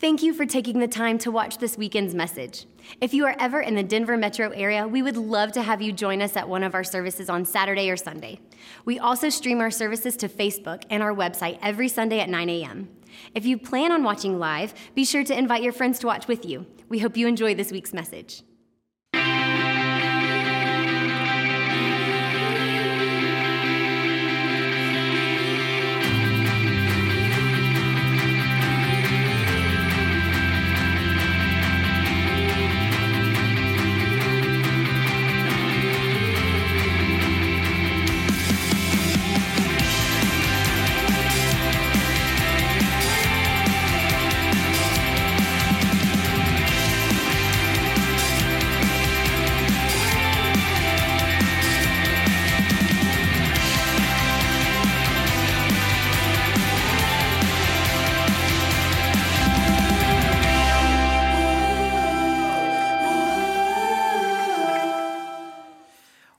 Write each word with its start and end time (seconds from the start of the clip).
Thank 0.00 0.22
you 0.22 0.32
for 0.32 0.46
taking 0.46 0.78
the 0.78 0.86
time 0.86 1.18
to 1.18 1.32
watch 1.32 1.58
this 1.58 1.76
weekend's 1.76 2.14
message. 2.14 2.66
If 3.00 3.12
you 3.12 3.26
are 3.26 3.34
ever 3.40 3.60
in 3.60 3.74
the 3.74 3.82
Denver 3.82 4.16
metro 4.16 4.50
area, 4.50 4.86
we 4.86 5.02
would 5.02 5.16
love 5.16 5.50
to 5.52 5.62
have 5.62 5.82
you 5.82 5.90
join 5.90 6.22
us 6.22 6.36
at 6.36 6.48
one 6.48 6.62
of 6.62 6.76
our 6.76 6.84
services 6.84 7.28
on 7.28 7.44
Saturday 7.44 7.90
or 7.90 7.96
Sunday. 7.96 8.38
We 8.84 9.00
also 9.00 9.28
stream 9.28 9.58
our 9.58 9.72
services 9.72 10.16
to 10.18 10.28
Facebook 10.28 10.84
and 10.88 11.02
our 11.02 11.12
website 11.12 11.58
every 11.62 11.88
Sunday 11.88 12.20
at 12.20 12.28
9 12.28 12.48
a.m. 12.48 12.88
If 13.34 13.44
you 13.44 13.58
plan 13.58 13.90
on 13.90 14.04
watching 14.04 14.38
live, 14.38 14.72
be 14.94 15.04
sure 15.04 15.24
to 15.24 15.36
invite 15.36 15.64
your 15.64 15.72
friends 15.72 15.98
to 15.98 16.06
watch 16.06 16.28
with 16.28 16.46
you. 16.46 16.64
We 16.88 17.00
hope 17.00 17.16
you 17.16 17.26
enjoy 17.26 17.56
this 17.56 17.72
week's 17.72 17.92
message. 17.92 18.44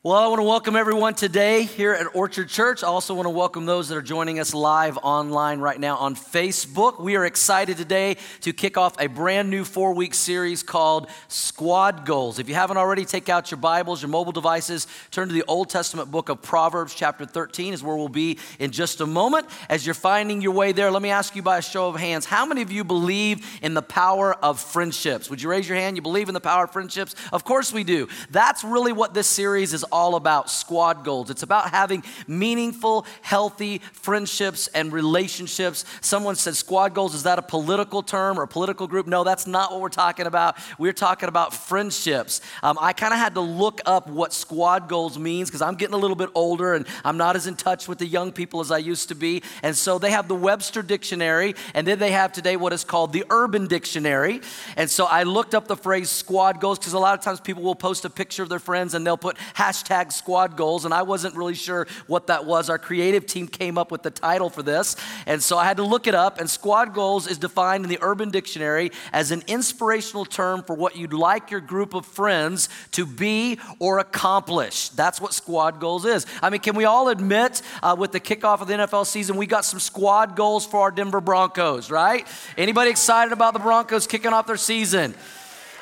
Well, 0.09 0.17
I 0.17 0.25
want 0.25 0.39
to 0.39 0.43
welcome 0.43 0.75
everyone 0.75 1.13
today 1.13 1.65
here 1.65 1.93
at 1.93 2.15
Orchard 2.15 2.49
Church. 2.49 2.81
I 2.83 2.87
also 2.87 3.13
want 3.13 3.27
to 3.27 3.29
welcome 3.29 3.67
those 3.67 3.89
that 3.89 3.95
are 3.95 4.01
joining 4.01 4.39
us 4.39 4.55
live 4.55 4.97
online 5.03 5.59
right 5.59 5.79
now 5.79 5.97
on 5.97 6.15
Facebook. 6.15 6.99
We 6.99 7.15
are 7.15 7.25
excited 7.25 7.77
today 7.77 8.17
to 8.41 8.51
kick 8.51 8.75
off 8.75 8.99
a 8.99 9.05
brand 9.05 9.51
new 9.51 9.63
four 9.63 9.93
week 9.93 10.15
series 10.15 10.63
called 10.63 11.11
Squad 11.27 12.07
Goals. 12.07 12.39
If 12.39 12.49
you 12.49 12.55
haven't 12.55 12.77
already, 12.77 13.05
take 13.05 13.29
out 13.29 13.51
your 13.51 13.59
Bibles, 13.59 14.01
your 14.01 14.09
mobile 14.09 14.31
devices, 14.31 14.87
turn 15.11 15.27
to 15.27 15.33
the 15.35 15.43
Old 15.47 15.69
Testament 15.69 16.09
book 16.09 16.29
of 16.29 16.41
Proverbs, 16.41 16.95
chapter 16.95 17.23
13, 17.27 17.75
is 17.75 17.83
where 17.83 17.95
we'll 17.95 18.09
be 18.09 18.39
in 18.57 18.71
just 18.71 19.01
a 19.01 19.05
moment. 19.05 19.45
As 19.69 19.85
you're 19.85 19.93
finding 19.93 20.41
your 20.41 20.53
way 20.53 20.71
there, 20.71 20.89
let 20.89 21.03
me 21.03 21.11
ask 21.11 21.35
you 21.35 21.43
by 21.43 21.59
a 21.59 21.61
show 21.61 21.87
of 21.87 21.97
hands 21.97 22.25
how 22.25 22.47
many 22.47 22.63
of 22.63 22.71
you 22.71 22.83
believe 22.83 23.45
in 23.61 23.75
the 23.75 23.83
power 23.83 24.33
of 24.33 24.59
friendships? 24.59 25.29
Would 25.29 25.39
you 25.39 25.51
raise 25.51 25.69
your 25.69 25.77
hand? 25.77 25.97
You 25.97 26.01
believe 26.01 26.29
in 26.29 26.33
the 26.33 26.41
power 26.41 26.63
of 26.63 26.73
friendships? 26.73 27.13
Of 27.31 27.43
course 27.43 27.71
we 27.71 27.83
do. 27.83 28.07
That's 28.31 28.63
really 28.63 28.91
what 28.91 29.13
this 29.13 29.27
series 29.27 29.71
is 29.71 29.83
all 29.83 29.98
all 29.99 30.15
about 30.15 30.49
squad 30.49 31.03
goals. 31.03 31.29
It's 31.29 31.43
about 31.43 31.71
having 31.71 32.05
meaningful, 32.25 33.05
healthy 33.21 33.79
friendships 33.91 34.67
and 34.69 34.93
relationships. 34.93 35.83
Someone 35.99 36.37
said, 36.37 36.55
Squad 36.55 36.93
goals, 36.93 37.13
is 37.13 37.23
that 37.23 37.37
a 37.37 37.41
political 37.41 38.01
term 38.01 38.39
or 38.39 38.43
a 38.43 38.47
political 38.47 38.87
group? 38.87 39.07
No, 39.07 39.25
that's 39.25 39.45
not 39.45 39.71
what 39.71 39.81
we're 39.81 39.89
talking 39.89 40.25
about. 40.25 40.55
We're 40.77 40.93
talking 40.93 41.27
about 41.27 41.53
friendships. 41.53 42.39
Um, 42.63 42.77
I 42.79 42.93
kind 42.93 43.11
of 43.13 43.19
had 43.19 43.33
to 43.33 43.41
look 43.41 43.81
up 43.85 44.07
what 44.07 44.31
squad 44.31 44.87
goals 44.87 45.19
means 45.19 45.49
because 45.49 45.61
I'm 45.61 45.75
getting 45.75 45.95
a 45.95 45.97
little 45.97 46.15
bit 46.15 46.29
older 46.33 46.75
and 46.75 46.87
I'm 47.03 47.17
not 47.17 47.35
as 47.35 47.45
in 47.45 47.57
touch 47.57 47.89
with 47.89 47.97
the 47.97 48.07
young 48.07 48.31
people 48.31 48.61
as 48.61 48.71
I 48.71 48.77
used 48.77 49.09
to 49.09 49.15
be. 49.15 49.43
And 49.63 49.75
so 49.75 49.99
they 49.99 50.11
have 50.11 50.29
the 50.29 50.35
Webster 50.35 50.81
Dictionary, 50.81 51.55
and 51.73 51.85
then 51.85 51.99
they 51.99 52.11
have 52.11 52.31
today 52.31 52.55
what 52.55 52.71
is 52.71 52.85
called 52.85 53.11
the 53.11 53.25
Urban 53.29 53.67
Dictionary. 53.67 54.39
And 54.77 54.89
so 54.89 55.05
I 55.05 55.23
looked 55.23 55.53
up 55.53 55.67
the 55.67 55.75
phrase 55.75 56.09
squad 56.09 56.61
goals 56.61 56.79
because 56.79 56.93
a 56.93 56.99
lot 56.99 57.17
of 57.17 57.23
times 57.23 57.41
people 57.41 57.63
will 57.63 57.75
post 57.75 58.05
a 58.05 58.09
picture 58.09 58.43
of 58.43 58.47
their 58.47 58.59
friends 58.59 58.93
and 58.93 59.05
they'll 59.05 59.17
put 59.17 59.35
hashtag 59.55 59.88
hashtag 59.89 60.11
squad 60.11 60.55
goals, 60.55 60.85
and 60.85 60.93
I 60.93 61.01
wasn't 61.03 61.35
really 61.35 61.55
sure 61.55 61.87
what 62.07 62.27
that 62.27 62.45
was. 62.45 62.69
Our 62.69 62.77
creative 62.77 63.25
team 63.25 63.47
came 63.47 63.77
up 63.77 63.91
with 63.91 64.03
the 64.03 64.11
title 64.11 64.49
for 64.49 64.63
this, 64.63 64.95
and 65.25 65.41
so 65.41 65.57
I 65.57 65.65
had 65.65 65.77
to 65.77 65.83
look 65.83 66.07
it 66.07 66.15
up. 66.15 66.39
And 66.39 66.49
squad 66.49 66.93
goals 66.93 67.27
is 67.27 67.37
defined 67.37 67.83
in 67.83 67.89
the 67.89 67.99
Urban 68.01 68.29
Dictionary 68.29 68.91
as 69.11 69.31
an 69.31 69.43
inspirational 69.47 70.25
term 70.25 70.63
for 70.63 70.75
what 70.75 70.95
you'd 70.95 71.13
like 71.13 71.51
your 71.51 71.61
group 71.61 71.93
of 71.93 72.05
friends 72.05 72.69
to 72.91 73.05
be 73.05 73.59
or 73.79 73.99
accomplish. 73.99 74.89
That's 74.89 75.19
what 75.21 75.33
squad 75.33 75.79
goals 75.79 76.05
is. 76.05 76.25
I 76.41 76.49
mean, 76.49 76.61
can 76.61 76.75
we 76.75 76.85
all 76.85 77.09
admit 77.09 77.61
uh, 77.81 77.95
with 77.97 78.11
the 78.11 78.19
kickoff 78.19 78.61
of 78.61 78.67
the 78.67 78.73
NFL 78.73 79.05
season, 79.05 79.37
we 79.37 79.47
got 79.47 79.65
some 79.65 79.79
squad 79.79 80.35
goals 80.35 80.65
for 80.65 80.81
our 80.81 80.91
Denver 80.91 81.21
Broncos, 81.21 81.91
right? 81.91 82.27
Anybody 82.57 82.91
excited 82.91 83.33
about 83.33 83.53
the 83.53 83.59
Broncos 83.59 84.07
kicking 84.07 84.33
off 84.33 84.47
their 84.47 84.57
season? 84.57 85.15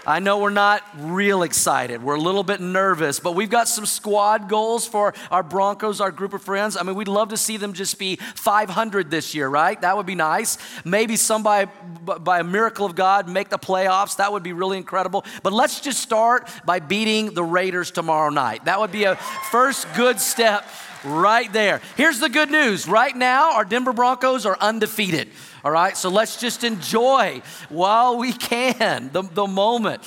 I 0.08 0.20
know 0.20 0.40
we're 0.40 0.52
not 0.52 0.84
real 0.96 1.44
excited. 1.44 2.02
We're 2.02 2.16
a 2.16 2.22
little 2.22 2.44
bit 2.44 2.62
nervous, 2.62 3.20
but 3.20 3.36
we've 3.36 3.50
got 3.50 3.68
some 3.68 3.86
squad 3.86 4.48
goals 4.48 4.88
for 4.88 5.14
our 5.30 5.44
Broncos, 5.44 6.00
our 6.00 6.12
group 6.12 6.34
of 6.34 6.42
friends. 6.42 6.78
I 6.78 6.84
mean, 6.84 6.96
we'd 6.96 7.10
love 7.10 7.28
to 7.30 7.38
see 7.38 7.58
them 7.58 7.74
just 7.74 8.00
be 8.00 8.16
500 8.16 9.12
this 9.12 9.36
year, 9.36 9.50
right? 9.50 9.80
That 9.82 9.98
would 9.98 10.06
be 10.06 10.16
nice. 10.16 10.60
Maybe 10.86 11.18
somebody, 11.18 11.70
by 12.06 12.40
a 12.40 12.44
miracle 12.46 12.86
of 12.86 12.96
God, 12.96 13.28
make 13.28 13.50
the 13.50 13.60
playoffs. 13.60 14.16
That 14.16 14.32
would 14.32 14.44
be 14.44 14.54
really 14.54 14.78
incredible. 14.78 15.26
But 15.44 15.52
let's 15.52 15.82
just 15.82 16.00
start 16.00 16.50
by 16.66 16.80
beating 16.80 17.34
the 17.34 17.44
Raiders 17.44 17.92
tomorrow 17.92 18.30
night. 18.30 18.64
That 18.64 18.80
would 18.80 18.94
be 18.94 19.04
a 19.04 19.18
first 19.52 19.94
good 19.94 20.22
step 20.22 20.66
right 21.04 21.52
there. 21.52 21.82
Here's 21.96 22.20
the 22.20 22.30
good 22.30 22.52
news 22.52 22.88
right 22.88 23.16
now, 23.16 23.54
our 23.54 23.66
Denver 23.66 23.94
Broncos 23.94 24.46
are 24.46 24.58
undefeated. 24.60 25.30
All 25.64 25.72
right, 25.72 25.98
so 25.98 26.10
let's 26.10 26.40
just 26.40 26.64
enjoy 26.64 27.42
while 27.70 28.18
we 28.18 28.32
can 28.32 29.10
the, 29.12 29.24
the 29.24 29.48
moment. 29.48 30.02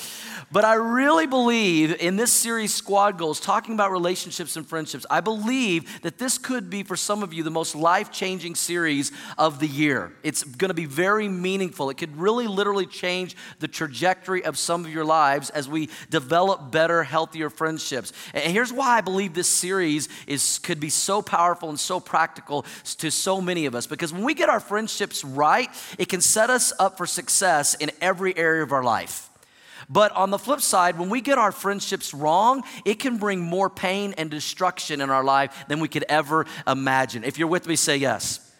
But 0.51 0.65
I 0.65 0.73
really 0.73 1.27
believe 1.27 1.95
in 2.01 2.17
this 2.17 2.31
series, 2.31 2.73
Squad 2.73 3.17
Goals, 3.17 3.39
talking 3.39 3.73
about 3.73 3.89
relationships 3.89 4.57
and 4.57 4.67
friendships, 4.67 5.05
I 5.09 5.21
believe 5.21 6.01
that 6.01 6.17
this 6.17 6.37
could 6.37 6.69
be 6.69 6.83
for 6.83 6.97
some 6.97 7.23
of 7.23 7.33
you 7.33 7.41
the 7.43 7.49
most 7.49 7.73
life 7.73 8.11
changing 8.11 8.55
series 8.55 9.13
of 9.37 9.59
the 9.59 9.67
year. 9.67 10.11
It's 10.23 10.43
going 10.43 10.67
to 10.67 10.73
be 10.73 10.85
very 10.85 11.29
meaningful. 11.29 11.89
It 11.89 11.95
could 11.95 12.17
really 12.17 12.47
literally 12.47 12.85
change 12.85 13.37
the 13.59 13.69
trajectory 13.69 14.43
of 14.43 14.57
some 14.57 14.83
of 14.83 14.91
your 14.91 15.05
lives 15.05 15.49
as 15.51 15.69
we 15.69 15.87
develop 16.09 16.69
better, 16.69 17.01
healthier 17.03 17.49
friendships. 17.49 18.11
And 18.33 18.51
here's 18.51 18.73
why 18.73 18.97
I 18.97 19.01
believe 19.01 19.33
this 19.33 19.47
series 19.47 20.09
is, 20.27 20.59
could 20.59 20.81
be 20.81 20.89
so 20.89 21.21
powerful 21.21 21.69
and 21.69 21.79
so 21.79 22.01
practical 22.01 22.65
to 22.97 23.09
so 23.09 23.39
many 23.39 23.67
of 23.67 23.73
us. 23.73 23.87
Because 23.87 24.11
when 24.11 24.25
we 24.25 24.33
get 24.33 24.49
our 24.49 24.59
friendships 24.59 25.23
right, 25.23 25.69
it 25.97 26.09
can 26.09 26.19
set 26.19 26.49
us 26.49 26.73
up 26.77 26.97
for 26.97 27.05
success 27.05 27.73
in 27.75 27.89
every 28.01 28.37
area 28.37 28.63
of 28.63 28.73
our 28.73 28.83
life. 28.83 29.30
But 29.91 30.13
on 30.13 30.29
the 30.29 30.39
flip 30.39 30.61
side, 30.61 30.97
when 30.97 31.09
we 31.09 31.19
get 31.19 31.37
our 31.37 31.51
friendships 31.51 32.13
wrong, 32.13 32.63
it 32.85 32.99
can 32.99 33.17
bring 33.17 33.41
more 33.41 33.69
pain 33.69 34.13
and 34.17 34.31
destruction 34.31 35.01
in 35.01 35.09
our 35.09 35.23
life 35.23 35.65
than 35.67 35.81
we 35.81 35.89
could 35.89 36.05
ever 36.07 36.45
imagine. 36.65 37.25
If 37.25 37.37
you're 37.37 37.49
with 37.49 37.67
me, 37.67 37.75
say 37.75 37.97
yes. 37.97 38.50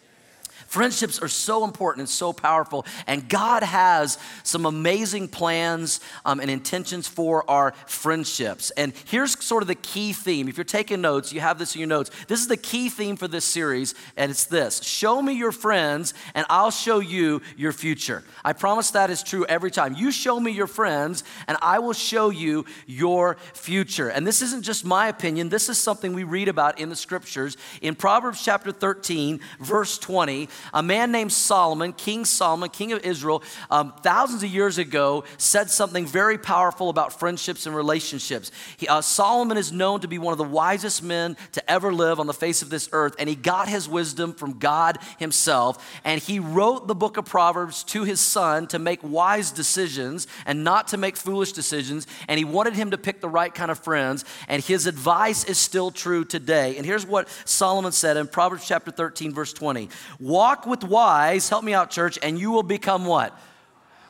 Friendships 0.72 1.18
are 1.18 1.28
so 1.28 1.64
important 1.64 2.00
and 2.00 2.08
so 2.08 2.32
powerful, 2.32 2.86
and 3.06 3.28
God 3.28 3.62
has 3.62 4.16
some 4.42 4.64
amazing 4.64 5.28
plans 5.28 6.00
um, 6.24 6.40
and 6.40 6.50
intentions 6.50 7.06
for 7.06 7.44
our 7.50 7.72
friendships. 7.84 8.70
And 8.70 8.94
here's 9.04 9.38
sort 9.44 9.62
of 9.62 9.66
the 9.66 9.74
key 9.74 10.14
theme. 10.14 10.48
If 10.48 10.56
you're 10.56 10.64
taking 10.64 11.02
notes, 11.02 11.30
you 11.30 11.40
have 11.40 11.58
this 11.58 11.74
in 11.74 11.80
your 11.80 11.88
notes. 11.88 12.10
This 12.26 12.40
is 12.40 12.48
the 12.48 12.56
key 12.56 12.88
theme 12.88 13.16
for 13.16 13.28
this 13.28 13.44
series, 13.44 13.94
and 14.16 14.30
it's 14.30 14.46
this 14.46 14.82
Show 14.82 15.20
me 15.20 15.34
your 15.34 15.52
friends, 15.52 16.14
and 16.34 16.46
I'll 16.48 16.70
show 16.70 17.00
you 17.00 17.42
your 17.54 17.72
future. 17.72 18.24
I 18.42 18.54
promise 18.54 18.92
that 18.92 19.10
is 19.10 19.22
true 19.22 19.44
every 19.44 19.70
time. 19.70 19.94
You 19.94 20.10
show 20.10 20.40
me 20.40 20.52
your 20.52 20.66
friends, 20.66 21.22
and 21.48 21.58
I 21.60 21.80
will 21.80 21.92
show 21.92 22.30
you 22.30 22.64
your 22.86 23.36
future. 23.52 24.08
And 24.08 24.26
this 24.26 24.40
isn't 24.40 24.62
just 24.62 24.86
my 24.86 25.08
opinion, 25.08 25.50
this 25.50 25.68
is 25.68 25.76
something 25.76 26.14
we 26.14 26.24
read 26.24 26.48
about 26.48 26.80
in 26.80 26.88
the 26.88 26.96
scriptures. 26.96 27.58
In 27.82 27.94
Proverbs 27.94 28.42
chapter 28.42 28.72
13, 28.72 29.38
verse 29.60 29.98
20, 29.98 30.48
a 30.72 30.82
man 30.82 31.12
named 31.12 31.32
Solomon, 31.32 31.92
King 31.92 32.24
Solomon, 32.24 32.68
king 32.70 32.92
of 32.92 33.04
Israel, 33.04 33.42
um, 33.70 33.92
thousands 34.02 34.42
of 34.42 34.50
years 34.50 34.78
ago, 34.78 35.24
said 35.38 35.70
something 35.70 36.06
very 36.06 36.38
powerful 36.38 36.88
about 36.88 37.18
friendships 37.18 37.66
and 37.66 37.74
relationships. 37.74 38.50
He, 38.76 38.88
uh, 38.88 39.00
Solomon 39.00 39.56
is 39.56 39.72
known 39.72 40.00
to 40.00 40.08
be 40.08 40.18
one 40.18 40.32
of 40.32 40.38
the 40.38 40.44
wisest 40.44 41.02
men 41.02 41.36
to 41.52 41.70
ever 41.70 41.92
live 41.92 42.20
on 42.20 42.26
the 42.26 42.34
face 42.34 42.62
of 42.62 42.70
this 42.70 42.88
earth, 42.92 43.14
and 43.18 43.28
he 43.28 43.34
got 43.34 43.68
his 43.68 43.88
wisdom 43.88 44.34
from 44.34 44.58
God 44.58 44.98
himself. 45.18 46.00
And 46.04 46.20
he 46.20 46.38
wrote 46.38 46.86
the 46.86 46.94
book 46.94 47.16
of 47.16 47.24
Proverbs 47.24 47.84
to 47.84 48.04
his 48.04 48.20
son 48.20 48.66
to 48.68 48.78
make 48.78 49.00
wise 49.02 49.50
decisions 49.50 50.26
and 50.46 50.64
not 50.64 50.88
to 50.88 50.96
make 50.96 51.16
foolish 51.16 51.52
decisions. 51.52 52.06
And 52.28 52.38
he 52.38 52.44
wanted 52.44 52.74
him 52.74 52.90
to 52.90 52.98
pick 52.98 53.20
the 53.20 53.28
right 53.28 53.52
kind 53.52 53.70
of 53.70 53.78
friends. 53.78 54.24
And 54.48 54.62
his 54.62 54.86
advice 54.86 55.44
is 55.44 55.58
still 55.58 55.90
true 55.90 56.24
today. 56.24 56.76
And 56.76 56.86
here's 56.86 57.06
what 57.06 57.28
Solomon 57.44 57.92
said 57.92 58.16
in 58.16 58.28
Proverbs 58.28 58.66
chapter 58.66 58.90
13, 58.90 59.32
verse 59.32 59.52
20 59.52 59.88
Walk 60.20 60.51
with 60.66 60.84
wise, 60.84 61.48
help 61.48 61.64
me 61.64 61.74
out, 61.74 61.90
church, 61.90 62.18
and 62.22 62.38
you 62.38 62.50
will 62.50 62.62
become 62.62 63.04
what? 63.06 63.36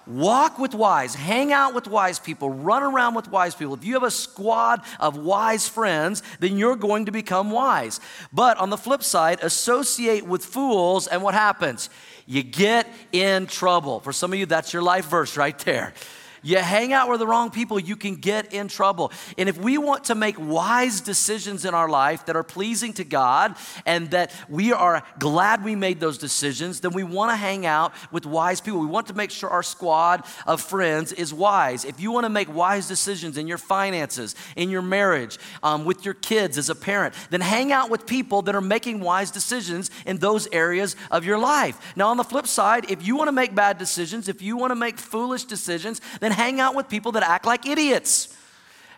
Walk 0.06 0.58
with 0.58 0.74
wise, 0.74 1.14
hang 1.14 1.52
out 1.52 1.74
with 1.74 1.86
wise 1.86 2.18
people, 2.18 2.50
run 2.50 2.82
around 2.82 3.14
with 3.14 3.28
wise 3.28 3.54
people. 3.54 3.74
If 3.74 3.84
you 3.84 3.94
have 3.94 4.02
a 4.02 4.10
squad 4.10 4.82
of 4.98 5.16
wise 5.16 5.68
friends, 5.68 6.24
then 6.40 6.58
you're 6.58 6.74
going 6.74 7.06
to 7.06 7.12
become 7.12 7.52
wise. 7.52 8.00
But 8.32 8.58
on 8.58 8.70
the 8.70 8.76
flip 8.76 9.04
side, 9.04 9.38
associate 9.42 10.26
with 10.26 10.44
fools, 10.44 11.06
and 11.06 11.22
what 11.22 11.34
happens? 11.34 11.88
You 12.26 12.42
get 12.42 12.88
in 13.12 13.46
trouble. 13.46 14.00
For 14.00 14.12
some 14.12 14.32
of 14.32 14.38
you, 14.40 14.46
that's 14.46 14.72
your 14.72 14.82
life 14.82 15.06
verse 15.06 15.36
right 15.36 15.58
there. 15.60 15.94
You 16.42 16.58
hang 16.58 16.92
out 16.92 17.08
with 17.08 17.20
the 17.20 17.26
wrong 17.26 17.50
people, 17.50 17.78
you 17.78 17.96
can 17.96 18.16
get 18.16 18.52
in 18.52 18.68
trouble. 18.68 19.12
And 19.38 19.48
if 19.48 19.56
we 19.56 19.78
want 19.78 20.04
to 20.04 20.14
make 20.14 20.36
wise 20.38 21.00
decisions 21.00 21.64
in 21.64 21.72
our 21.72 21.88
life 21.88 22.26
that 22.26 22.36
are 22.36 22.42
pleasing 22.42 22.92
to 22.94 23.04
God 23.04 23.54
and 23.86 24.10
that 24.10 24.32
we 24.48 24.72
are 24.72 25.02
glad 25.18 25.64
we 25.64 25.76
made 25.76 26.00
those 26.00 26.18
decisions, 26.18 26.80
then 26.80 26.92
we 26.92 27.04
want 27.04 27.30
to 27.30 27.36
hang 27.36 27.64
out 27.64 27.92
with 28.10 28.26
wise 28.26 28.60
people. 28.60 28.80
We 28.80 28.86
want 28.86 29.06
to 29.06 29.14
make 29.14 29.30
sure 29.30 29.50
our 29.50 29.62
squad 29.62 30.24
of 30.46 30.60
friends 30.60 31.12
is 31.12 31.32
wise. 31.32 31.84
If 31.84 32.00
you 32.00 32.10
want 32.10 32.24
to 32.24 32.30
make 32.30 32.52
wise 32.52 32.88
decisions 32.88 33.38
in 33.38 33.46
your 33.46 33.58
finances, 33.58 34.34
in 34.56 34.68
your 34.68 34.82
marriage, 34.82 35.38
um, 35.62 35.84
with 35.84 36.04
your 36.04 36.14
kids 36.14 36.58
as 36.58 36.68
a 36.68 36.74
parent, 36.74 37.14
then 37.30 37.40
hang 37.40 37.70
out 37.70 37.88
with 37.88 38.06
people 38.06 38.42
that 38.42 38.54
are 38.54 38.60
making 38.60 39.00
wise 39.00 39.30
decisions 39.30 39.90
in 40.06 40.18
those 40.18 40.48
areas 40.50 40.96
of 41.10 41.24
your 41.24 41.38
life. 41.38 41.94
Now, 41.96 42.08
on 42.08 42.16
the 42.16 42.24
flip 42.24 42.46
side, 42.46 42.90
if 42.90 43.06
you 43.06 43.16
want 43.16 43.28
to 43.28 43.32
make 43.32 43.54
bad 43.54 43.78
decisions, 43.78 44.28
if 44.28 44.42
you 44.42 44.56
want 44.56 44.72
to 44.72 44.76
make 44.76 44.98
foolish 44.98 45.44
decisions, 45.44 46.00
then 46.20 46.31
hang 46.32 46.60
out 46.60 46.74
with 46.74 46.88
people 46.88 47.12
that 47.12 47.22
act 47.22 47.46
like 47.46 47.66
idiots. 47.66 48.36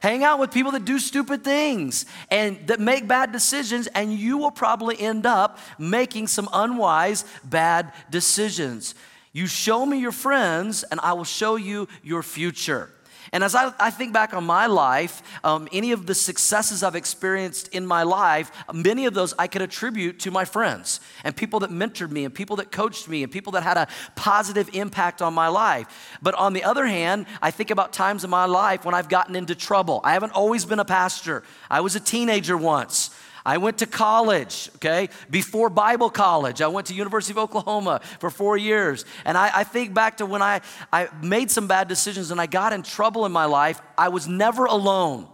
Hang 0.00 0.22
out 0.22 0.38
with 0.38 0.50
people 0.50 0.72
that 0.72 0.84
do 0.84 0.98
stupid 0.98 1.42
things 1.42 2.04
and 2.30 2.66
that 2.66 2.78
make 2.78 3.08
bad 3.08 3.32
decisions, 3.32 3.86
and 3.86 4.12
you 4.12 4.36
will 4.36 4.50
probably 4.50 5.00
end 5.00 5.24
up 5.24 5.58
making 5.78 6.26
some 6.26 6.48
unwise, 6.52 7.24
bad 7.42 7.90
decisions. 8.10 8.94
You 9.32 9.46
show 9.46 9.86
me 9.86 9.98
your 9.98 10.12
friends, 10.12 10.82
and 10.84 11.00
I 11.00 11.14
will 11.14 11.24
show 11.24 11.56
you 11.56 11.88
your 12.02 12.22
future. 12.22 12.90
And 13.34 13.42
as 13.42 13.56
I, 13.56 13.72
I 13.80 13.90
think 13.90 14.12
back 14.12 14.32
on 14.32 14.44
my 14.44 14.66
life, 14.66 15.20
um, 15.42 15.66
any 15.72 15.90
of 15.90 16.06
the 16.06 16.14
successes 16.14 16.84
I've 16.84 16.94
experienced 16.94 17.66
in 17.74 17.84
my 17.84 18.04
life, 18.04 18.52
many 18.72 19.06
of 19.06 19.14
those 19.14 19.34
I 19.36 19.48
could 19.48 19.60
attribute 19.60 20.20
to 20.20 20.30
my 20.30 20.44
friends 20.44 21.00
and 21.24 21.36
people 21.36 21.58
that 21.60 21.70
mentored 21.70 22.12
me 22.12 22.24
and 22.24 22.32
people 22.32 22.54
that 22.56 22.70
coached 22.70 23.08
me 23.08 23.24
and 23.24 23.32
people 23.32 23.50
that 23.54 23.64
had 23.64 23.76
a 23.76 23.88
positive 24.14 24.70
impact 24.72 25.20
on 25.20 25.34
my 25.34 25.48
life. 25.48 26.16
But 26.22 26.36
on 26.36 26.52
the 26.52 26.62
other 26.62 26.86
hand, 26.86 27.26
I 27.42 27.50
think 27.50 27.72
about 27.72 27.92
times 27.92 28.22
in 28.22 28.30
my 28.30 28.44
life 28.44 28.84
when 28.84 28.94
I've 28.94 29.08
gotten 29.08 29.34
into 29.34 29.56
trouble. 29.56 30.00
I 30.04 30.12
haven't 30.12 30.32
always 30.32 30.64
been 30.64 30.78
a 30.78 30.84
pastor, 30.84 31.42
I 31.68 31.80
was 31.80 31.96
a 31.96 32.00
teenager 32.00 32.56
once. 32.56 33.10
I 33.46 33.58
went 33.58 33.78
to 33.78 33.86
college, 33.86 34.70
okay? 34.76 35.10
Before 35.30 35.68
Bible 35.68 36.08
college, 36.08 36.62
I 36.62 36.68
went 36.68 36.86
to 36.86 36.94
University 36.94 37.32
of 37.32 37.38
Oklahoma 37.38 38.00
for 38.18 38.30
four 38.30 38.56
years. 38.56 39.04
And 39.26 39.36
I, 39.36 39.50
I, 39.54 39.64
think 39.64 39.92
back 39.92 40.16
to 40.18 40.26
when 40.26 40.40
I, 40.40 40.62
I 40.90 41.08
made 41.22 41.50
some 41.50 41.68
bad 41.68 41.86
decisions 41.86 42.30
and 42.30 42.40
I 42.40 42.46
got 42.46 42.72
in 42.72 42.82
trouble 42.82 43.26
in 43.26 43.32
my 43.32 43.44
life. 43.44 43.82
I 43.98 44.08
was 44.08 44.26
never 44.26 44.64
alone. 44.64 45.28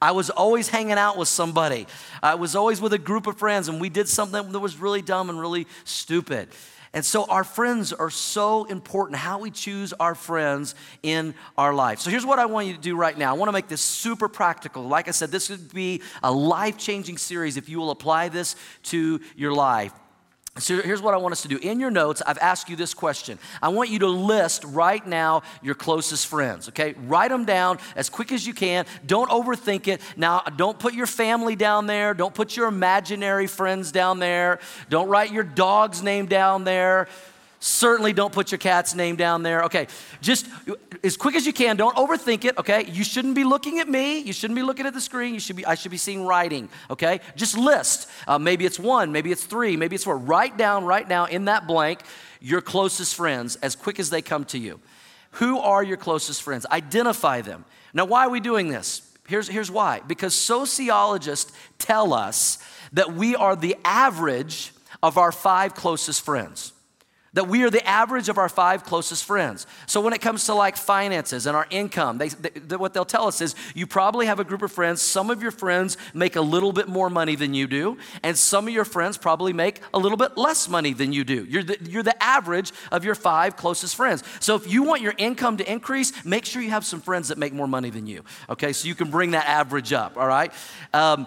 I 0.00 0.12
was 0.12 0.30
always 0.30 0.68
hanging 0.68 0.92
out 0.92 1.16
with 1.16 1.28
somebody. 1.28 1.86
I 2.22 2.36
was 2.36 2.54
always 2.54 2.80
with 2.80 2.92
a 2.92 2.98
group 2.98 3.26
of 3.26 3.38
friends, 3.38 3.68
and 3.68 3.80
we 3.80 3.88
did 3.88 4.08
something 4.08 4.52
that 4.52 4.60
was 4.60 4.76
really 4.76 5.00
dumb 5.00 5.30
and 5.30 5.40
really 5.40 5.66
stupid. 5.84 6.48
And 6.96 7.04
so 7.04 7.26
our 7.26 7.44
friends 7.44 7.92
are 7.92 8.08
so 8.08 8.64
important, 8.64 9.18
how 9.18 9.38
we 9.40 9.50
choose 9.50 9.92
our 10.00 10.14
friends 10.14 10.74
in 11.02 11.34
our 11.58 11.74
life. 11.74 11.98
So 11.98 12.08
here's 12.08 12.24
what 12.24 12.38
I 12.38 12.46
want 12.46 12.68
you 12.68 12.72
to 12.72 12.80
do 12.80 12.96
right 12.96 13.18
now. 13.18 13.34
I 13.34 13.36
want 13.36 13.48
to 13.48 13.52
make 13.52 13.68
this 13.68 13.82
super 13.82 14.30
practical. 14.30 14.82
Like 14.82 15.06
I 15.06 15.10
said, 15.10 15.30
this 15.30 15.50
would 15.50 15.74
be 15.74 16.00
a 16.22 16.32
life 16.32 16.78
changing 16.78 17.18
series 17.18 17.58
if 17.58 17.68
you 17.68 17.76
will 17.78 17.90
apply 17.90 18.30
this 18.30 18.56
to 18.84 19.20
your 19.36 19.52
life. 19.52 19.92
So 20.58 20.80
here's 20.80 21.02
what 21.02 21.12
I 21.12 21.18
want 21.18 21.32
us 21.32 21.42
to 21.42 21.48
do. 21.48 21.58
In 21.58 21.80
your 21.80 21.90
notes, 21.90 22.22
I've 22.26 22.38
asked 22.38 22.70
you 22.70 22.76
this 22.76 22.94
question. 22.94 23.38
I 23.60 23.68
want 23.68 23.90
you 23.90 23.98
to 24.00 24.06
list 24.06 24.64
right 24.64 25.06
now 25.06 25.42
your 25.62 25.74
closest 25.74 26.26
friends, 26.26 26.68
okay? 26.70 26.94
Write 27.06 27.30
them 27.30 27.44
down 27.44 27.78
as 27.94 28.08
quick 28.08 28.32
as 28.32 28.46
you 28.46 28.54
can. 28.54 28.86
Don't 29.04 29.30
overthink 29.30 29.86
it. 29.86 30.00
Now, 30.16 30.40
don't 30.56 30.78
put 30.78 30.94
your 30.94 31.06
family 31.06 31.56
down 31.56 31.86
there. 31.86 32.14
Don't 32.14 32.34
put 32.34 32.56
your 32.56 32.68
imaginary 32.68 33.46
friends 33.46 33.92
down 33.92 34.18
there. 34.18 34.58
Don't 34.88 35.08
write 35.08 35.30
your 35.30 35.44
dog's 35.44 36.02
name 36.02 36.26
down 36.26 36.64
there. 36.64 37.08
Certainly 37.58 38.12
don't 38.12 38.32
put 38.32 38.52
your 38.52 38.58
cat's 38.58 38.94
name 38.94 39.16
down 39.16 39.42
there. 39.42 39.64
Okay, 39.64 39.88
just 40.20 40.46
as 41.02 41.16
quick 41.16 41.34
as 41.34 41.46
you 41.46 41.52
can. 41.52 41.76
Don't 41.76 41.96
overthink 41.96 42.44
it. 42.44 42.58
Okay, 42.58 42.84
you 42.84 43.02
shouldn't 43.02 43.34
be 43.34 43.44
looking 43.44 43.78
at 43.78 43.88
me. 43.88 44.18
You 44.18 44.32
shouldn't 44.32 44.56
be 44.56 44.62
looking 44.62 44.86
at 44.86 44.92
the 44.92 45.00
screen. 45.00 45.32
You 45.34 45.40
should 45.40 45.56
be. 45.56 45.64
I 45.64 45.74
should 45.74 45.90
be 45.90 45.96
seeing 45.96 46.24
writing. 46.24 46.68
Okay, 46.90 47.20
just 47.34 47.56
list. 47.56 48.08
Uh, 48.28 48.38
maybe 48.38 48.66
it's 48.66 48.78
one. 48.78 49.10
Maybe 49.10 49.32
it's 49.32 49.44
three. 49.44 49.76
Maybe 49.76 49.94
it's 49.94 50.04
four. 50.04 50.18
Write 50.18 50.58
down 50.58 50.84
right 50.84 51.08
now 51.08 51.24
in 51.24 51.46
that 51.46 51.66
blank 51.66 52.00
your 52.40 52.60
closest 52.60 53.14
friends 53.14 53.56
as 53.56 53.74
quick 53.74 53.98
as 53.98 54.10
they 54.10 54.22
come 54.22 54.44
to 54.46 54.58
you. 54.58 54.80
Who 55.32 55.58
are 55.58 55.82
your 55.82 55.96
closest 55.96 56.42
friends? 56.42 56.66
Identify 56.70 57.40
them. 57.40 57.64
Now, 57.92 58.04
why 58.04 58.26
are 58.26 58.30
we 58.30 58.40
doing 58.40 58.68
this? 58.68 59.02
Here's, 59.26 59.48
here's 59.48 59.70
why. 59.70 60.00
Because 60.06 60.34
sociologists 60.34 61.52
tell 61.78 62.12
us 62.12 62.58
that 62.92 63.14
we 63.14 63.34
are 63.34 63.56
the 63.56 63.76
average 63.84 64.72
of 65.02 65.18
our 65.18 65.32
five 65.32 65.74
closest 65.74 66.24
friends 66.24 66.72
that 67.36 67.48
we 67.48 67.62
are 67.64 67.70
the 67.70 67.86
average 67.86 68.30
of 68.30 68.38
our 68.38 68.48
five 68.48 68.82
closest 68.82 69.22
friends. 69.26 69.66
So 69.84 70.00
when 70.00 70.14
it 70.14 70.22
comes 70.22 70.46
to 70.46 70.54
like 70.54 70.74
finances 70.74 71.44
and 71.44 71.54
our 71.54 71.66
income, 71.68 72.16
they, 72.16 72.28
they, 72.30 72.76
what 72.76 72.94
they'll 72.94 73.04
tell 73.04 73.26
us 73.26 73.42
is 73.42 73.54
you 73.74 73.86
probably 73.86 74.24
have 74.24 74.40
a 74.40 74.44
group 74.44 74.62
of 74.62 74.72
friends. 74.72 75.02
Some 75.02 75.28
of 75.28 75.42
your 75.42 75.50
friends 75.50 75.98
make 76.14 76.36
a 76.36 76.40
little 76.40 76.72
bit 76.72 76.88
more 76.88 77.10
money 77.10 77.36
than 77.36 77.52
you 77.52 77.66
do, 77.66 77.98
and 78.22 78.38
some 78.38 78.66
of 78.66 78.72
your 78.72 78.86
friends 78.86 79.18
probably 79.18 79.52
make 79.52 79.82
a 79.92 79.98
little 79.98 80.16
bit 80.16 80.38
less 80.38 80.66
money 80.66 80.94
than 80.94 81.12
you 81.12 81.24
do. 81.24 81.44
You're 81.44 81.62
the, 81.62 81.76
you're 81.82 82.02
the 82.02 82.20
average 82.22 82.72
of 82.90 83.04
your 83.04 83.14
five 83.14 83.54
closest 83.54 83.96
friends. 83.96 84.22
So 84.40 84.56
if 84.56 84.66
you 84.66 84.82
want 84.84 85.02
your 85.02 85.14
income 85.18 85.58
to 85.58 85.70
increase, 85.70 86.24
make 86.24 86.46
sure 86.46 86.62
you 86.62 86.70
have 86.70 86.86
some 86.86 87.02
friends 87.02 87.28
that 87.28 87.36
make 87.36 87.52
more 87.52 87.68
money 87.68 87.90
than 87.90 88.06
you. 88.06 88.24
Okay, 88.48 88.72
so 88.72 88.88
you 88.88 88.94
can 88.94 89.10
bring 89.10 89.32
that 89.32 89.46
average 89.46 89.92
up. 89.92 90.16
All 90.16 90.26
right. 90.26 90.50
Um, 90.94 91.26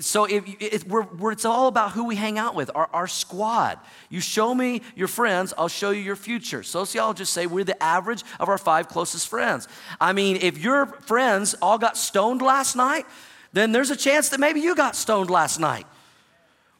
so 0.00 0.24
if 0.24 0.42
it, 0.58 0.88
we're, 0.88 1.02
we're, 1.02 1.32
it's 1.32 1.44
all 1.44 1.68
about 1.68 1.92
who 1.92 2.06
we 2.06 2.16
hang 2.16 2.38
out 2.38 2.54
with, 2.54 2.70
our, 2.74 2.88
our 2.94 3.06
squad. 3.06 3.78
You 4.08 4.20
show 4.20 4.54
me 4.54 4.80
your 4.96 5.08
friends 5.08 5.49
friends, 5.50 5.54
I'll 5.58 5.68
show 5.68 5.90
you 5.90 6.02
your 6.02 6.16
future. 6.16 6.62
Sociologists 6.62 7.34
say 7.34 7.46
we're 7.46 7.64
the 7.64 7.80
average 7.82 8.22
of 8.38 8.48
our 8.48 8.58
five 8.58 8.88
closest 8.88 9.28
friends. 9.28 9.68
I 10.00 10.12
mean, 10.12 10.36
if 10.36 10.58
your 10.58 10.86
friends 10.86 11.54
all 11.60 11.78
got 11.78 11.96
stoned 11.96 12.42
last 12.42 12.76
night, 12.76 13.06
then 13.52 13.72
there's 13.72 13.90
a 13.90 13.96
chance 13.96 14.28
that 14.30 14.40
maybe 14.40 14.60
you 14.60 14.74
got 14.74 14.96
stoned 14.96 15.30
last 15.30 15.58
night. 15.58 15.86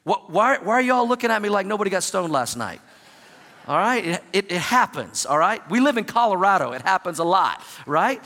Why, 0.05 0.59
why 0.59 0.75
are 0.75 0.83
y'all 0.83 1.07
looking 1.07 1.31
at 1.31 1.43
me 1.43 1.49
like 1.49 1.67
nobody 1.67 1.91
got 1.91 2.03
stoned 2.03 2.33
last 2.33 2.57
night? 2.57 2.81
All 3.67 3.77
right, 3.77 4.05
it, 4.05 4.25
it, 4.33 4.53
it 4.53 4.61
happens, 4.61 5.27
all 5.27 5.39
right? 5.39 5.61
We 5.71 5.81
live 5.81 5.99
in 5.99 6.05
Colorado, 6.05 6.73
it 6.73 6.83
happens 6.83 7.19
a 7.19 7.25
lot, 7.25 7.63
right? 7.87 8.21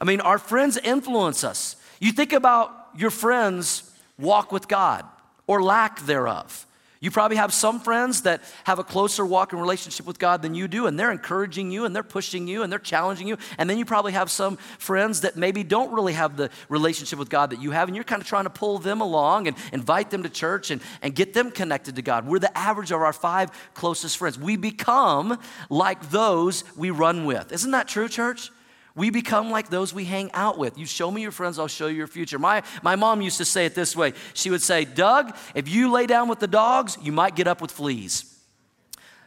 I 0.00 0.04
mean, 0.04 0.20
our 0.20 0.38
friends 0.38 0.78
influence 0.78 1.44
us. 1.44 1.76
You 2.00 2.12
think 2.12 2.32
about 2.32 2.72
your 2.96 3.10
friends' 3.10 3.92
walk 4.18 4.50
with 4.50 4.66
God 4.66 5.04
or 5.46 5.62
lack 5.62 6.00
thereof. 6.06 6.66
You 7.04 7.10
probably 7.10 7.36
have 7.36 7.52
some 7.52 7.80
friends 7.80 8.22
that 8.22 8.40
have 8.64 8.78
a 8.78 8.82
closer 8.82 9.26
walk 9.26 9.52
and 9.52 9.60
relationship 9.60 10.06
with 10.06 10.18
God 10.18 10.40
than 10.40 10.54
you 10.54 10.66
do, 10.66 10.86
and 10.86 10.98
they're 10.98 11.10
encouraging 11.10 11.70
you 11.70 11.84
and 11.84 11.94
they're 11.94 12.02
pushing 12.02 12.48
you 12.48 12.62
and 12.62 12.72
they're 12.72 12.78
challenging 12.78 13.28
you. 13.28 13.36
And 13.58 13.68
then 13.68 13.76
you 13.76 13.84
probably 13.84 14.12
have 14.12 14.30
some 14.30 14.56
friends 14.78 15.20
that 15.20 15.36
maybe 15.36 15.64
don't 15.64 15.92
really 15.92 16.14
have 16.14 16.38
the 16.38 16.48
relationship 16.70 17.18
with 17.18 17.28
God 17.28 17.50
that 17.50 17.60
you 17.60 17.72
have, 17.72 17.88
and 17.88 17.94
you're 17.94 18.04
kind 18.04 18.22
of 18.22 18.26
trying 18.26 18.44
to 18.44 18.50
pull 18.50 18.78
them 18.78 19.02
along 19.02 19.48
and 19.48 19.56
invite 19.70 20.08
them 20.08 20.22
to 20.22 20.30
church 20.30 20.70
and, 20.70 20.80
and 21.02 21.14
get 21.14 21.34
them 21.34 21.50
connected 21.50 21.96
to 21.96 22.00
God. 22.00 22.26
We're 22.26 22.38
the 22.38 22.56
average 22.56 22.90
of 22.90 23.02
our 23.02 23.12
five 23.12 23.50
closest 23.74 24.16
friends. 24.16 24.38
We 24.38 24.56
become 24.56 25.38
like 25.68 26.08
those 26.08 26.64
we 26.74 26.88
run 26.88 27.26
with. 27.26 27.52
Isn't 27.52 27.72
that 27.72 27.86
true, 27.86 28.08
church? 28.08 28.50
We 28.96 29.10
become 29.10 29.50
like 29.50 29.70
those 29.70 29.92
we 29.92 30.04
hang 30.04 30.30
out 30.32 30.56
with. 30.56 30.78
You 30.78 30.86
show 30.86 31.10
me 31.10 31.22
your 31.22 31.32
friends, 31.32 31.58
I'll 31.58 31.66
show 31.66 31.88
you 31.88 31.96
your 31.96 32.06
future. 32.06 32.38
My, 32.38 32.62
my 32.82 32.94
mom 32.94 33.22
used 33.22 33.38
to 33.38 33.44
say 33.44 33.66
it 33.66 33.74
this 33.74 33.96
way 33.96 34.12
She 34.34 34.50
would 34.50 34.62
say, 34.62 34.84
Doug, 34.84 35.36
if 35.54 35.68
you 35.68 35.90
lay 35.90 36.06
down 36.06 36.28
with 36.28 36.38
the 36.38 36.46
dogs, 36.46 36.96
you 37.02 37.12
might 37.12 37.34
get 37.34 37.48
up 37.48 37.60
with 37.60 37.72
fleas. 37.72 38.30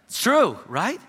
It's 0.05 0.21
true, 0.21 0.57
right? 0.67 1.01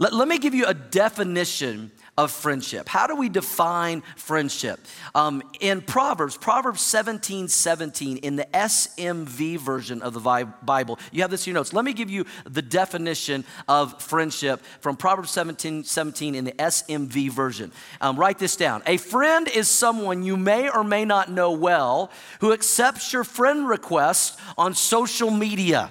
Let, 0.00 0.12
let 0.12 0.26
me 0.26 0.38
give 0.38 0.54
you 0.54 0.66
a 0.66 0.74
definition 0.74 1.92
of 2.20 2.30
friendship. 2.30 2.86
How 2.86 3.06
do 3.06 3.16
we 3.16 3.30
define 3.30 4.02
friendship? 4.14 4.78
Um, 5.14 5.42
in 5.58 5.80
Proverbs, 5.80 6.36
Proverbs 6.36 6.82
17 6.82 7.48
17, 7.48 8.18
in 8.18 8.36
the 8.36 8.44
SMV 8.52 9.58
version 9.58 10.02
of 10.02 10.12
the 10.12 10.20
Bible, 10.62 10.98
you 11.12 11.22
have 11.22 11.30
this 11.30 11.46
in 11.46 11.52
your 11.52 11.60
notes. 11.60 11.72
Let 11.72 11.82
me 11.82 11.94
give 11.94 12.10
you 12.10 12.26
the 12.44 12.60
definition 12.60 13.42
of 13.66 14.02
friendship 14.02 14.60
from 14.80 14.96
Proverbs 14.96 15.30
17 15.30 15.84
17 15.84 16.34
in 16.34 16.44
the 16.44 16.52
SMV 16.52 17.30
version. 17.30 17.72
Um, 18.02 18.18
write 18.18 18.38
this 18.38 18.54
down. 18.54 18.82
A 18.84 18.98
friend 18.98 19.48
is 19.48 19.68
someone 19.68 20.22
you 20.22 20.36
may 20.36 20.68
or 20.68 20.84
may 20.84 21.06
not 21.06 21.30
know 21.30 21.52
well 21.52 22.10
who 22.40 22.52
accepts 22.52 23.14
your 23.14 23.24
friend 23.24 23.66
request 23.66 24.38
on 24.58 24.74
social 24.74 25.30
media. 25.30 25.90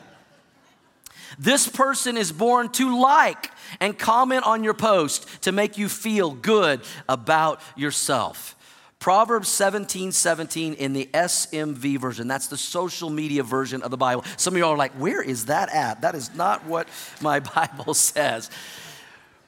This 1.38 1.68
person 1.68 2.18
is 2.18 2.32
born 2.32 2.70
to 2.74 3.00
like 3.00 3.52
and 3.80 3.98
comment 3.98 4.46
on 4.46 4.64
your 4.64 4.74
post 4.74 5.44
to 5.44 5.52
make 5.52 5.78
you 5.78 5.90
feel 5.90 6.32
good 6.32 6.82
about 7.08 7.62
yourself. 7.76 8.56
Proverbs 9.00 9.48
17 9.48 10.12
17 10.12 10.74
in 10.74 10.92
the 10.92 11.10
SMV 11.14 11.98
version. 11.98 12.28
That's 12.28 12.48
the 12.48 12.58
social 12.58 13.10
media 13.10 13.44
version 13.44 13.82
of 13.82 13.92
the 13.92 13.98
Bible. 13.98 14.26
Some 14.36 14.56
of 14.56 14.60
y'all 14.60 14.74
are 14.74 14.78
like, 14.78 14.92
where 14.94 15.22
is 15.22 15.46
that 15.46 15.74
at? 15.74 16.02
That 16.02 16.16
is 16.16 16.36
not 16.36 16.66
what 16.66 16.90
my 17.22 17.40
Bible 17.56 17.94
says. 17.94 18.50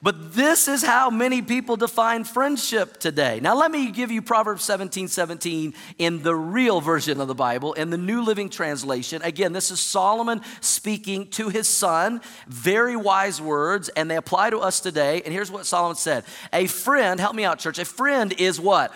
But 0.03 0.33
this 0.33 0.67
is 0.67 0.81
how 0.81 1.11
many 1.11 1.43
people 1.43 1.75
define 1.75 2.23
friendship 2.23 2.97
today. 2.97 3.39
Now, 3.39 3.55
let 3.55 3.69
me 3.69 3.91
give 3.91 4.09
you 4.09 4.23
Proverbs 4.23 4.63
17 4.63 5.07
17 5.07 5.75
in 5.99 6.23
the 6.23 6.35
real 6.35 6.81
version 6.81 7.21
of 7.21 7.27
the 7.27 7.35
Bible, 7.35 7.73
in 7.73 7.91
the 7.91 7.99
New 7.99 8.23
Living 8.23 8.49
Translation. 8.49 9.21
Again, 9.21 9.53
this 9.53 9.69
is 9.69 9.79
Solomon 9.79 10.41
speaking 10.59 11.27
to 11.31 11.49
his 11.49 11.67
son. 11.67 12.21
Very 12.47 12.95
wise 12.95 13.39
words, 13.39 13.89
and 13.89 14.09
they 14.09 14.15
apply 14.15 14.49
to 14.49 14.57
us 14.57 14.79
today. 14.79 15.21
And 15.23 15.31
here's 15.31 15.51
what 15.51 15.67
Solomon 15.67 15.95
said 15.95 16.23
A 16.51 16.65
friend, 16.65 17.19
help 17.19 17.35
me 17.35 17.45
out, 17.45 17.59
church, 17.59 17.77
a 17.77 17.85
friend 17.85 18.33
is 18.39 18.59
what? 18.59 18.91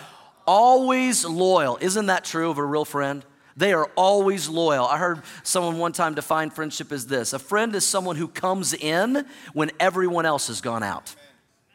Always 0.47 1.23
loyal. 1.23 1.77
Isn't 1.81 2.07
that 2.07 2.25
true 2.25 2.49
of 2.49 2.57
a 2.57 2.65
real 2.65 2.85
friend? 2.85 3.23
They 3.57 3.71
are 3.73 3.89
always 3.95 4.49
loyal. 4.49 4.85
I 4.85 4.97
heard 4.97 5.21
someone 5.43 5.77
one 5.77 5.93
time 5.93 6.13
define 6.13 6.49
friendship 6.49 6.91
as 6.91 7.07
this 7.07 7.33
a 7.33 7.39
friend 7.39 7.73
is 7.75 7.85
someone 7.85 8.17
who 8.17 8.27
comes 8.27 8.73
in 8.73 9.25
when 9.53 9.71
everyone 9.79 10.25
else 10.25 10.47
has 10.47 10.61
gone 10.61 10.83
out. 10.83 11.15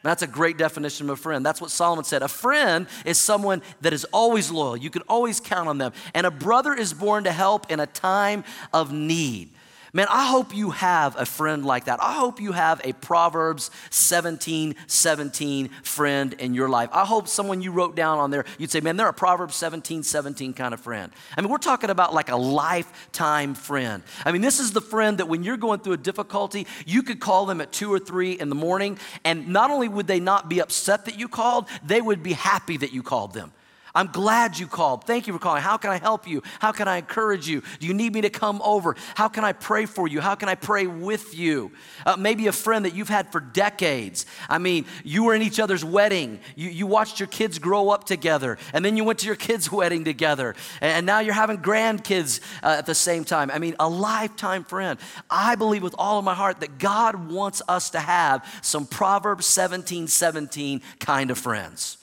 That's 0.02 0.22
a 0.22 0.26
great 0.26 0.56
definition 0.56 1.10
of 1.10 1.18
a 1.18 1.22
friend. 1.22 1.44
That's 1.44 1.60
what 1.60 1.70
Solomon 1.70 2.04
said. 2.04 2.22
A 2.22 2.28
friend 2.28 2.86
is 3.04 3.18
someone 3.18 3.60
that 3.82 3.92
is 3.92 4.04
always 4.06 4.50
loyal. 4.50 4.76
You 4.76 4.88
can 4.88 5.02
always 5.02 5.40
count 5.40 5.68
on 5.68 5.76
them. 5.76 5.92
And 6.14 6.26
a 6.26 6.30
brother 6.30 6.72
is 6.72 6.94
born 6.94 7.24
to 7.24 7.32
help 7.32 7.70
in 7.70 7.80
a 7.80 7.86
time 7.86 8.44
of 8.72 8.92
need. 8.92 9.50
Man, 9.92 10.06
I 10.08 10.26
hope 10.26 10.54
you 10.54 10.70
have 10.70 11.16
a 11.18 11.26
friend 11.26 11.64
like 11.64 11.86
that. 11.86 12.00
I 12.00 12.12
hope 12.12 12.40
you 12.40 12.52
have 12.52 12.80
a 12.84 12.92
Proverbs 12.92 13.72
17 13.90 14.76
17 14.86 15.68
friend 15.82 16.32
in 16.34 16.54
your 16.54 16.68
life. 16.68 16.90
I 16.92 17.04
hope 17.04 17.26
someone 17.26 17.60
you 17.60 17.72
wrote 17.72 17.96
down 17.96 18.18
on 18.18 18.30
there, 18.30 18.44
you'd 18.58 18.70
say, 18.70 18.80
man, 18.80 18.96
they're 18.96 19.08
a 19.08 19.12
Proverbs 19.12 19.56
17 19.56 20.04
17 20.04 20.54
kind 20.54 20.74
of 20.74 20.80
friend. 20.80 21.10
I 21.36 21.40
mean, 21.40 21.50
we're 21.50 21.58
talking 21.58 21.90
about 21.90 22.14
like 22.14 22.30
a 22.30 22.36
lifetime 22.36 23.54
friend. 23.54 24.04
I 24.24 24.30
mean, 24.30 24.42
this 24.42 24.60
is 24.60 24.72
the 24.72 24.80
friend 24.80 25.18
that 25.18 25.26
when 25.26 25.42
you're 25.42 25.56
going 25.56 25.80
through 25.80 25.94
a 25.94 25.98
difficulty, 25.98 26.68
you 26.86 27.02
could 27.02 27.18
call 27.18 27.46
them 27.46 27.60
at 27.60 27.72
two 27.72 27.92
or 27.92 27.98
three 27.98 28.32
in 28.32 28.48
the 28.48 28.54
morning, 28.54 28.96
and 29.24 29.48
not 29.48 29.70
only 29.70 29.88
would 29.88 30.06
they 30.06 30.20
not 30.20 30.48
be 30.48 30.60
upset 30.60 31.06
that 31.06 31.18
you 31.18 31.26
called, 31.26 31.68
they 31.84 32.00
would 32.00 32.22
be 32.22 32.34
happy 32.34 32.76
that 32.76 32.92
you 32.92 33.02
called 33.02 33.34
them. 33.34 33.52
I'm 33.94 34.06
glad 34.08 34.58
you 34.58 34.66
called. 34.66 35.04
Thank 35.04 35.26
you 35.26 35.32
for 35.32 35.38
calling. 35.38 35.62
How 35.62 35.76
can 35.76 35.90
I 35.90 35.98
help 35.98 36.28
you? 36.28 36.42
How 36.60 36.72
can 36.72 36.88
I 36.88 36.98
encourage 36.98 37.48
you? 37.48 37.62
Do 37.78 37.86
you 37.86 37.94
need 37.94 38.14
me 38.14 38.20
to 38.22 38.30
come 38.30 38.60
over? 38.62 38.96
How 39.14 39.28
can 39.28 39.44
I 39.44 39.52
pray 39.52 39.86
for 39.86 40.06
you? 40.06 40.20
How 40.20 40.34
can 40.34 40.48
I 40.48 40.54
pray 40.54 40.86
with 40.86 41.36
you? 41.36 41.72
Uh, 42.06 42.16
maybe 42.16 42.46
a 42.46 42.52
friend 42.52 42.84
that 42.84 42.94
you've 42.94 43.08
had 43.08 43.32
for 43.32 43.40
decades. 43.40 44.26
I 44.48 44.58
mean, 44.58 44.84
you 45.04 45.24
were 45.24 45.34
in 45.34 45.42
each 45.42 45.58
other's 45.58 45.84
wedding. 45.84 46.40
You, 46.56 46.70
you 46.70 46.86
watched 46.86 47.18
your 47.18 47.26
kids 47.26 47.58
grow 47.58 47.90
up 47.90 48.04
together, 48.04 48.58
and 48.72 48.84
then 48.84 48.96
you 48.96 49.04
went 49.04 49.18
to 49.20 49.26
your 49.26 49.36
kids' 49.36 49.70
wedding 49.80 50.04
together, 50.04 50.54
and, 50.80 50.92
and 50.92 51.06
now 51.06 51.20
you're 51.20 51.34
having 51.34 51.58
grandkids 51.58 52.40
uh, 52.62 52.76
at 52.78 52.86
the 52.86 52.94
same 52.94 53.24
time. 53.24 53.50
I 53.50 53.58
mean, 53.58 53.74
a 53.80 53.88
lifetime 53.88 54.64
friend. 54.64 54.98
I 55.28 55.54
believe 55.54 55.82
with 55.82 55.94
all 55.98 56.18
of 56.18 56.24
my 56.24 56.34
heart 56.34 56.60
that 56.60 56.78
God 56.78 57.30
wants 57.30 57.62
us 57.68 57.90
to 57.90 58.00
have 58.00 58.46
some 58.62 58.86
Proverbs 58.86 59.46
17 59.46 60.06
17 60.06 60.82
kind 60.98 61.30
of 61.30 61.38
friends 61.38 61.96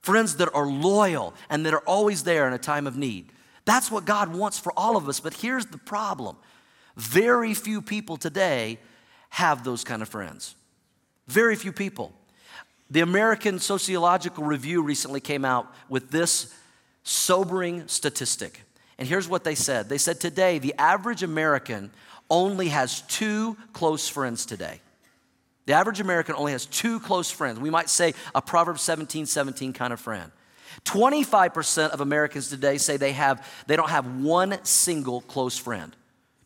friends 0.00 0.36
that 0.36 0.52
are 0.54 0.66
loyal 0.66 1.34
and 1.48 1.64
that 1.66 1.74
are 1.74 1.82
always 1.86 2.24
there 2.24 2.46
in 2.46 2.52
a 2.52 2.58
time 2.58 2.86
of 2.86 2.96
need. 2.96 3.32
That's 3.64 3.90
what 3.90 4.04
God 4.04 4.34
wants 4.34 4.58
for 4.58 4.72
all 4.76 4.96
of 4.96 5.08
us. 5.08 5.20
But 5.20 5.34
here's 5.34 5.66
the 5.66 5.78
problem 5.78 6.36
very 6.96 7.54
few 7.54 7.80
people 7.80 8.16
today 8.16 8.78
have 9.30 9.64
those 9.64 9.84
kind 9.84 10.02
of 10.02 10.08
friends. 10.08 10.54
Very 11.28 11.54
few 11.54 11.72
people. 11.72 12.12
The 12.90 13.00
American 13.00 13.60
Sociological 13.60 14.44
Review 14.44 14.82
recently 14.82 15.20
came 15.20 15.44
out 15.44 15.72
with 15.88 16.10
this 16.10 16.52
sobering 17.04 17.86
statistic. 17.86 18.62
And 18.98 19.06
here's 19.06 19.28
what 19.28 19.44
they 19.44 19.54
said 19.54 19.88
they 19.88 19.98
said 19.98 20.20
today, 20.20 20.58
the 20.58 20.74
average 20.78 21.22
American 21.22 21.90
only 22.28 22.68
has 22.68 23.02
two 23.02 23.56
close 23.72 24.08
friends 24.08 24.44
today. 24.44 24.80
The 25.70 25.76
average 25.76 26.00
American 26.00 26.34
only 26.34 26.50
has 26.50 26.66
two 26.66 26.98
close 26.98 27.30
friends. 27.30 27.60
We 27.60 27.70
might 27.70 27.88
say 27.88 28.14
a 28.34 28.42
Proverbs 28.42 28.82
17 28.82 29.24
17 29.24 29.72
kind 29.72 29.92
of 29.92 30.00
friend. 30.00 30.32
25% 30.84 31.90
of 31.90 32.00
Americans 32.00 32.48
today 32.48 32.76
say 32.76 32.96
they, 32.96 33.12
have, 33.12 33.48
they 33.68 33.76
don't 33.76 33.88
have 33.88 34.20
one 34.20 34.58
single 34.64 35.20
close 35.20 35.56
friend. 35.56 35.94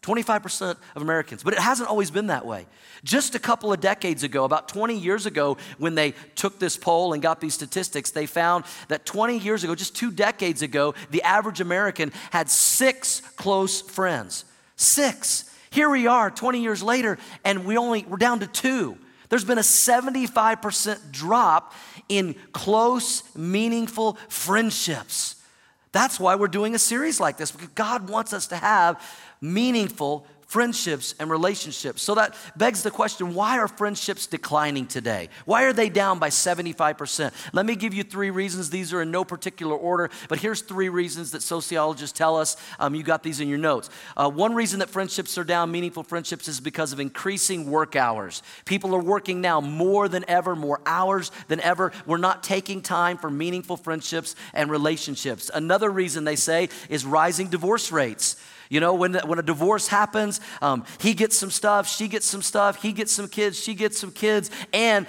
25% 0.02 0.76
of 0.94 1.00
Americans. 1.00 1.42
But 1.42 1.54
it 1.54 1.58
hasn't 1.58 1.88
always 1.88 2.10
been 2.10 2.26
that 2.26 2.44
way. 2.44 2.66
Just 3.02 3.34
a 3.34 3.38
couple 3.38 3.72
of 3.72 3.80
decades 3.80 4.24
ago, 4.24 4.44
about 4.44 4.68
20 4.68 4.94
years 4.94 5.24
ago, 5.24 5.56
when 5.78 5.94
they 5.94 6.12
took 6.34 6.58
this 6.58 6.76
poll 6.76 7.14
and 7.14 7.22
got 7.22 7.40
these 7.40 7.54
statistics, 7.54 8.10
they 8.10 8.26
found 8.26 8.66
that 8.88 9.06
20 9.06 9.38
years 9.38 9.64
ago, 9.64 9.74
just 9.74 9.96
two 9.96 10.10
decades 10.10 10.60
ago, 10.60 10.94
the 11.10 11.22
average 11.22 11.62
American 11.62 12.12
had 12.30 12.50
six 12.50 13.22
close 13.36 13.80
friends. 13.80 14.44
Six. 14.76 15.50
Here 15.70 15.88
we 15.88 16.06
are 16.08 16.30
20 16.30 16.60
years 16.60 16.82
later, 16.82 17.16
and 17.42 17.64
we 17.64 17.78
only, 17.78 18.04
we're 18.06 18.18
down 18.18 18.40
to 18.40 18.46
two. 18.46 18.98
There's 19.34 19.44
been 19.44 19.58
a 19.58 19.62
75% 19.62 21.10
drop 21.10 21.74
in 22.08 22.36
close, 22.52 23.24
meaningful 23.34 24.16
friendships. 24.28 25.42
That's 25.90 26.20
why 26.20 26.36
we're 26.36 26.46
doing 26.46 26.76
a 26.76 26.78
series 26.78 27.18
like 27.18 27.36
this, 27.36 27.50
because 27.50 27.66
God 27.70 28.08
wants 28.08 28.32
us 28.32 28.46
to 28.46 28.56
have 28.56 29.04
meaningful 29.40 30.24
friendships 30.46 31.14
and 31.18 31.30
relationships. 31.30 32.02
So 32.02 32.14
that 32.14 32.34
begs 32.56 32.82
the 32.82 32.90
question 32.90 33.34
why 33.34 33.58
are 33.58 33.68
friendships 33.68 34.26
declining 34.26 34.86
today? 34.86 35.28
Why 35.44 35.64
are 35.64 35.72
they 35.72 35.88
down 35.88 36.18
by 36.18 36.28
75%? 36.28 37.32
Let 37.52 37.66
me 37.66 37.76
give 37.76 37.94
you 37.94 38.02
three 38.02 38.30
reasons. 38.30 38.70
These 38.70 38.92
are 38.92 39.02
in 39.02 39.10
no 39.10 39.24
particular 39.24 39.76
order, 39.76 40.10
but 40.28 40.38
here's 40.38 40.60
three 40.60 40.88
reasons 40.88 41.32
that 41.32 41.42
sociologists 41.42 42.16
tell 42.16 42.36
us. 42.36 42.56
Um, 42.78 42.94
you 42.94 43.02
got 43.02 43.22
these 43.22 43.40
in 43.40 43.48
your 43.48 43.58
notes. 43.58 43.90
Uh, 44.16 44.30
one 44.30 44.54
reason 44.54 44.80
that 44.80 44.90
friendships 44.90 45.36
are 45.38 45.44
down, 45.44 45.70
meaningful 45.70 46.02
friendships, 46.02 46.48
is 46.48 46.60
because 46.60 46.92
of 46.92 47.00
increasing 47.00 47.70
work 47.70 47.96
hours. 47.96 48.42
People 48.64 48.94
are 48.94 49.02
working 49.02 49.40
now 49.40 49.60
more 49.60 50.08
than 50.08 50.24
ever, 50.28 50.54
more 50.54 50.80
hours 50.86 51.30
than 51.48 51.60
ever. 51.60 51.92
We're 52.06 52.18
not 52.18 52.42
taking 52.42 52.82
time 52.82 53.18
for 53.18 53.30
meaningful 53.30 53.76
friendships 53.76 54.36
and 54.52 54.70
relationships. 54.70 55.50
Another 55.52 55.90
reason 55.90 56.24
they 56.24 56.36
say 56.36 56.68
is 56.88 57.04
rising 57.04 57.48
divorce 57.48 57.90
rates. 57.92 58.36
You 58.74 58.80
know, 58.80 58.92
when, 58.92 59.14
when 59.14 59.38
a 59.38 59.42
divorce 59.42 59.86
happens, 59.86 60.40
um, 60.60 60.84
he 60.98 61.14
gets 61.14 61.38
some 61.38 61.52
stuff, 61.52 61.86
she 61.86 62.08
gets 62.08 62.26
some 62.26 62.42
stuff, 62.42 62.82
he 62.82 62.90
gets 62.90 63.12
some 63.12 63.28
kids, 63.28 63.56
she 63.56 63.72
gets 63.72 64.00
some 64.00 64.10
kids, 64.10 64.50
and 64.72 65.06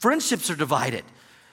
friendships 0.00 0.48
are 0.50 0.54
divided. 0.54 1.02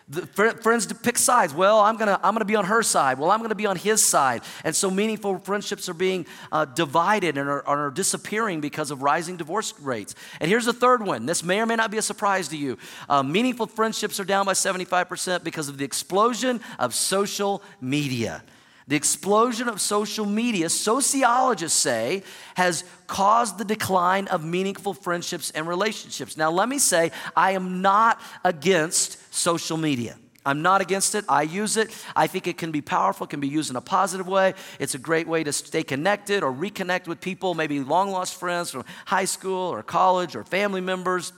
The 0.07 0.27
friends 0.27 0.85
pick 1.01 1.17
sides. 1.17 1.55
Well, 1.55 1.79
I'm 1.79 1.97
gonna, 1.97 2.19
I'm 2.21 2.35
gonna 2.35 2.45
be 2.45 2.55
on 2.55 2.65
her 2.65 2.83
side. 2.83 3.17
Well, 3.17 3.31
I'm 3.31 3.41
gonna 3.41 3.55
be 3.55 3.65
on 3.65 3.77
his 3.77 4.05
side. 4.05 4.43
And 4.63 4.75
so 4.75 4.91
meaningful 4.91 5.39
friendships 5.39 5.89
are 5.89 5.95
being 5.95 6.27
uh, 6.51 6.65
divided 6.65 7.35
and 7.35 7.49
are, 7.49 7.65
are, 7.67 7.89
disappearing 7.89 8.61
because 8.61 8.91
of 8.91 9.01
rising 9.01 9.35
divorce 9.35 9.73
rates. 9.79 10.13
And 10.39 10.47
here's 10.47 10.65
the 10.65 10.73
third 10.73 11.03
one. 11.03 11.25
This 11.25 11.43
may 11.43 11.59
or 11.59 11.65
may 11.65 11.77
not 11.77 11.89
be 11.89 11.97
a 11.97 12.03
surprise 12.03 12.47
to 12.49 12.57
you. 12.57 12.77
Uh, 13.09 13.23
meaningful 13.23 13.65
friendships 13.65 14.19
are 14.19 14.23
down 14.23 14.45
by 14.45 14.53
75% 14.53 15.43
because 15.43 15.67
of 15.67 15.79
the 15.79 15.85
explosion 15.85 16.61
of 16.77 16.93
social 16.93 17.63
media. 17.81 18.43
The 18.87 18.95
explosion 18.95 19.67
of 19.67 19.81
social 19.81 20.25
media, 20.25 20.69
sociologists 20.69 21.79
say, 21.79 22.21
has 22.55 22.83
caused 23.07 23.57
the 23.57 23.65
decline 23.65 24.27
of 24.27 24.43
meaningful 24.43 24.93
friendships 24.93 25.49
and 25.51 25.67
relationships. 25.67 26.37
Now, 26.37 26.51
let 26.51 26.69
me 26.69 26.77
say, 26.77 27.11
I 27.35 27.51
am 27.51 27.81
not 27.81 28.21
against 28.43 29.33
social 29.33 29.77
media. 29.77 30.17
I'm 30.45 30.61
not 30.61 30.81
against 30.81 31.15
it. 31.15 31.25
I 31.27 31.41
use 31.41 31.75
it. 31.75 31.89
I 32.15 32.27
think 32.27 32.45
it 32.45 32.59
can 32.59 32.69
be 32.69 32.81
powerful, 32.81 33.25
can 33.25 33.39
be 33.39 33.47
used 33.47 33.71
in 33.71 33.75
a 33.75 33.81
positive 33.81 34.27
way. 34.27 34.53
It's 34.79 34.93
a 34.93 34.99
great 34.99 35.27
way 35.27 35.43
to 35.43 35.51
stay 35.51 35.81
connected 35.81 36.43
or 36.43 36.53
reconnect 36.53 37.07
with 37.07 37.19
people, 37.19 37.55
maybe 37.55 37.79
long 37.79 38.11
lost 38.11 38.39
friends 38.39 38.69
from 38.69 38.85
high 39.05 39.25
school 39.25 39.73
or 39.73 39.81
college 39.81 40.35
or 40.35 40.43
family 40.43 40.81
members. 40.81 41.33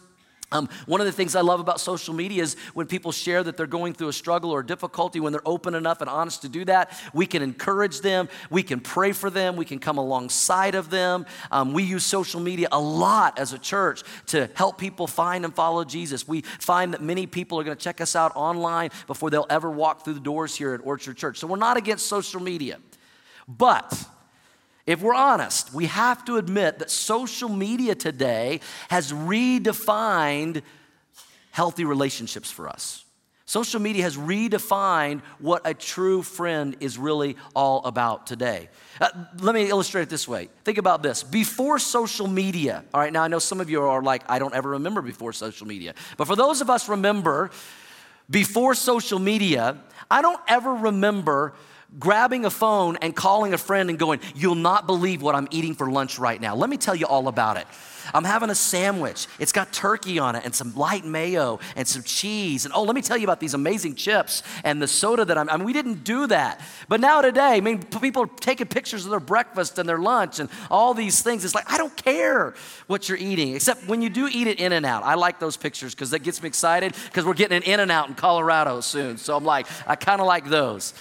Um, 0.54 0.70
one 0.86 1.02
of 1.02 1.06
the 1.06 1.12
things 1.12 1.36
I 1.36 1.42
love 1.42 1.60
about 1.60 1.82
social 1.82 2.14
media 2.14 2.42
is 2.42 2.56
when 2.74 2.88
people 2.88 3.12
share 3.12 3.44
that 3.44 3.58
they're 3.58 3.68
going 3.68 3.94
through 3.94 4.08
a 4.08 4.14
struggle 4.14 4.52
or 4.52 4.62
a 4.62 4.66
difficulty, 4.66 5.20
when 5.20 5.34
they're 5.34 5.42
open 5.46 5.76
enough 5.76 6.00
and 6.00 6.10
honest 6.10 6.44
to 6.44 6.50
do 6.50 6.64
that, 6.66 6.98
we 7.14 7.26
can 7.26 7.42
encourage 7.42 8.00
them, 8.00 8.30
we 8.50 8.64
can 8.64 8.80
pray 8.80 9.12
for 9.12 9.30
them, 9.30 9.58
we 9.58 9.66
can 9.66 9.78
come 9.78 9.98
alongside 9.98 10.74
of 10.76 10.90
them. 10.90 11.26
Um, 11.52 11.74
we 11.74 11.84
use 11.84 12.06
social 12.06 12.40
media 12.40 12.70
a 12.72 12.80
lot 12.80 13.38
as 13.40 13.52
a 13.52 13.60
church 13.60 14.04
to 14.28 14.50
help 14.54 14.78
people 14.78 15.06
find 15.06 15.44
and 15.44 15.54
follow 15.54 15.84
Jesus. 15.84 16.26
We 16.26 16.42
find 16.42 16.94
that 16.94 17.02
many 17.02 17.28
people 17.28 17.60
are 17.60 17.66
going 17.66 17.76
to 17.76 17.84
check 17.84 18.00
us 18.00 18.16
out 18.16 18.32
online 18.34 18.92
before 19.06 19.30
they'll 19.30 19.48
ever 19.50 19.70
walk 19.70 20.06
through 20.06 20.14
the 20.14 20.22
doors 20.22 20.56
here 20.56 20.74
at 20.74 20.80
Orchard 20.86 21.18
Church. 21.18 21.40
So 21.40 21.48
we're 21.48 21.58
not 21.58 21.76
against 21.76 22.08
social 22.08 22.42
media. 22.42 22.80
But 23.50 24.08
if 24.88 25.02
we're 25.02 25.14
honest, 25.14 25.74
we 25.74 25.86
have 25.86 26.24
to 26.26 26.38
admit 26.38 26.80
that 26.80 26.90
social 26.90 27.50
media 27.50 27.94
today 27.94 28.62
has 28.90 29.12
redefined 29.12 30.64
healthy 31.52 31.84
relationships 31.84 32.50
for 32.50 32.70
us. 32.70 33.04
Social 33.46 33.80
media 33.80 34.04
has 34.04 34.18
redefined 34.18 35.22
what 35.40 35.62
a 35.66 35.74
true 35.74 36.22
friend 36.22 36.76
is 36.80 36.98
really 36.98 37.38
all 37.56 37.84
about 37.86 38.28
today. 38.28 38.70
Uh, 39.00 39.08
let 39.40 39.56
me 39.56 39.70
illustrate 39.70 40.04
it 40.04 40.10
this 40.10 40.28
way. 40.28 40.50
Think 40.66 40.78
about 40.78 41.02
this. 41.02 41.24
Before 41.24 41.80
social 41.80 42.28
media, 42.28 42.84
all 42.94 43.00
right, 43.00 43.12
now 43.12 43.24
I 43.24 43.28
know 43.30 43.40
some 43.40 43.62
of 43.62 43.70
you 43.70 43.82
are 43.82 44.02
like, 44.02 44.24
I 44.30 44.40
don't 44.40 44.54
ever 44.54 44.72
remember 44.72 45.02
before 45.02 45.32
social 45.32 45.66
media. 45.66 45.94
But 46.18 46.28
for 46.28 46.36
those 46.36 46.60
of 46.60 46.70
us 46.70 46.90
remember, 46.90 47.52
before 48.30 48.76
social 48.76 49.20
media, 49.20 49.78
I 50.12 50.22
don't 50.22 50.42
ever 50.48 50.74
remember 50.74 51.54
grabbing 52.00 52.46
a 52.46 52.50
phone 52.50 52.98
and 53.02 53.16
calling 53.16 53.54
a 53.54 53.58
friend 53.58 53.90
and 53.90 53.98
going, 53.98 54.20
You'll 54.36 54.56
not 54.56 54.88
believe 54.88 55.22
what 55.22 55.36
I'm 55.36 55.48
eating 55.52 55.74
for 55.76 55.90
lunch 55.90 56.20
right 56.20 56.40
now. 56.40 56.56
Let 56.56 56.70
me 56.70 56.78
tell 56.78 56.96
you 56.96 57.06
all 57.06 57.28
about 57.28 57.58
it. 57.58 57.68
I'm 58.14 58.24
having 58.24 58.50
a 58.50 58.56
sandwich. 58.56 59.28
It's 59.40 59.52
got 59.52 59.74
turkey 59.74 60.20
on 60.20 60.36
it 60.36 60.46
and 60.46 60.56
some 60.56 60.76
light 60.76 61.06
mayo 61.06 61.60
and 61.76 61.88
some 61.88 62.04
cheese. 62.04 62.66
And 62.66 62.74
oh, 62.74 62.84
let 62.84 62.96
me 62.96 63.02
tell 63.02 63.18
you 63.18 63.26
about 63.26 63.40
these 63.40 63.54
amazing 63.54 63.96
chips 63.96 64.44
and 64.64 64.82
the 64.82 64.88
soda 64.88 65.26
that 65.26 65.38
I'm. 65.38 65.50
I 65.50 65.58
mean, 65.58 65.66
we 65.66 65.74
didn't 65.74 66.04
do 66.04 66.28
that. 66.28 66.62
But 66.88 67.02
now 67.02 67.22
today, 67.22 67.56
I 67.56 67.62
mean, 67.62 67.84
people 67.84 68.24
are 68.24 68.30
taking 68.40 68.68
pictures 68.68 69.06
of 69.06 69.12
their 69.12 69.20
breakfast 69.20 69.78
and 69.78 69.88
their 69.88 69.98
lunch 69.98 70.40
and 70.40 70.50
all 70.70 70.94
these 70.94 71.22
things. 71.22 71.44
It's 71.44 71.56
like, 71.56 71.72
I 71.72 71.78
don't 71.78 71.96
care 71.96 72.54
what 72.88 73.10
you're 73.10 73.18
eating, 73.18 73.56
except 73.56 73.88
when 73.88 74.02
you 74.02 74.10
do 74.10 74.30
eat 74.32 74.48
it 74.48 74.60
In-N-Out. 74.60 75.04
I 75.04 75.16
like 75.16 75.40
those 75.40 75.58
pictures 75.58 75.94
because 75.94 76.12
that 76.12 76.20
gets 76.20 76.42
me 76.42 76.48
excited 76.48 76.96
because 77.06 77.26
we're 77.26 77.34
getting 77.34 77.58
an 77.58 77.64
In-N-Out 77.64 78.08
in 78.08 78.16
Colorado 78.16 78.82
soon. 78.82 79.18
So 79.18 79.36
I'm 79.36 79.46
like, 79.46 79.68
I 79.88 79.96
kind 79.96 80.22
of 80.22 80.28
like 80.28 80.46
those. 80.46 80.94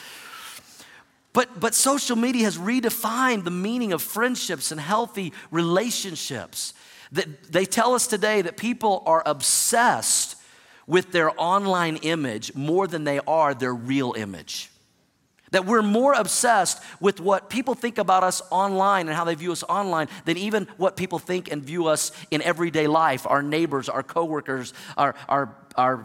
But, 1.37 1.61
but 1.61 1.75
social 1.75 2.17
media 2.17 2.45
has 2.45 2.57
redefined 2.57 3.45
the 3.45 3.51
meaning 3.51 3.93
of 3.93 4.01
friendships 4.01 4.73
and 4.73 4.81
healthy 4.81 5.35
relationships. 5.51 6.73
That 7.13 7.53
they 7.53 7.67
tell 7.67 7.93
us 7.93 8.07
today 8.07 8.41
that 8.41 8.57
people 8.57 9.03
are 9.05 9.23
obsessed 9.27 10.37
with 10.87 11.13
their 11.13 11.39
online 11.39 11.97
image 11.97 12.55
more 12.55 12.87
than 12.87 13.05
they 13.05 13.21
are 13.27 13.53
their 13.53 13.75
real 13.75 14.15
image. 14.17 14.71
That 15.51 15.67
we're 15.67 15.83
more 15.83 16.15
obsessed 16.15 16.83
with 17.01 17.21
what 17.21 17.51
people 17.51 17.75
think 17.75 17.99
about 17.99 18.25
us 18.25 18.41
online 18.51 19.07
and 19.07 19.15
how 19.15 19.25
they 19.25 19.35
view 19.35 19.53
us 19.53 19.63
online 19.65 20.09
than 20.25 20.39
even 20.39 20.67
what 20.79 20.97
people 20.97 21.19
think 21.19 21.53
and 21.53 21.63
view 21.63 21.87
us 21.87 22.13
in 22.31 22.41
everyday 22.41 22.87
life 22.87 23.27
our 23.27 23.43
neighbors, 23.43 23.91
our 23.91 24.03
coworkers, 24.03 24.73
our, 24.97 25.15
our, 25.29 25.55
our 25.77 26.03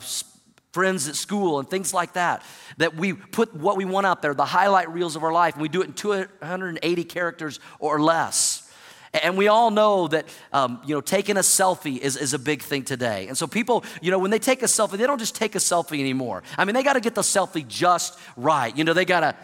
friends 0.71 1.07
at 1.07 1.15
school 1.15 1.59
and 1.59 1.69
things 1.69 1.93
like 1.93 2.13
that. 2.13 2.43
That 2.77 2.95
we 2.95 3.13
put 3.13 3.53
what 3.55 3.77
we 3.77 3.85
want 3.85 4.07
out 4.07 4.21
there, 4.21 4.33
the 4.33 4.45
highlight 4.45 4.89
reels 4.91 5.15
of 5.15 5.23
our 5.23 5.31
life, 5.31 5.53
and 5.55 5.61
we 5.61 5.69
do 5.69 5.81
it 5.81 5.87
in 5.87 5.93
280 5.93 7.03
characters 7.03 7.59
or 7.79 8.01
less. 8.01 8.67
And 9.13 9.37
we 9.37 9.49
all 9.49 9.71
know 9.71 10.07
that, 10.07 10.25
um, 10.53 10.81
you 10.85 10.95
know, 10.95 11.01
taking 11.01 11.35
a 11.35 11.41
selfie 11.41 11.97
is, 11.97 12.15
is 12.15 12.33
a 12.33 12.39
big 12.39 12.61
thing 12.61 12.83
today. 12.83 13.27
And 13.27 13.37
so 13.37 13.45
people, 13.45 13.83
you 14.01 14.09
know, 14.09 14.17
when 14.17 14.31
they 14.31 14.39
take 14.39 14.63
a 14.63 14.67
selfie, 14.67 14.97
they 14.97 15.05
don't 15.05 15.19
just 15.19 15.35
take 15.35 15.53
a 15.55 15.57
selfie 15.57 15.99
anymore. 15.99 16.43
I 16.57 16.63
mean, 16.63 16.75
they 16.75 16.83
got 16.83 16.93
to 16.93 17.01
get 17.01 17.15
the 17.15 17.21
selfie 17.21 17.67
just 17.67 18.17
right. 18.37 18.75
You 18.75 18.85
know, 18.85 18.93
they 18.93 19.03
got 19.03 19.19
to, 19.19 19.35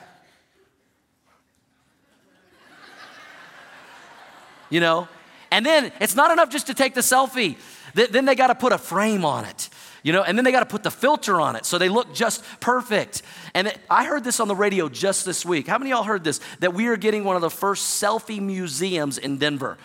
you 4.70 4.80
know, 4.80 5.10
and 5.52 5.66
then 5.66 5.92
it's 6.00 6.16
not 6.16 6.32
enough 6.32 6.50
just 6.50 6.68
to 6.68 6.74
take 6.74 6.94
the 6.94 7.02
selfie. 7.02 7.58
Then 7.94 8.24
they 8.24 8.36
got 8.36 8.48
to 8.48 8.56
put 8.56 8.72
a 8.72 8.78
frame 8.78 9.26
on 9.26 9.44
it 9.44 9.70
you 10.08 10.14
know, 10.14 10.24
and 10.24 10.38
then 10.38 10.46
they 10.46 10.54
got 10.54 10.62
to 10.62 10.66
put 10.66 10.84
the 10.84 10.90
filter 10.90 11.42
on 11.42 11.58
it 11.58 11.66
so 11.66 11.78
they 11.78 11.90
look 11.90 12.14
just 12.14 12.42
perfect. 12.62 13.24
And 13.54 13.68
it, 13.68 13.78
I 13.90 14.06
heard 14.06 14.24
this 14.24 14.40
on 14.40 14.48
the 14.48 14.56
radio 14.56 14.88
just 14.88 15.26
this 15.26 15.46
week. 15.46 15.68
How 15.68 15.78
many 15.78 15.90
y'all 15.90 16.04
heard 16.04 16.24
this? 16.24 16.40
That 16.62 16.74
we 16.74 16.88
are 16.88 16.96
getting 16.96 17.26
one 17.26 17.36
of 17.36 17.42
the 17.42 17.50
first 17.50 18.02
selfie 18.02 18.40
museums 18.40 19.18
in 19.18 19.38
Denver. 19.38 19.78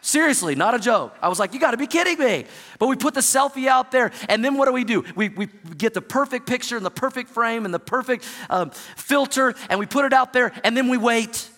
Seriously, 0.00 0.56
not 0.56 0.74
a 0.74 0.80
joke. 0.80 1.14
I 1.22 1.28
was 1.28 1.38
like, 1.38 1.54
you 1.54 1.60
got 1.60 1.70
to 1.70 1.76
be 1.76 1.86
kidding 1.86 2.18
me. 2.18 2.44
But 2.80 2.88
we 2.88 2.96
put 2.96 3.14
the 3.14 3.20
selfie 3.20 3.68
out 3.68 3.92
there, 3.92 4.10
and 4.28 4.44
then 4.44 4.56
what 4.56 4.66
do 4.66 4.72
we 4.72 4.82
do? 4.82 5.04
We, 5.14 5.28
we 5.28 5.46
get 5.78 5.94
the 5.94 6.02
perfect 6.02 6.48
picture 6.48 6.76
and 6.76 6.84
the 6.84 6.90
perfect 6.90 7.30
frame 7.30 7.64
and 7.64 7.72
the 7.72 7.78
perfect 7.78 8.24
um, 8.50 8.70
filter, 8.96 9.54
and 9.70 9.78
we 9.78 9.86
put 9.86 10.04
it 10.04 10.12
out 10.12 10.32
there, 10.32 10.50
and 10.64 10.76
then 10.76 10.88
we 10.88 10.96
wait. 10.96 11.48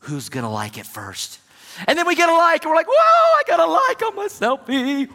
Who's 0.00 0.28
to 0.28 0.46
like 0.46 0.76
it 0.76 0.84
first? 0.84 1.40
And 1.88 1.98
then 1.98 2.06
we 2.06 2.16
get 2.16 2.28
a 2.28 2.34
like, 2.34 2.64
and 2.64 2.70
we're 2.70 2.76
like, 2.76 2.86
whoa, 2.86 2.92
I 2.94 3.42
got 3.46 3.60
a 3.60 3.66
like 3.66 4.02
on 4.02 4.14
my 4.14 4.26
selfie. 4.26 5.08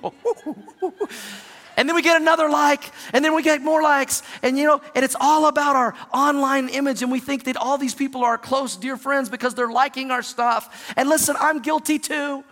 And 1.78 1.88
then 1.88 1.96
we 1.96 2.02
get 2.02 2.20
another 2.20 2.50
like, 2.50 2.92
and 3.14 3.24
then 3.24 3.34
we 3.34 3.44
get 3.44 3.62
more 3.62 3.82
likes. 3.82 4.24
And 4.44 4.58
you 4.58 4.66
know, 4.66 4.82
and 4.96 5.06
it's 5.06 5.16
all 5.20 5.48
about 5.48 5.76
our 5.76 5.96
online 6.14 6.70
image. 6.70 7.02
And 7.02 7.12
we 7.12 7.20
think 7.20 7.46
that 7.46 7.58
all 7.58 7.78
these 7.78 7.96
people 7.96 8.24
are 8.24 8.38
close, 8.38 8.76
dear 8.76 8.98
friends 8.98 9.30
because 9.30 9.56
they're 9.56 9.72
liking 9.72 10.12
our 10.12 10.22
stuff. 10.22 10.94
And 10.98 11.10
listen, 11.10 11.36
I'm 11.40 11.60
guilty 11.60 12.00
too. 12.00 12.44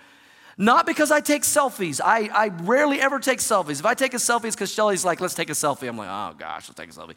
Not 0.57 0.85
because 0.85 1.09
I 1.09 1.21
take 1.21 1.43
selfies. 1.43 2.01
I, 2.03 2.29
I 2.33 2.47
rarely 2.63 2.99
ever 2.99 3.19
take 3.19 3.39
selfies. 3.39 3.79
If 3.79 3.85
I 3.85 3.93
take 3.93 4.13
a 4.13 4.17
selfie, 4.17 4.45
it's 4.45 4.57
because 4.57 4.73
Shelly's 4.73 5.05
like, 5.05 5.21
let's 5.21 5.33
take 5.33 5.49
a 5.49 5.53
selfie. 5.53 5.87
I'm 5.87 5.97
like, 5.97 6.09
oh 6.09 6.35
gosh, 6.37 6.67
let's 6.67 6.77
take 6.77 6.89
a 6.89 6.93
selfie. 6.93 7.15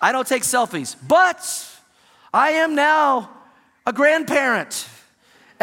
I 0.00 0.10
don't 0.10 0.26
take 0.26 0.42
selfies. 0.42 0.96
But 1.06 1.40
I 2.32 2.50
am 2.50 2.74
now 2.74 3.30
a 3.86 3.92
grandparent. 3.92 4.88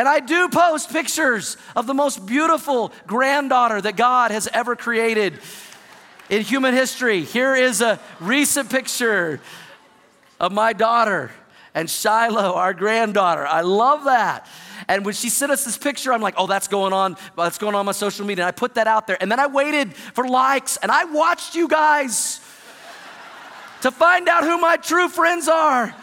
And 0.01 0.09
I 0.09 0.19
do 0.19 0.49
post 0.49 0.89
pictures 0.89 1.57
of 1.75 1.85
the 1.85 1.93
most 1.93 2.25
beautiful 2.25 2.91
granddaughter 3.05 3.79
that 3.81 3.95
God 3.95 4.31
has 4.31 4.47
ever 4.47 4.75
created 4.75 5.37
in 6.27 6.41
human 6.41 6.73
history. 6.73 7.21
Here 7.21 7.53
is 7.53 7.81
a 7.81 7.99
recent 8.19 8.71
picture 8.71 9.39
of 10.39 10.51
my 10.51 10.73
daughter 10.73 11.29
and 11.75 11.87
Shiloh, 11.87 12.55
our 12.55 12.73
granddaughter. 12.73 13.45
I 13.45 13.61
love 13.61 14.05
that. 14.05 14.47
And 14.87 15.05
when 15.05 15.13
she 15.13 15.29
sent 15.29 15.51
us 15.51 15.65
this 15.65 15.77
picture, 15.77 16.11
I'm 16.11 16.19
like, 16.19 16.33
oh, 16.35 16.47
that's 16.47 16.67
going 16.67 16.93
on, 16.93 17.15
that's 17.37 17.59
going 17.59 17.75
on 17.75 17.85
my 17.85 17.91
social 17.91 18.25
media. 18.25 18.45
And 18.45 18.47
I 18.47 18.53
put 18.53 18.73
that 18.73 18.87
out 18.87 19.05
there. 19.05 19.19
And 19.21 19.31
then 19.31 19.39
I 19.39 19.45
waited 19.45 19.93
for 19.93 20.27
likes 20.27 20.77
and 20.77 20.91
I 20.91 21.03
watched 21.03 21.53
you 21.53 21.67
guys 21.67 22.39
to 23.83 23.91
find 23.91 24.27
out 24.27 24.45
who 24.45 24.57
my 24.57 24.77
true 24.77 25.09
friends 25.09 25.47
are. 25.47 25.93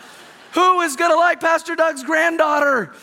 Who 0.52 0.82
is 0.82 0.94
gonna 0.94 1.16
like 1.16 1.40
Pastor 1.40 1.74
Doug's 1.74 2.04
granddaughter? 2.04 2.94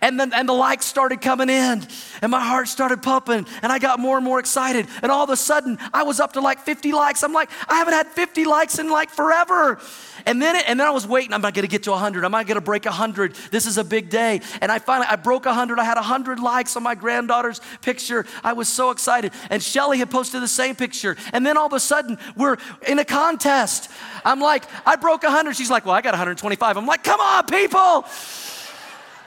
And 0.00 0.18
then 0.18 0.32
and 0.32 0.48
the 0.48 0.52
likes 0.52 0.86
started 0.86 1.20
coming 1.20 1.48
in 1.48 1.86
and 2.22 2.30
my 2.30 2.40
heart 2.40 2.68
started 2.68 3.02
pumping 3.02 3.46
and 3.62 3.72
I 3.72 3.78
got 3.78 3.98
more 3.98 4.16
and 4.16 4.24
more 4.24 4.38
excited 4.38 4.86
and 5.02 5.12
all 5.12 5.24
of 5.24 5.30
a 5.30 5.36
sudden 5.36 5.78
I 5.92 6.02
was 6.02 6.20
up 6.20 6.32
to 6.34 6.40
like 6.40 6.60
50 6.60 6.92
likes. 6.92 7.22
I'm 7.22 7.32
like, 7.32 7.50
I 7.68 7.76
haven't 7.76 7.94
had 7.94 8.06
50 8.08 8.44
likes 8.44 8.78
in 8.78 8.88
like 8.88 9.10
forever. 9.10 9.80
And 10.26 10.40
then 10.40 10.56
it, 10.56 10.64
and 10.68 10.78
then 10.78 10.86
I 10.86 10.90
was 10.90 11.06
waiting, 11.06 11.32
I'm 11.32 11.40
not 11.40 11.54
gonna 11.54 11.66
get 11.66 11.82
to 11.84 11.90
100. 11.90 12.24
I'm 12.24 12.30
not 12.30 12.46
gonna 12.46 12.60
break 12.60 12.84
100. 12.84 13.34
This 13.50 13.66
is 13.66 13.78
a 13.78 13.84
big 13.84 14.08
day. 14.08 14.40
And 14.60 14.70
I 14.70 14.78
finally 14.78 15.08
I 15.10 15.16
broke 15.16 15.46
100. 15.46 15.78
I 15.78 15.84
had 15.84 15.96
100 15.96 16.38
likes 16.38 16.76
on 16.76 16.82
my 16.82 16.94
granddaughter's 16.94 17.60
picture. 17.80 18.24
I 18.44 18.52
was 18.52 18.68
so 18.68 18.90
excited. 18.90 19.32
And 19.50 19.62
Shelly 19.62 19.98
had 19.98 20.10
posted 20.10 20.42
the 20.42 20.48
same 20.48 20.76
picture. 20.76 21.16
And 21.32 21.44
then 21.44 21.56
all 21.56 21.66
of 21.66 21.72
a 21.72 21.80
sudden 21.80 22.18
we're 22.36 22.56
in 22.86 22.98
a 22.98 23.04
contest. 23.04 23.90
I'm 24.24 24.40
like, 24.40 24.64
I 24.86 24.96
broke 24.96 25.22
100. 25.22 25.56
She's 25.56 25.70
like, 25.70 25.84
well, 25.84 25.94
I 25.94 26.00
got 26.00 26.12
125. 26.12 26.76
I'm 26.76 26.86
like, 26.86 27.04
come 27.04 27.20
on, 27.20 27.46
people. 27.46 28.04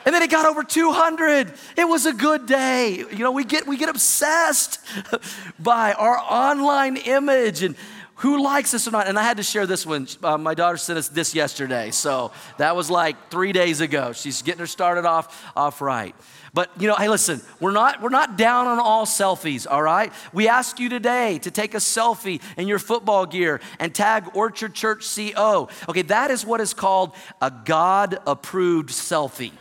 And 0.05 0.13
then 0.13 0.21
it 0.21 0.29
got 0.29 0.45
over 0.45 0.63
200. 0.63 1.51
It 1.75 1.85
was 1.85 2.05
a 2.05 2.13
good 2.13 2.45
day. 2.45 2.97
You 2.97 3.19
know, 3.19 3.31
we 3.31 3.43
get 3.43 3.65
we 3.65 3.75
get 3.75 3.89
obsessed 3.89 4.79
by 5.59 5.93
our 5.93 6.17
online 6.17 6.97
image 6.97 7.63
and 7.63 7.75
who 8.17 8.41
likes 8.41 8.73
us 8.73 8.87
or 8.87 8.91
not. 8.91 9.07
And 9.07 9.19
I 9.19 9.23
had 9.23 9.37
to 9.37 9.43
share 9.43 9.65
this 9.65 9.85
one. 9.85 10.07
Uh, 10.23 10.37
my 10.37 10.53
daughter 10.53 10.77
sent 10.77 10.97
us 10.97 11.09
this 11.09 11.35
yesterday, 11.35 11.91
so 11.91 12.31
that 12.57 12.75
was 12.75 12.89
like 12.89 13.29
three 13.29 13.51
days 13.51 13.81
ago. 13.81 14.13
She's 14.13 14.41
getting 14.41 14.59
her 14.59 14.67
started 14.67 15.05
off 15.05 15.51
off 15.55 15.81
right. 15.81 16.15
But 16.53 16.69
you 16.79 16.87
know, 16.87 16.95
hey, 16.95 17.09
listen, 17.09 17.41
we're 17.59 17.71
not 17.71 18.01
we're 18.01 18.09
not 18.09 18.37
down 18.37 18.67
on 18.67 18.79
all 18.79 19.05
selfies, 19.05 19.67
all 19.69 19.81
right? 19.81 20.13
We 20.31 20.47
ask 20.47 20.79
you 20.79 20.87
today 20.87 21.39
to 21.39 21.51
take 21.51 21.73
a 21.73 21.79
selfie 21.79 22.41
in 22.57 22.67
your 22.67 22.79
football 22.79 23.25
gear 23.25 23.59
and 23.79 23.93
tag 23.93 24.29
Orchard 24.35 24.73
Church 24.73 25.05
CO. 25.13 25.67
Okay, 25.89 26.03
that 26.03 26.31
is 26.31 26.45
what 26.45 26.61
is 26.61 26.73
called 26.73 27.13
a 27.41 27.51
God-approved 27.51 28.89
selfie 28.89 29.51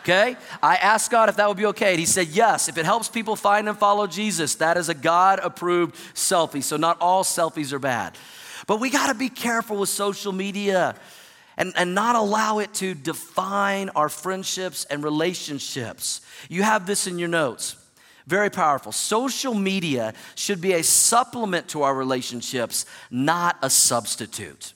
okay? 0.00 0.36
I 0.62 0.76
asked 0.76 1.10
God 1.10 1.28
if 1.28 1.36
that 1.36 1.48
would 1.48 1.56
be 1.56 1.66
okay. 1.66 1.90
And 1.90 2.00
he 2.00 2.06
said, 2.06 2.28
yes. 2.28 2.68
If 2.68 2.78
it 2.78 2.84
helps 2.84 3.08
people 3.08 3.36
find 3.36 3.68
and 3.68 3.78
follow 3.78 4.06
Jesus, 4.06 4.56
that 4.56 4.76
is 4.76 4.88
a 4.88 4.94
God 4.94 5.40
approved 5.42 5.94
selfie. 6.14 6.62
So 6.62 6.76
not 6.76 7.00
all 7.00 7.24
selfies 7.24 7.72
are 7.72 7.78
bad. 7.78 8.16
But 8.66 8.80
we 8.80 8.90
got 8.90 9.08
to 9.08 9.14
be 9.14 9.28
careful 9.28 9.78
with 9.78 9.88
social 9.88 10.32
media 10.32 10.94
and, 11.56 11.72
and 11.76 11.94
not 11.94 12.16
allow 12.16 12.58
it 12.58 12.72
to 12.74 12.94
define 12.94 13.90
our 13.90 14.08
friendships 14.08 14.84
and 14.86 15.02
relationships. 15.02 16.20
You 16.48 16.62
have 16.62 16.86
this 16.86 17.06
in 17.06 17.18
your 17.18 17.28
notes. 17.28 17.76
Very 18.26 18.50
powerful. 18.50 18.92
Social 18.92 19.54
media 19.54 20.14
should 20.36 20.60
be 20.60 20.74
a 20.74 20.82
supplement 20.82 21.68
to 21.68 21.82
our 21.82 21.94
relationships, 21.94 22.86
not 23.10 23.56
a 23.62 23.68
substitute. 23.68 24.72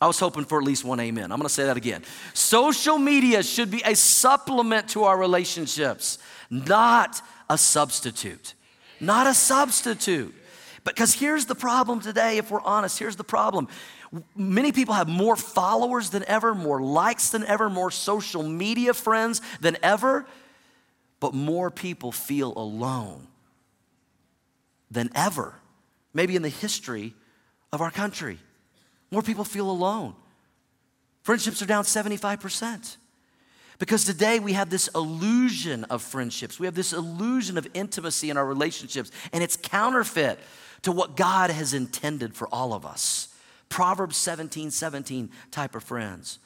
I 0.00 0.06
was 0.06 0.18
hoping 0.18 0.44
for 0.44 0.58
at 0.58 0.64
least 0.64 0.84
one 0.84 1.00
amen. 1.00 1.32
I'm 1.32 1.38
gonna 1.38 1.48
say 1.48 1.64
that 1.64 1.76
again. 1.76 2.02
Social 2.34 2.98
media 2.98 3.42
should 3.42 3.70
be 3.70 3.82
a 3.84 3.94
supplement 3.94 4.88
to 4.90 5.04
our 5.04 5.16
relationships, 5.16 6.18
not 6.50 7.22
a 7.48 7.56
substitute. 7.56 8.54
Not 9.00 9.26
a 9.26 9.34
substitute. 9.34 10.34
Because 10.84 11.14
here's 11.14 11.46
the 11.46 11.54
problem 11.54 12.00
today, 12.00 12.38
if 12.38 12.50
we're 12.50 12.62
honest, 12.62 12.98
here's 12.98 13.16
the 13.16 13.24
problem. 13.24 13.68
Many 14.36 14.72
people 14.72 14.94
have 14.94 15.08
more 15.08 15.34
followers 15.34 16.10
than 16.10 16.24
ever, 16.28 16.54
more 16.54 16.80
likes 16.80 17.30
than 17.30 17.44
ever, 17.44 17.68
more 17.68 17.90
social 17.90 18.42
media 18.42 18.94
friends 18.94 19.42
than 19.60 19.76
ever, 19.82 20.26
but 21.18 21.34
more 21.34 21.70
people 21.70 22.12
feel 22.12 22.52
alone 22.56 23.26
than 24.90 25.10
ever, 25.14 25.54
maybe 26.14 26.36
in 26.36 26.42
the 26.42 26.48
history 26.48 27.14
of 27.72 27.80
our 27.80 27.90
country. 27.90 28.38
More 29.10 29.22
people 29.22 29.44
feel 29.44 29.70
alone. 29.70 30.14
Friendships 31.22 31.60
are 31.62 31.66
down 31.66 31.84
75%. 31.84 32.96
Because 33.78 34.04
today 34.04 34.38
we 34.38 34.54
have 34.54 34.70
this 34.70 34.88
illusion 34.94 35.84
of 35.84 36.02
friendships. 36.02 36.58
We 36.58 36.66
have 36.66 36.74
this 36.74 36.92
illusion 36.92 37.58
of 37.58 37.66
intimacy 37.74 38.30
in 38.30 38.36
our 38.36 38.46
relationships, 38.46 39.10
and 39.32 39.42
it's 39.42 39.56
counterfeit 39.56 40.38
to 40.82 40.92
what 40.92 41.16
God 41.16 41.50
has 41.50 41.74
intended 41.74 42.34
for 42.34 42.48
all 42.48 42.72
of 42.72 42.86
us 42.86 43.28
Proverbs 43.68 44.16
17, 44.16 44.70
17 44.70 45.30
type 45.50 45.74
of 45.74 45.82
friends 45.82 46.38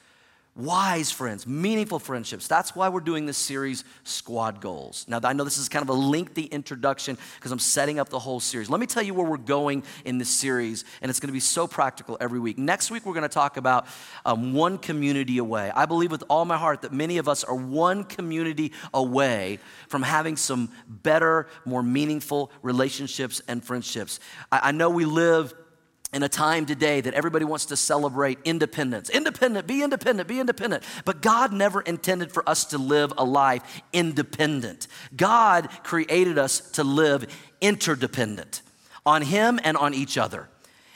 wise 0.56 1.10
friends, 1.10 1.46
meaningful 1.46 1.98
friendships. 1.98 2.46
That's 2.48 2.74
why 2.74 2.88
we're 2.88 3.00
doing 3.00 3.26
this 3.26 3.38
series, 3.38 3.84
Squad 4.04 4.60
Goals. 4.60 5.04
Now, 5.08 5.20
I 5.22 5.32
know 5.32 5.44
this 5.44 5.58
is 5.58 5.68
kind 5.68 5.82
of 5.82 5.88
a 5.88 5.94
lengthy 5.94 6.44
introduction 6.44 7.16
because 7.36 7.52
I'm 7.52 7.58
setting 7.58 7.98
up 7.98 8.08
the 8.08 8.18
whole 8.18 8.40
series. 8.40 8.68
Let 8.68 8.80
me 8.80 8.86
tell 8.86 9.02
you 9.02 9.14
where 9.14 9.24
we're 9.24 9.36
going 9.36 9.84
in 10.04 10.18
this 10.18 10.28
series, 10.28 10.84
and 11.00 11.08
it's 11.08 11.20
going 11.20 11.28
to 11.28 11.32
be 11.32 11.40
so 11.40 11.66
practical 11.66 12.16
every 12.20 12.40
week. 12.40 12.58
Next 12.58 12.90
week, 12.90 13.06
we're 13.06 13.14
going 13.14 13.22
to 13.22 13.28
talk 13.28 13.56
about 13.56 13.86
um, 14.26 14.52
one 14.52 14.76
community 14.76 15.38
away. 15.38 15.70
I 15.74 15.86
believe 15.86 16.10
with 16.10 16.24
all 16.28 16.44
my 16.44 16.58
heart 16.58 16.82
that 16.82 16.92
many 16.92 17.18
of 17.18 17.28
us 17.28 17.44
are 17.44 17.54
one 17.54 18.04
community 18.04 18.72
away 18.92 19.60
from 19.88 20.02
having 20.02 20.36
some 20.36 20.70
better, 20.88 21.46
more 21.64 21.82
meaningful 21.82 22.50
relationships 22.62 23.40
and 23.48 23.64
friendships. 23.64 24.20
I, 24.50 24.60
I 24.64 24.72
know 24.72 24.90
we 24.90 25.04
live 25.04 25.54
in 26.12 26.22
a 26.22 26.28
time 26.28 26.66
today 26.66 27.00
that 27.00 27.14
everybody 27.14 27.44
wants 27.44 27.66
to 27.66 27.76
celebrate 27.76 28.38
independence. 28.44 29.10
Independent, 29.10 29.66
be 29.66 29.82
independent, 29.82 30.28
be 30.28 30.40
independent. 30.40 30.82
But 31.04 31.22
God 31.22 31.52
never 31.52 31.80
intended 31.80 32.32
for 32.32 32.48
us 32.48 32.64
to 32.66 32.78
live 32.78 33.12
a 33.16 33.24
life 33.24 33.82
independent. 33.92 34.88
God 35.16 35.68
created 35.84 36.38
us 36.38 36.60
to 36.72 36.84
live 36.84 37.26
interdependent 37.60 38.62
on 39.06 39.22
Him 39.22 39.60
and 39.62 39.76
on 39.76 39.94
each 39.94 40.18
other. 40.18 40.48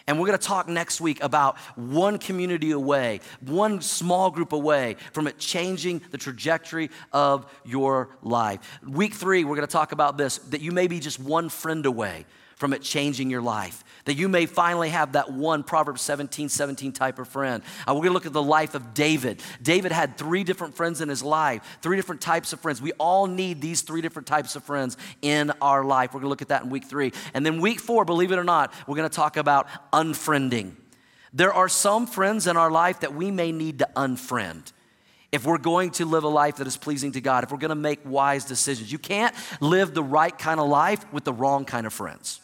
And 0.07 0.21
we're 0.21 0.27
gonna 0.27 0.39
talk 0.39 0.69
next 0.69 1.01
week 1.01 1.23
about 1.23 1.57
one 1.77 2.19
community 2.19 2.73
away, 2.73 3.21
one 3.41 3.81
small 3.81 4.31
group 4.31 4.53
away 4.53 4.97
from 5.13 5.27
it 5.27 5.39
changing 5.39 6.03
the 6.11 6.19
trajectory 6.19 6.91
of 7.11 7.51
your 7.65 8.11
life. 8.21 8.81
Week 8.87 9.15
three, 9.15 9.45
we're 9.45 9.55
gonna 9.55 9.67
talk 9.67 9.93
about 9.93 10.19
this 10.19 10.39
that 10.39 10.61
you 10.61 10.73
may 10.73 10.89
be 10.89 11.01
just 11.01 11.19
one 11.19 11.49
friend 11.49 11.87
away 11.87 12.27
from 12.65 12.73
it 12.73 12.81
changing 12.81 13.29
your 13.29 13.43
life. 13.43 13.85
That 14.07 14.15
you 14.15 14.27
may 14.27 14.47
finally 14.47 14.89
have 14.89 15.13
that 15.13 15.31
one 15.31 15.63
Proverbs 15.65 16.01
17, 16.01 16.49
17 16.49 16.93
type 16.93 17.19
of 17.19 17.29
friend. 17.29 17.63
Uh, 17.87 17.93
we're 17.95 18.05
gonna 18.05 18.15
look 18.15 18.25
at 18.25 18.33
the 18.33 18.43
life 18.43 18.75
of 18.75 18.95
David. 18.95 19.43
David 19.61 19.93
had 19.93 20.17
three 20.17 20.45
different 20.45 20.75
friends 20.75 21.03
in 21.03 21.11
his 21.11 21.23
life, 21.23 21.79
three 21.83 21.99
different 21.99 22.23
types 22.23 22.55
of 22.55 22.61
friends. 22.61 22.81
We 22.81 22.93
all 22.93 23.27
need 23.27 23.61
these 23.61 23.83
three 23.83 24.01
different 24.01 24.27
types 24.27 24.57
of 24.57 24.65
friends 24.65 24.97
in 25.21 25.53
our 25.61 25.85
life. 25.85 26.15
We're 26.15 26.21
gonna 26.21 26.31
look 26.31 26.41
at 26.41 26.49
that 26.49 26.63
in 26.63 26.71
week 26.71 26.87
three. 26.87 27.13
And 27.35 27.45
then 27.45 27.61
week 27.61 27.81
four, 27.81 28.07
believe 28.07 28.33
it 28.33 28.39
or 28.39 28.45
not, 28.45 28.73
we're 28.87 28.97
gonna 28.97 29.11
talk 29.11 29.37
about 29.37 29.69
unfriending. 29.93 30.73
There 31.35 31.53
are 31.53 31.69
some 31.69 32.07
friends 32.07 32.47
in 32.47 32.57
our 32.57 32.71
life 32.71 33.01
that 33.01 33.13
we 33.13 33.31
may 33.31 33.53
need 33.53 33.81
to 33.81 33.91
unfriend 33.95 34.73
if 35.33 35.45
we're 35.45 35.59
going 35.59 35.91
to 35.91 36.07
live 36.07 36.25
a 36.25 36.29
life 36.29 36.57
that 36.57 36.67
is 36.67 36.79
pleasing 36.79 37.13
to 37.13 37.21
God, 37.21 37.45
if 37.45 37.53
we're 37.53 37.59
going 37.59 37.69
to 37.69 37.75
make 37.75 37.99
wise 38.07 38.47
decisions. 38.47 38.91
You 38.91 38.99
can't 38.99 39.35
live 39.61 39.93
the 39.93 40.03
right 40.03 40.39
kind 40.39 40.61
of 40.61 40.69
life 40.69 41.05
with 41.13 41.25
the 41.25 41.33
wrong 41.35 41.67
kind 41.67 41.87
of 41.87 41.93
friends. 41.93 42.41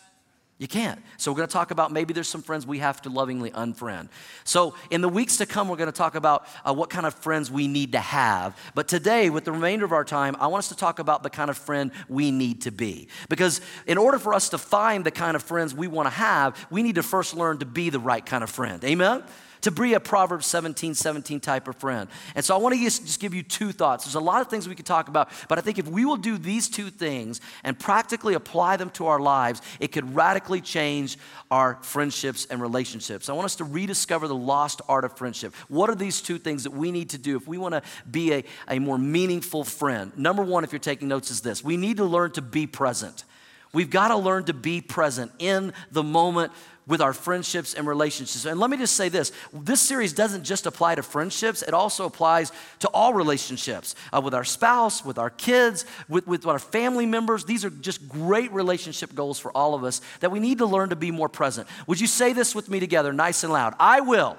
You 0.60 0.68
can't. 0.68 1.00
So, 1.16 1.32
we're 1.32 1.38
going 1.38 1.48
to 1.48 1.52
talk 1.52 1.70
about 1.70 1.90
maybe 1.90 2.12
there's 2.12 2.28
some 2.28 2.42
friends 2.42 2.66
we 2.66 2.80
have 2.80 3.00
to 3.02 3.08
lovingly 3.08 3.50
unfriend. 3.50 4.10
So, 4.44 4.74
in 4.90 5.00
the 5.00 5.08
weeks 5.08 5.38
to 5.38 5.46
come, 5.46 5.70
we're 5.70 5.78
going 5.78 5.90
to 5.90 5.92
talk 5.92 6.14
about 6.14 6.46
uh, 6.66 6.74
what 6.74 6.90
kind 6.90 7.06
of 7.06 7.14
friends 7.14 7.50
we 7.50 7.66
need 7.66 7.92
to 7.92 7.98
have. 7.98 8.54
But 8.74 8.86
today, 8.86 9.30
with 9.30 9.46
the 9.46 9.52
remainder 9.52 9.86
of 9.86 9.92
our 9.92 10.04
time, 10.04 10.36
I 10.38 10.48
want 10.48 10.58
us 10.58 10.68
to 10.68 10.76
talk 10.76 10.98
about 10.98 11.22
the 11.22 11.30
kind 11.30 11.48
of 11.48 11.56
friend 11.56 11.92
we 12.10 12.30
need 12.30 12.60
to 12.62 12.70
be. 12.70 13.08
Because 13.30 13.62
in 13.86 13.96
order 13.96 14.18
for 14.18 14.34
us 14.34 14.50
to 14.50 14.58
find 14.58 15.02
the 15.02 15.10
kind 15.10 15.34
of 15.34 15.42
friends 15.42 15.74
we 15.74 15.88
want 15.88 16.04
to 16.06 16.10
have, 16.10 16.66
we 16.70 16.82
need 16.82 16.96
to 16.96 17.02
first 17.02 17.34
learn 17.34 17.56
to 17.60 17.66
be 17.66 17.88
the 17.88 17.98
right 17.98 18.24
kind 18.24 18.44
of 18.44 18.50
friend. 18.50 18.84
Amen? 18.84 19.24
To 19.62 19.70
be 19.70 19.94
a 19.94 20.00
Proverbs 20.00 20.46
17, 20.46 20.94
17 20.94 21.40
type 21.40 21.68
of 21.68 21.76
friend. 21.76 22.08
And 22.34 22.44
so 22.44 22.54
I 22.54 22.58
want 22.58 22.74
to 22.74 22.80
just 22.80 23.20
give 23.20 23.34
you 23.34 23.42
two 23.42 23.72
thoughts. 23.72 24.04
There's 24.04 24.14
a 24.14 24.20
lot 24.20 24.40
of 24.40 24.48
things 24.48 24.68
we 24.68 24.74
could 24.74 24.86
talk 24.86 25.08
about, 25.08 25.30
but 25.48 25.58
I 25.58 25.60
think 25.60 25.78
if 25.78 25.88
we 25.88 26.04
will 26.04 26.16
do 26.16 26.38
these 26.38 26.68
two 26.68 26.90
things 26.90 27.40
and 27.64 27.78
practically 27.78 28.34
apply 28.34 28.76
them 28.76 28.90
to 28.90 29.06
our 29.06 29.20
lives, 29.20 29.62
it 29.78 29.88
could 29.88 30.14
radically 30.14 30.60
change 30.60 31.18
our 31.50 31.78
friendships 31.82 32.46
and 32.46 32.60
relationships. 32.60 33.28
I 33.28 33.32
want 33.32 33.46
us 33.46 33.56
to 33.56 33.64
rediscover 33.64 34.28
the 34.28 34.34
lost 34.34 34.80
art 34.88 35.04
of 35.04 35.16
friendship. 35.16 35.54
What 35.68 35.90
are 35.90 35.94
these 35.94 36.20
two 36.20 36.38
things 36.38 36.64
that 36.64 36.72
we 36.72 36.90
need 36.92 37.10
to 37.10 37.18
do 37.18 37.36
if 37.36 37.46
we 37.46 37.58
want 37.58 37.74
to 37.74 37.82
be 38.10 38.32
a, 38.32 38.44
a 38.68 38.78
more 38.78 38.98
meaningful 38.98 39.64
friend? 39.64 40.16
Number 40.16 40.42
one, 40.42 40.64
if 40.64 40.72
you're 40.72 40.78
taking 40.78 41.08
notes, 41.08 41.30
is 41.30 41.40
this 41.40 41.64
we 41.64 41.76
need 41.76 41.98
to 41.98 42.04
learn 42.04 42.32
to 42.32 42.42
be 42.42 42.66
present. 42.66 43.24
We've 43.72 43.90
got 43.90 44.08
to 44.08 44.16
learn 44.16 44.44
to 44.44 44.54
be 44.54 44.80
present 44.80 45.30
in 45.38 45.72
the 45.92 46.02
moment 46.02 46.52
with 46.90 47.00
our 47.00 47.12
friendships 47.12 47.72
and 47.72 47.86
relationships. 47.86 48.44
And 48.44 48.58
let 48.58 48.68
me 48.68 48.76
just 48.76 48.96
say 48.96 49.08
this 49.08 49.30
this 49.52 49.80
series 49.80 50.12
doesn't 50.12 50.42
just 50.42 50.66
apply 50.66 50.96
to 50.96 51.04
friendships, 51.04 51.62
it 51.62 51.72
also 51.72 52.04
applies 52.04 52.50
to 52.80 52.88
all 52.88 53.14
relationships 53.14 53.94
uh, 54.12 54.20
with 54.20 54.34
our 54.34 54.42
spouse, 54.42 55.04
with 55.04 55.16
our 55.16 55.30
kids, 55.30 55.86
with, 56.08 56.26
with 56.26 56.44
our 56.46 56.58
family 56.58 57.06
members. 57.06 57.44
These 57.44 57.64
are 57.64 57.70
just 57.70 58.08
great 58.08 58.50
relationship 58.52 59.14
goals 59.14 59.38
for 59.38 59.56
all 59.56 59.74
of 59.74 59.84
us 59.84 60.00
that 60.18 60.32
we 60.32 60.40
need 60.40 60.58
to 60.58 60.66
learn 60.66 60.88
to 60.88 60.96
be 60.96 61.12
more 61.12 61.28
present. 61.28 61.68
Would 61.86 62.00
you 62.00 62.08
say 62.08 62.32
this 62.32 62.56
with 62.56 62.68
me 62.68 62.80
together, 62.80 63.12
nice 63.12 63.44
and 63.44 63.52
loud? 63.52 63.74
I 63.78 64.00
will 64.00 64.36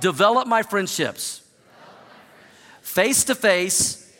develop 0.00 0.48
my 0.48 0.62
friendships 0.62 1.42
face 2.80 3.24
to 3.24 3.34
face, 3.34 4.10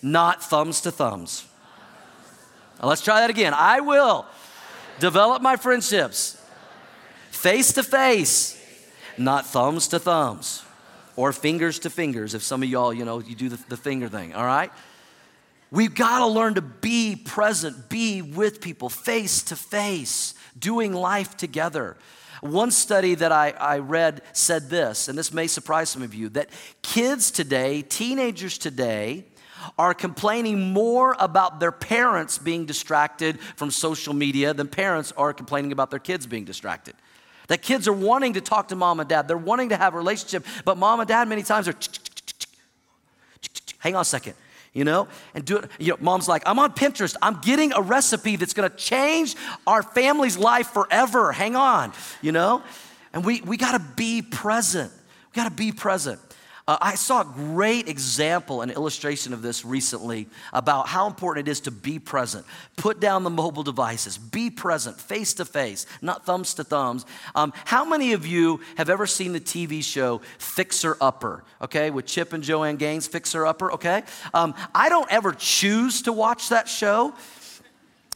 not 0.00 0.42
thumbs 0.42 0.80
to 0.80 0.90
thumbs. 0.90 1.46
Let's 2.82 3.02
try 3.02 3.20
that 3.20 3.28
again. 3.28 3.52
I 3.54 3.80
will 3.80 4.26
Develop 5.02 5.42
my 5.42 5.56
friendships 5.56 6.40
face 7.32 7.72
to 7.72 7.82
face, 7.82 8.56
not 9.18 9.44
thumbs 9.44 9.88
to 9.88 9.98
thumbs 9.98 10.62
or 11.16 11.32
fingers 11.32 11.80
to 11.80 11.90
fingers. 11.90 12.34
If 12.34 12.44
some 12.44 12.62
of 12.62 12.68
y'all, 12.68 12.94
you 12.94 13.04
know, 13.04 13.18
you 13.18 13.34
do 13.34 13.48
the, 13.48 13.58
the 13.68 13.76
finger 13.76 14.08
thing, 14.08 14.32
all 14.32 14.46
right? 14.46 14.70
We've 15.72 15.92
got 15.92 16.20
to 16.20 16.28
learn 16.28 16.54
to 16.54 16.60
be 16.62 17.16
present, 17.16 17.88
be 17.88 18.22
with 18.22 18.60
people 18.60 18.88
face 18.88 19.42
to 19.42 19.56
face, 19.56 20.34
doing 20.56 20.92
life 20.92 21.36
together. 21.36 21.96
One 22.40 22.70
study 22.70 23.16
that 23.16 23.32
I, 23.32 23.50
I 23.58 23.78
read 23.78 24.22
said 24.32 24.70
this, 24.70 25.08
and 25.08 25.18
this 25.18 25.32
may 25.32 25.48
surprise 25.48 25.88
some 25.88 26.02
of 26.02 26.14
you 26.14 26.28
that 26.28 26.48
kids 26.82 27.32
today, 27.32 27.82
teenagers 27.82 28.56
today, 28.56 29.24
are 29.78 29.94
complaining 29.94 30.72
more 30.72 31.16
about 31.18 31.60
their 31.60 31.72
parents 31.72 32.38
being 32.38 32.66
distracted 32.66 33.40
from 33.56 33.70
social 33.70 34.14
media 34.14 34.54
than 34.54 34.68
parents 34.68 35.12
are 35.16 35.32
complaining 35.32 35.72
about 35.72 35.90
their 35.90 35.98
kids 36.00 36.26
being 36.26 36.44
distracted. 36.44 36.94
That 37.48 37.62
kids 37.62 37.88
are 37.88 37.92
wanting 37.92 38.34
to 38.34 38.40
talk 38.40 38.68
to 38.68 38.76
mom 38.76 39.00
and 39.00 39.08
dad, 39.08 39.28
they're 39.28 39.36
wanting 39.36 39.70
to 39.70 39.76
have 39.76 39.94
a 39.94 39.96
relationship, 39.96 40.46
but 40.64 40.78
mom 40.78 41.00
and 41.00 41.08
dad 41.08 41.28
many 41.28 41.42
times 41.42 41.68
are 41.68 41.74
hang 43.78 43.94
on 43.94 44.02
a 44.02 44.04
second 44.04 44.34
you 44.72 44.84
know? 44.84 45.06
And 45.34 45.44
do 45.44 45.58
it 45.58 45.70
you 45.78 45.90
know 45.90 45.98
mom's 46.00 46.28
like 46.28 46.42
i'm 46.46 46.58
on 46.58 46.72
pinterest. 46.72 47.16
I'm 47.20 47.40
getting 47.40 47.72
a 47.72 47.80
recipe 47.80 48.36
that's 48.36 48.54
going 48.54 48.70
to 48.70 48.76
change 48.76 49.36
our 49.66 49.82
family's 49.82 50.38
life 50.38 50.68
forever. 50.68 51.32
Hang 51.32 51.56
on 51.56 51.92
you 52.22 52.32
know? 52.32 52.62
And 53.12 53.24
we 53.24 53.42
we 53.42 53.56
got 53.56 53.72
to 53.72 53.84
be 53.96 54.22
present. 54.22 54.90
We 55.30 55.36
got 55.36 55.48
to 55.48 55.54
be 55.54 55.72
present 55.72 56.20
uh, 56.68 56.78
I 56.80 56.94
saw 56.94 57.22
a 57.22 57.24
great 57.24 57.88
example 57.88 58.62
and 58.62 58.70
illustration 58.70 59.32
of 59.32 59.42
this 59.42 59.64
recently 59.64 60.28
about 60.52 60.86
how 60.86 61.06
important 61.08 61.48
it 61.48 61.50
is 61.50 61.60
to 61.60 61.70
be 61.72 61.98
present. 61.98 62.46
Put 62.76 63.00
down 63.00 63.24
the 63.24 63.30
mobile 63.30 63.64
devices, 63.64 64.16
be 64.16 64.48
present, 64.48 65.00
face 65.00 65.34
to 65.34 65.44
face, 65.44 65.86
not 66.00 66.24
thumbs 66.24 66.54
to 66.54 66.64
thumbs. 66.64 67.04
Um, 67.34 67.52
how 67.64 67.84
many 67.84 68.12
of 68.12 68.26
you 68.26 68.60
have 68.76 68.88
ever 68.88 69.06
seen 69.06 69.32
the 69.32 69.40
TV 69.40 69.82
show 69.82 70.20
Fixer 70.38 70.96
Upper, 71.00 71.42
okay, 71.60 71.90
with 71.90 72.06
Chip 72.06 72.32
and 72.32 72.44
Joanna 72.44 72.78
Gaines, 72.78 73.08
Fixer 73.08 73.44
Upper, 73.44 73.72
okay? 73.72 74.04
Um, 74.32 74.54
I 74.74 74.88
don't 74.88 75.10
ever 75.10 75.32
choose 75.32 76.02
to 76.02 76.12
watch 76.12 76.50
that 76.50 76.68
show. 76.68 77.14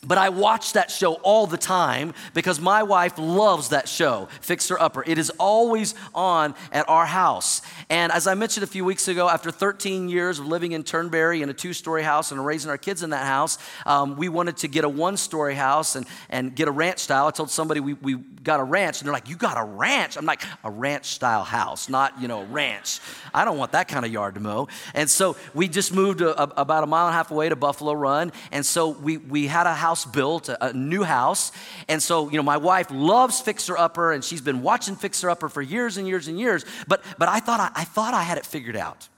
But 0.04 0.18
I 0.18 0.28
watch 0.28 0.74
that 0.74 0.90
show 0.90 1.14
all 1.14 1.46
the 1.46 1.56
time 1.56 2.14
because 2.34 2.60
my 2.60 2.82
wife 2.82 3.18
loves 3.18 3.70
that 3.70 3.88
show, 3.88 4.28
Fixer 4.40 4.78
Upper. 4.78 5.02
It 5.06 5.18
is 5.18 5.30
always 5.30 5.94
on 6.14 6.54
at 6.70 6.88
our 6.88 7.06
house. 7.06 7.62
And 7.88 8.12
as 8.12 8.26
I 8.26 8.34
mentioned 8.34 8.62
a 8.62 8.68
few 8.68 8.84
weeks 8.84 9.08
ago, 9.08 9.28
after 9.28 9.50
13 9.50 10.08
years 10.08 10.38
of 10.38 10.46
living 10.46 10.72
in 10.72 10.84
Turnberry 10.84 11.42
in 11.42 11.48
a 11.48 11.54
two 11.54 11.72
story 11.72 12.02
house 12.02 12.30
and 12.30 12.44
raising 12.44 12.70
our 12.70 12.78
kids 12.78 13.02
in 13.02 13.10
that 13.10 13.26
house, 13.26 13.58
um, 13.84 14.16
we 14.16 14.28
wanted 14.28 14.58
to 14.58 14.68
get 14.68 14.84
a 14.84 14.88
one 14.88 15.16
story 15.16 15.54
house 15.54 15.96
and, 15.96 16.06
and 16.28 16.54
get 16.54 16.68
a 16.68 16.70
ranch 16.70 16.98
style. 16.98 17.26
I 17.26 17.30
told 17.30 17.50
somebody 17.50 17.80
we, 17.80 17.94
we 17.94 18.14
got 18.14 18.60
a 18.60 18.64
ranch, 18.64 19.00
and 19.00 19.06
they're 19.06 19.14
like, 19.14 19.28
You 19.28 19.36
got 19.36 19.58
a 19.58 19.64
ranch? 19.64 20.16
I'm 20.16 20.26
like, 20.26 20.42
A 20.62 20.70
ranch 20.70 21.06
style 21.06 21.42
house, 21.42 21.88
not, 21.88 22.20
you 22.20 22.28
know, 22.28 22.44
ranch. 22.44 23.00
I 23.34 23.44
don't 23.44 23.58
want 23.58 23.72
that 23.72 23.88
kind 23.88 24.04
of 24.04 24.12
yard 24.12 24.34
to 24.34 24.40
mow. 24.40 24.68
And 24.94 25.10
so 25.10 25.36
we 25.52 25.68
just 25.68 25.92
moved 25.92 26.20
a, 26.20 26.40
a, 26.40 26.62
about 26.62 26.84
a 26.84 26.86
mile 26.86 27.06
and 27.06 27.14
a 27.14 27.16
half 27.16 27.30
away 27.30 27.48
to 27.48 27.56
Buffalo 27.56 27.92
Run. 27.92 28.30
And 28.52 28.64
so 28.64 28.90
we, 28.90 29.16
we 29.16 29.46
had 29.46 29.66
a 29.66 29.74
house 29.74 29.85
house 29.86 30.04
built, 30.04 30.48
a, 30.48 30.68
a 30.68 30.72
new 30.72 31.04
house. 31.04 31.52
And 31.88 32.02
so, 32.02 32.28
you 32.30 32.36
know, 32.36 32.42
my 32.42 32.56
wife 32.56 32.88
loves 32.90 33.40
Fixer 33.40 33.76
Upper, 33.78 34.12
and 34.12 34.24
she's 34.24 34.40
been 34.40 34.62
watching 34.62 34.96
Fixer 34.96 35.30
Upper 35.30 35.48
for 35.48 35.62
years 35.62 35.96
and 35.96 36.08
years 36.08 36.28
and 36.28 36.38
years. 36.38 36.64
But, 36.88 37.02
but 37.18 37.28
I, 37.28 37.40
thought 37.40 37.60
I, 37.60 37.70
I 37.82 37.84
thought 37.84 38.14
I 38.14 38.22
had 38.22 38.38
it 38.38 38.46
figured 38.46 38.76
out. 38.76 39.08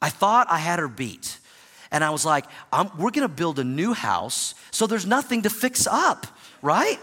I 0.00 0.10
thought 0.10 0.46
I 0.48 0.58
had 0.58 0.78
her 0.78 0.88
beat. 0.88 1.38
And 1.90 2.04
I 2.04 2.10
was 2.10 2.24
like, 2.24 2.44
we're 2.98 3.10
gonna 3.10 3.28
build 3.28 3.58
a 3.58 3.64
new 3.64 3.94
house, 3.94 4.54
so 4.70 4.86
there's 4.86 5.06
nothing 5.06 5.42
to 5.42 5.50
fix 5.50 5.86
up, 5.86 6.26
right? 6.62 7.00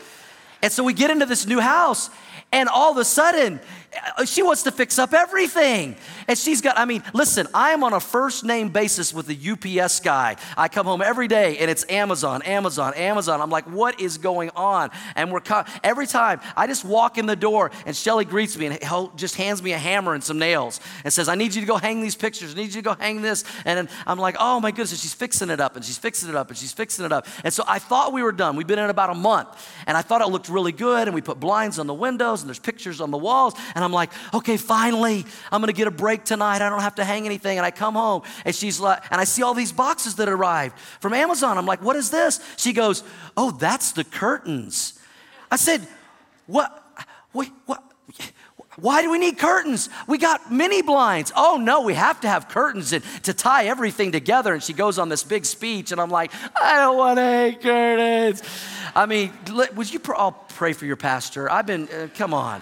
And 0.61 0.71
so 0.71 0.83
we 0.83 0.93
get 0.93 1.09
into 1.09 1.25
this 1.25 1.45
new 1.47 1.59
house, 1.59 2.09
and 2.51 2.69
all 2.69 2.91
of 2.91 2.97
a 2.97 3.05
sudden, 3.05 3.59
Uh, 4.17 4.25
she 4.25 4.43
wants 4.43 4.63
to 4.63 4.71
fix 4.71 4.99
up 4.99 5.13
everything. 5.13 5.95
And 6.27 6.37
she's 6.37 6.61
got, 6.61 6.77
I 6.77 6.85
mean, 6.85 7.03
listen, 7.13 7.47
I 7.53 7.71
am 7.71 7.83
on 7.83 7.93
a 7.93 7.99
first 7.99 8.43
name 8.43 8.69
basis 8.69 9.13
with 9.13 9.27
the 9.27 9.79
UPS 9.81 9.99
guy. 9.99 10.35
I 10.57 10.67
come 10.67 10.85
home 10.85 11.01
every 11.01 11.27
day 11.27 11.57
and 11.57 11.69
it's 11.69 11.85
Amazon, 11.89 12.41
Amazon, 12.43 12.93
Amazon. 12.95 13.41
I'm 13.41 13.49
like, 13.49 13.65
what 13.65 13.99
is 13.99 14.17
going 14.17 14.49
on? 14.55 14.89
And 15.15 15.31
we're, 15.31 15.41
every 15.83 16.07
time 16.07 16.39
I 16.55 16.67
just 16.67 16.83
walk 16.83 17.17
in 17.17 17.25
the 17.25 17.35
door 17.35 17.71
and 17.85 17.95
Shelly 17.95 18.25
greets 18.25 18.57
me 18.57 18.67
and 18.67 19.09
just 19.15 19.35
hands 19.35 19.61
me 19.61 19.73
a 19.73 19.77
hammer 19.77 20.13
and 20.13 20.23
some 20.23 20.39
nails 20.39 20.79
and 21.03 21.13
says, 21.13 21.29
I 21.29 21.35
need 21.35 21.53
you 21.53 21.61
to 21.61 21.67
go 21.67 21.77
hang 21.77 22.01
these 22.01 22.15
pictures. 22.15 22.53
I 22.53 22.57
need 22.57 22.67
you 22.67 22.81
to 22.81 22.81
go 22.81 22.95
hang 22.95 23.21
this. 23.21 23.43
And 23.65 23.87
I'm 24.07 24.17
like, 24.17 24.35
oh 24.39 24.59
my 24.59 24.71
goodness. 24.71 24.91
And 24.91 24.99
she's 24.99 25.13
fixing 25.13 25.49
it 25.49 25.59
up 25.59 25.75
and 25.75 25.85
she's 25.85 25.97
fixing 25.97 26.29
it 26.29 26.35
up 26.35 26.49
and 26.49 26.57
she's 26.57 26.73
fixing 26.73 27.05
it 27.05 27.11
up. 27.11 27.27
And 27.43 27.53
so 27.53 27.63
I 27.67 27.79
thought 27.79 28.13
we 28.13 28.23
were 28.23 28.31
done. 28.31 28.55
We've 28.55 28.67
been 28.67 28.79
in 28.79 28.89
about 28.89 29.09
a 29.09 29.15
month 29.15 29.69
and 29.85 29.95
I 29.95 30.01
thought 30.01 30.21
it 30.21 30.27
looked 30.27 30.49
really 30.49 30.71
good. 30.71 31.07
And 31.07 31.13
we 31.13 31.21
put 31.21 31.39
blinds 31.39 31.77
on 31.77 31.87
the 31.87 31.93
windows 31.93 32.41
and 32.41 32.49
there's 32.49 32.59
pictures 32.59 32.99
on 32.99 33.11
the 33.11 33.17
walls. 33.17 33.53
And 33.75 33.84
I'm 33.85 33.93
like, 33.93 34.11
okay, 34.33 34.57
finally, 34.57 35.25
I'm 35.51 35.61
gonna 35.61 35.73
get 35.73 35.87
a 35.87 35.91
break 35.91 36.25
tonight. 36.25 36.61
I 36.61 36.69
don't 36.69 36.81
have 36.81 36.95
to 36.95 37.05
hang 37.05 37.25
anything. 37.25 37.57
And 37.57 37.65
I 37.65 37.71
come 37.71 37.93
home 37.93 38.23
and 38.43 38.53
she's 38.53 38.79
like, 38.79 39.03
and 39.11 39.21
I 39.21 39.23
see 39.23 39.43
all 39.43 39.53
these 39.53 39.71
boxes 39.71 40.15
that 40.15 40.27
arrived 40.27 40.77
from 40.99 41.13
Amazon. 41.13 41.57
I'm 41.57 41.65
like, 41.65 41.81
what 41.81 41.95
is 41.95 42.09
this? 42.09 42.39
She 42.57 42.73
goes, 42.73 43.03
oh, 43.37 43.51
that's 43.51 43.93
the 43.93 44.03
curtains. 44.03 44.99
I 45.51 45.55
said, 45.55 45.87
what? 46.47 46.83
Wait, 47.33 47.51
what? 47.65 47.83
Why 48.77 49.01
do 49.01 49.09
we 49.09 49.19
need 49.19 49.37
curtains? 49.37 49.89
We 50.05 50.17
got 50.17 50.51
mini 50.51 50.81
blinds. 50.81 51.31
Oh 51.33 51.57
no, 51.61 51.81
we 51.81 51.93
have 51.93 52.19
to 52.21 52.27
have 52.27 52.49
curtains 52.49 52.91
and 52.91 53.03
to 53.23 53.33
tie 53.33 53.67
everything 53.67 54.11
together. 54.11 54.53
And 54.53 54.61
she 54.61 54.73
goes 54.73 54.99
on 54.99 55.07
this 55.07 55.23
big 55.23 55.45
speech, 55.45 55.93
and 55.93 56.01
I'm 56.01 56.09
like, 56.09 56.31
I 56.61 56.81
don't 56.81 56.97
want 56.97 57.17
any 57.17 57.55
curtains. 57.55 58.43
I 58.93 59.05
mean, 59.05 59.31
would 59.75 59.91
you 59.91 60.01
all 60.13 60.45
pray 60.55 60.73
for 60.73 60.85
your 60.85 60.97
pastor? 60.97 61.49
I've 61.49 61.65
been, 61.65 61.87
uh, 61.87 62.09
come 62.15 62.33
on. 62.33 62.61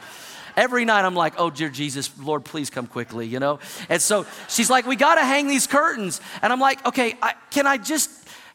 Every 0.56 0.86
night 0.86 1.06
I'm 1.06 1.16
like, 1.16 1.34
oh, 1.38 1.50
dear 1.50 1.70
Jesus, 1.70 2.12
Lord, 2.20 2.46
please 2.46 2.70
come 2.70 2.88
quickly, 2.88 3.28
you 3.28 3.40
know? 3.40 3.60
And 3.90 4.02
so 4.02 4.26
she's 4.48 4.70
like, 4.70 4.86
we 4.86 4.96
got 4.96 5.16
to 5.16 5.22
hang 5.24 5.48
these 5.48 5.68
curtains. 5.68 6.22
And 6.42 6.54
I'm 6.54 6.60
like, 6.60 6.86
okay, 6.86 7.18
I, 7.22 7.34
can 7.50 7.68
I 7.68 7.78
just 7.78 8.10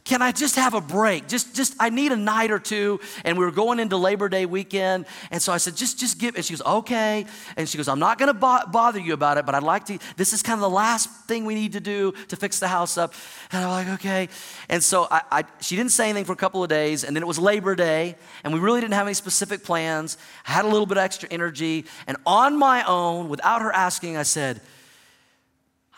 can 0.08 0.22
I 0.22 0.32
just 0.32 0.56
have 0.56 0.72
a 0.72 0.80
break? 0.80 1.28
Just, 1.28 1.54
just, 1.54 1.74
I 1.78 1.90
need 1.90 2.12
a 2.12 2.16
night 2.16 2.50
or 2.50 2.58
two. 2.58 2.98
And 3.26 3.36
we 3.36 3.44
were 3.44 3.50
going 3.50 3.78
into 3.78 3.98
Labor 3.98 4.30
Day 4.30 4.46
weekend. 4.46 5.04
And 5.30 5.40
so 5.42 5.52
I 5.52 5.58
said, 5.58 5.76
just, 5.76 6.00
just 6.00 6.18
give. 6.18 6.34
And 6.34 6.42
she 6.42 6.54
goes, 6.54 6.62
okay. 6.62 7.26
And 7.58 7.68
she 7.68 7.76
goes, 7.76 7.88
I'm 7.88 7.98
not 7.98 8.18
going 8.18 8.28
to 8.28 8.34
bo- 8.34 8.64
bother 8.72 8.98
you 8.98 9.12
about 9.12 9.36
it, 9.36 9.44
but 9.44 9.54
I'd 9.54 9.62
like 9.62 9.84
to. 9.84 9.98
This 10.16 10.32
is 10.32 10.42
kind 10.42 10.54
of 10.54 10.62
the 10.62 10.70
last 10.70 11.10
thing 11.26 11.44
we 11.44 11.54
need 11.54 11.74
to 11.74 11.80
do 11.80 12.14
to 12.28 12.36
fix 12.36 12.58
the 12.58 12.68
house 12.68 12.96
up. 12.96 13.12
And 13.52 13.62
I'm 13.62 13.68
like, 13.68 14.00
okay. 14.00 14.30
And 14.70 14.82
so 14.82 15.06
I, 15.10 15.20
I, 15.30 15.44
she 15.60 15.76
didn't 15.76 15.92
say 15.92 16.08
anything 16.08 16.24
for 16.24 16.32
a 16.32 16.36
couple 16.36 16.62
of 16.62 16.70
days. 16.70 17.04
And 17.04 17.14
then 17.14 17.22
it 17.22 17.26
was 17.26 17.38
Labor 17.38 17.74
Day. 17.74 18.16
And 18.44 18.54
we 18.54 18.60
really 18.60 18.80
didn't 18.80 18.94
have 18.94 19.06
any 19.06 19.12
specific 19.12 19.62
plans. 19.62 20.16
I 20.46 20.52
had 20.52 20.64
a 20.64 20.68
little 20.68 20.86
bit 20.86 20.96
of 20.96 21.04
extra 21.04 21.28
energy. 21.30 21.84
And 22.06 22.16
on 22.24 22.58
my 22.58 22.82
own, 22.84 23.28
without 23.28 23.60
her 23.60 23.72
asking, 23.72 24.16
I 24.16 24.22
said, 24.22 24.62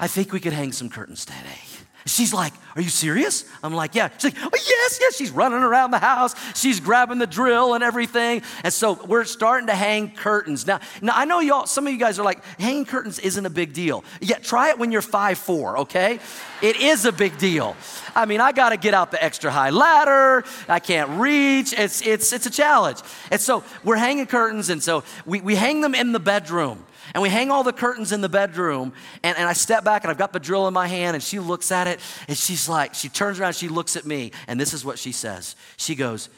I 0.00 0.08
think 0.08 0.32
we 0.32 0.40
could 0.40 0.52
hang 0.52 0.72
some 0.72 0.90
curtains 0.90 1.24
today. 1.24 1.69
She's 2.10 2.34
like, 2.34 2.52
Are 2.74 2.82
you 2.82 2.88
serious? 2.88 3.44
I'm 3.62 3.72
like, 3.72 3.94
Yeah. 3.94 4.08
She's 4.18 4.34
like, 4.34 4.42
Oh, 4.42 4.50
yes, 4.52 4.98
yes. 5.00 5.16
She's 5.16 5.30
running 5.30 5.62
around 5.62 5.92
the 5.92 5.98
house. 5.98 6.34
She's 6.58 6.80
grabbing 6.80 7.18
the 7.18 7.26
drill 7.26 7.74
and 7.74 7.84
everything. 7.84 8.42
And 8.64 8.72
so 8.72 8.94
we're 9.06 9.24
starting 9.24 9.68
to 9.68 9.74
hang 9.74 10.10
curtains. 10.10 10.66
Now, 10.66 10.80
now 11.00 11.12
I 11.14 11.24
know 11.24 11.38
y'all, 11.38 11.66
some 11.66 11.86
of 11.86 11.92
you 11.92 11.98
guys 11.98 12.18
are 12.18 12.24
like, 12.24 12.44
hanging 12.58 12.84
curtains 12.84 13.20
isn't 13.20 13.46
a 13.46 13.50
big 13.50 13.72
deal. 13.72 14.04
Yeah, 14.20 14.38
try 14.38 14.70
it 14.70 14.78
when 14.78 14.90
you're 14.90 15.02
five 15.02 15.38
four, 15.38 15.78
okay? 15.78 16.18
It 16.62 16.80
is 16.80 17.04
a 17.04 17.12
big 17.12 17.38
deal. 17.38 17.76
I 18.14 18.26
mean, 18.26 18.40
I 18.40 18.50
gotta 18.52 18.76
get 18.76 18.92
out 18.92 19.12
the 19.12 19.22
extra 19.22 19.52
high 19.52 19.70
ladder. 19.70 20.44
I 20.68 20.80
can't 20.80 21.20
reach. 21.20 21.72
It's 21.72 22.02
it's 22.02 22.32
it's 22.32 22.46
a 22.46 22.50
challenge. 22.50 23.00
And 23.30 23.40
so 23.40 23.62
we're 23.84 23.96
hanging 23.96 24.26
curtains, 24.26 24.68
and 24.68 24.82
so 24.82 25.04
we, 25.24 25.40
we 25.40 25.54
hang 25.54 25.80
them 25.80 25.94
in 25.94 26.12
the 26.12 26.20
bedroom. 26.20 26.84
And 27.14 27.22
we 27.22 27.28
hang 27.28 27.50
all 27.50 27.62
the 27.62 27.72
curtains 27.72 28.12
in 28.12 28.20
the 28.20 28.28
bedroom. 28.28 28.92
And, 29.22 29.36
and 29.36 29.48
I 29.48 29.52
step 29.52 29.84
back 29.84 30.04
and 30.04 30.10
I've 30.10 30.18
got 30.18 30.32
the 30.32 30.40
drill 30.40 30.68
in 30.68 30.74
my 30.74 30.86
hand. 30.86 31.14
And 31.14 31.22
she 31.22 31.38
looks 31.38 31.72
at 31.72 31.86
it 31.86 32.00
and 32.28 32.36
she's 32.36 32.68
like, 32.68 32.94
she 32.94 33.08
turns 33.08 33.40
around, 33.40 33.54
she 33.54 33.68
looks 33.68 33.96
at 33.96 34.04
me. 34.04 34.32
And 34.46 34.60
this 34.60 34.72
is 34.72 34.84
what 34.84 34.98
she 34.98 35.12
says 35.12 35.56
She 35.76 35.94
goes, 35.94 36.28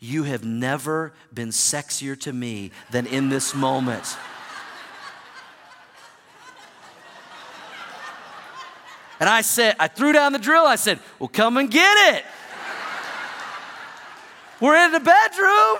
You 0.00 0.24
have 0.24 0.44
never 0.44 1.12
been 1.32 1.50
sexier 1.50 2.18
to 2.20 2.32
me 2.32 2.72
than 2.90 3.06
in 3.06 3.28
this 3.28 3.54
moment. 3.54 4.16
And 9.18 9.30
I 9.30 9.40
said, 9.40 9.76
I 9.78 9.88
threw 9.88 10.12
down 10.12 10.32
the 10.32 10.38
drill. 10.38 10.66
I 10.66 10.76
said, 10.76 11.00
Well, 11.18 11.28
come 11.28 11.56
and 11.56 11.70
get 11.70 12.14
it. 12.14 12.24
We're 14.60 14.76
in 14.76 14.92
the 14.92 15.00
bedroom. 15.00 15.78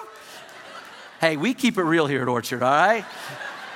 Hey, 1.20 1.36
we 1.36 1.54
keep 1.54 1.78
it 1.78 1.82
real 1.82 2.06
here 2.06 2.22
at 2.22 2.28
Orchard, 2.28 2.62
all 2.62 2.70
right? 2.70 3.04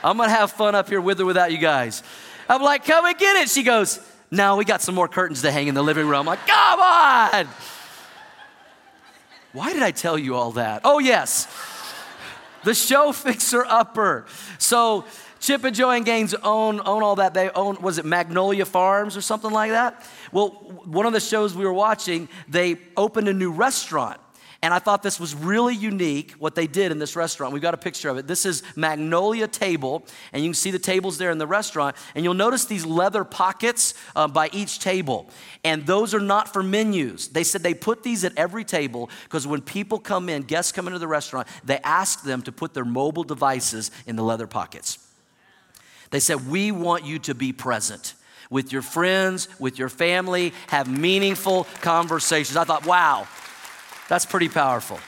I'm 0.03 0.17
gonna 0.17 0.31
have 0.31 0.53
fun 0.53 0.75
up 0.75 0.89
here 0.89 1.01
with 1.01 1.21
or 1.21 1.27
without 1.27 1.53
you 1.53 1.59
guys. 1.59 2.03
I'm 2.49 2.63
like, 2.63 2.85
come 2.85 3.05
and 3.05 3.17
get 3.17 3.37
it. 3.37 3.49
She 3.49 3.63
goes, 3.63 4.01
no, 4.31 4.57
we 4.57 4.65
got 4.65 4.81
some 4.81 4.95
more 4.95 5.09
curtains 5.09 5.43
to 5.43 5.51
hang 5.51 5.69
in 5.69 5.75
the 5.75 5.83
living 5.83 6.07
room. 6.07 6.21
I'm 6.21 6.27
like, 6.27 6.47
come 6.47 6.81
on. 6.81 7.49
Why 9.53 9.73
did 9.73 9.83
I 9.83 9.91
tell 9.91 10.17
you 10.17 10.37
all 10.37 10.53
that? 10.53 10.83
Oh, 10.85 11.01
yes. 11.01 11.49
The 12.63 12.75
show 12.75 13.13
Fixer 13.13 13.65
Upper. 13.65 14.27
So 14.59 15.05
Chip 15.41 15.65
and 15.65 15.75
Joanne 15.75 16.05
Gaines 16.05 16.35
own, 16.35 16.81
own 16.81 17.03
all 17.03 17.17
that. 17.17 17.35
They 17.35 17.51
own, 17.51 17.81
was 17.81 17.99
it 17.99 18.05
Magnolia 18.05 18.65
Farms 18.65 19.17
or 19.17 19.21
something 19.21 19.51
like 19.51 19.71
that? 19.71 20.07
Well, 20.31 20.51
one 20.85 21.07
of 21.07 21.13
the 21.13 21.21
shows 21.21 21.57
we 21.57 21.65
were 21.65 21.73
watching, 21.73 22.29
they 22.47 22.77
opened 22.97 23.27
a 23.27 23.33
new 23.33 23.51
restaurant. 23.51 24.21
And 24.63 24.75
I 24.75 24.79
thought 24.79 25.03
this 25.03 25.19
was 25.19 25.35
really 25.35 25.75
unique 25.75 26.33
what 26.33 26.55
they 26.55 26.67
did 26.67 26.93
in 26.93 26.99
this 26.99 27.17
restaurant. 27.17 27.55
We've 27.55 27.63
got 27.63 27.73
a 27.73 27.79
picture 27.79 28.11
of 28.11 28.19
it. 28.19 28.27
This 28.27 28.45
is 28.45 28.63
Magnolia 28.77 29.49
Table, 29.49 30.05
and 30.35 30.43
you 30.43 30.51
can 30.51 30.55
see 30.55 30.71
the 30.71 30.79
tables 30.79 31.17
there 31.17 31.31
in 31.31 31.39
the 31.39 31.47
restaurant. 31.47 31.97
And 32.15 32.25
you'll 32.25 32.35
notice 32.35 32.67
these 32.67 32.85
leather 32.85 33.25
pockets 33.25 33.95
uh, 34.15 34.29
by 34.29 34.51
each 34.53 34.79
table. 34.79 35.31
And 35.65 35.87
those 35.87 36.13
are 36.13 36.21
not 36.21 36.53
for 36.53 36.63
menus. 36.63 37.29
They 37.29 37.43
said 37.43 37.63
they 37.63 37.73
put 37.73 38.03
these 38.03 38.23
at 38.23 38.37
every 38.37 38.65
table 38.65 39.09
because 39.25 39.47
when 39.47 39.63
people 39.63 39.99
come 39.99 40.29
in, 40.29 40.43
guests 40.43 40.73
come 40.73 40.87
into 40.87 40.99
the 40.99 41.09
restaurant, 41.09 41.49
they 41.65 41.79
ask 41.79 42.23
them 42.23 42.43
to 42.43 42.53
put 42.53 42.75
their 42.75 42.85
mobile 42.85 43.25
devices 43.25 43.91
in 44.07 44.17
the 44.17 44.23
leather 44.23 44.47
pockets. 44.47 44.99
They 46.11 46.21
said, 46.21 46.51
We 46.51 46.71
want 46.71 47.07
you 47.07 47.19
to 47.21 47.35
be 47.35 47.55
present 47.55 48.13
with 48.51 48.73
your 48.73 48.83
friends, 48.83 49.49
with 49.59 49.79
your 49.79 49.89
family, 49.89 50.53
have 50.67 50.91
meaningful 50.91 51.65
conversations. 51.81 52.57
I 52.57 52.65
thought, 52.65 52.85
wow, 52.85 53.29
that's 54.11 54.27
pretty 54.27 54.49
powerful. 54.49 54.99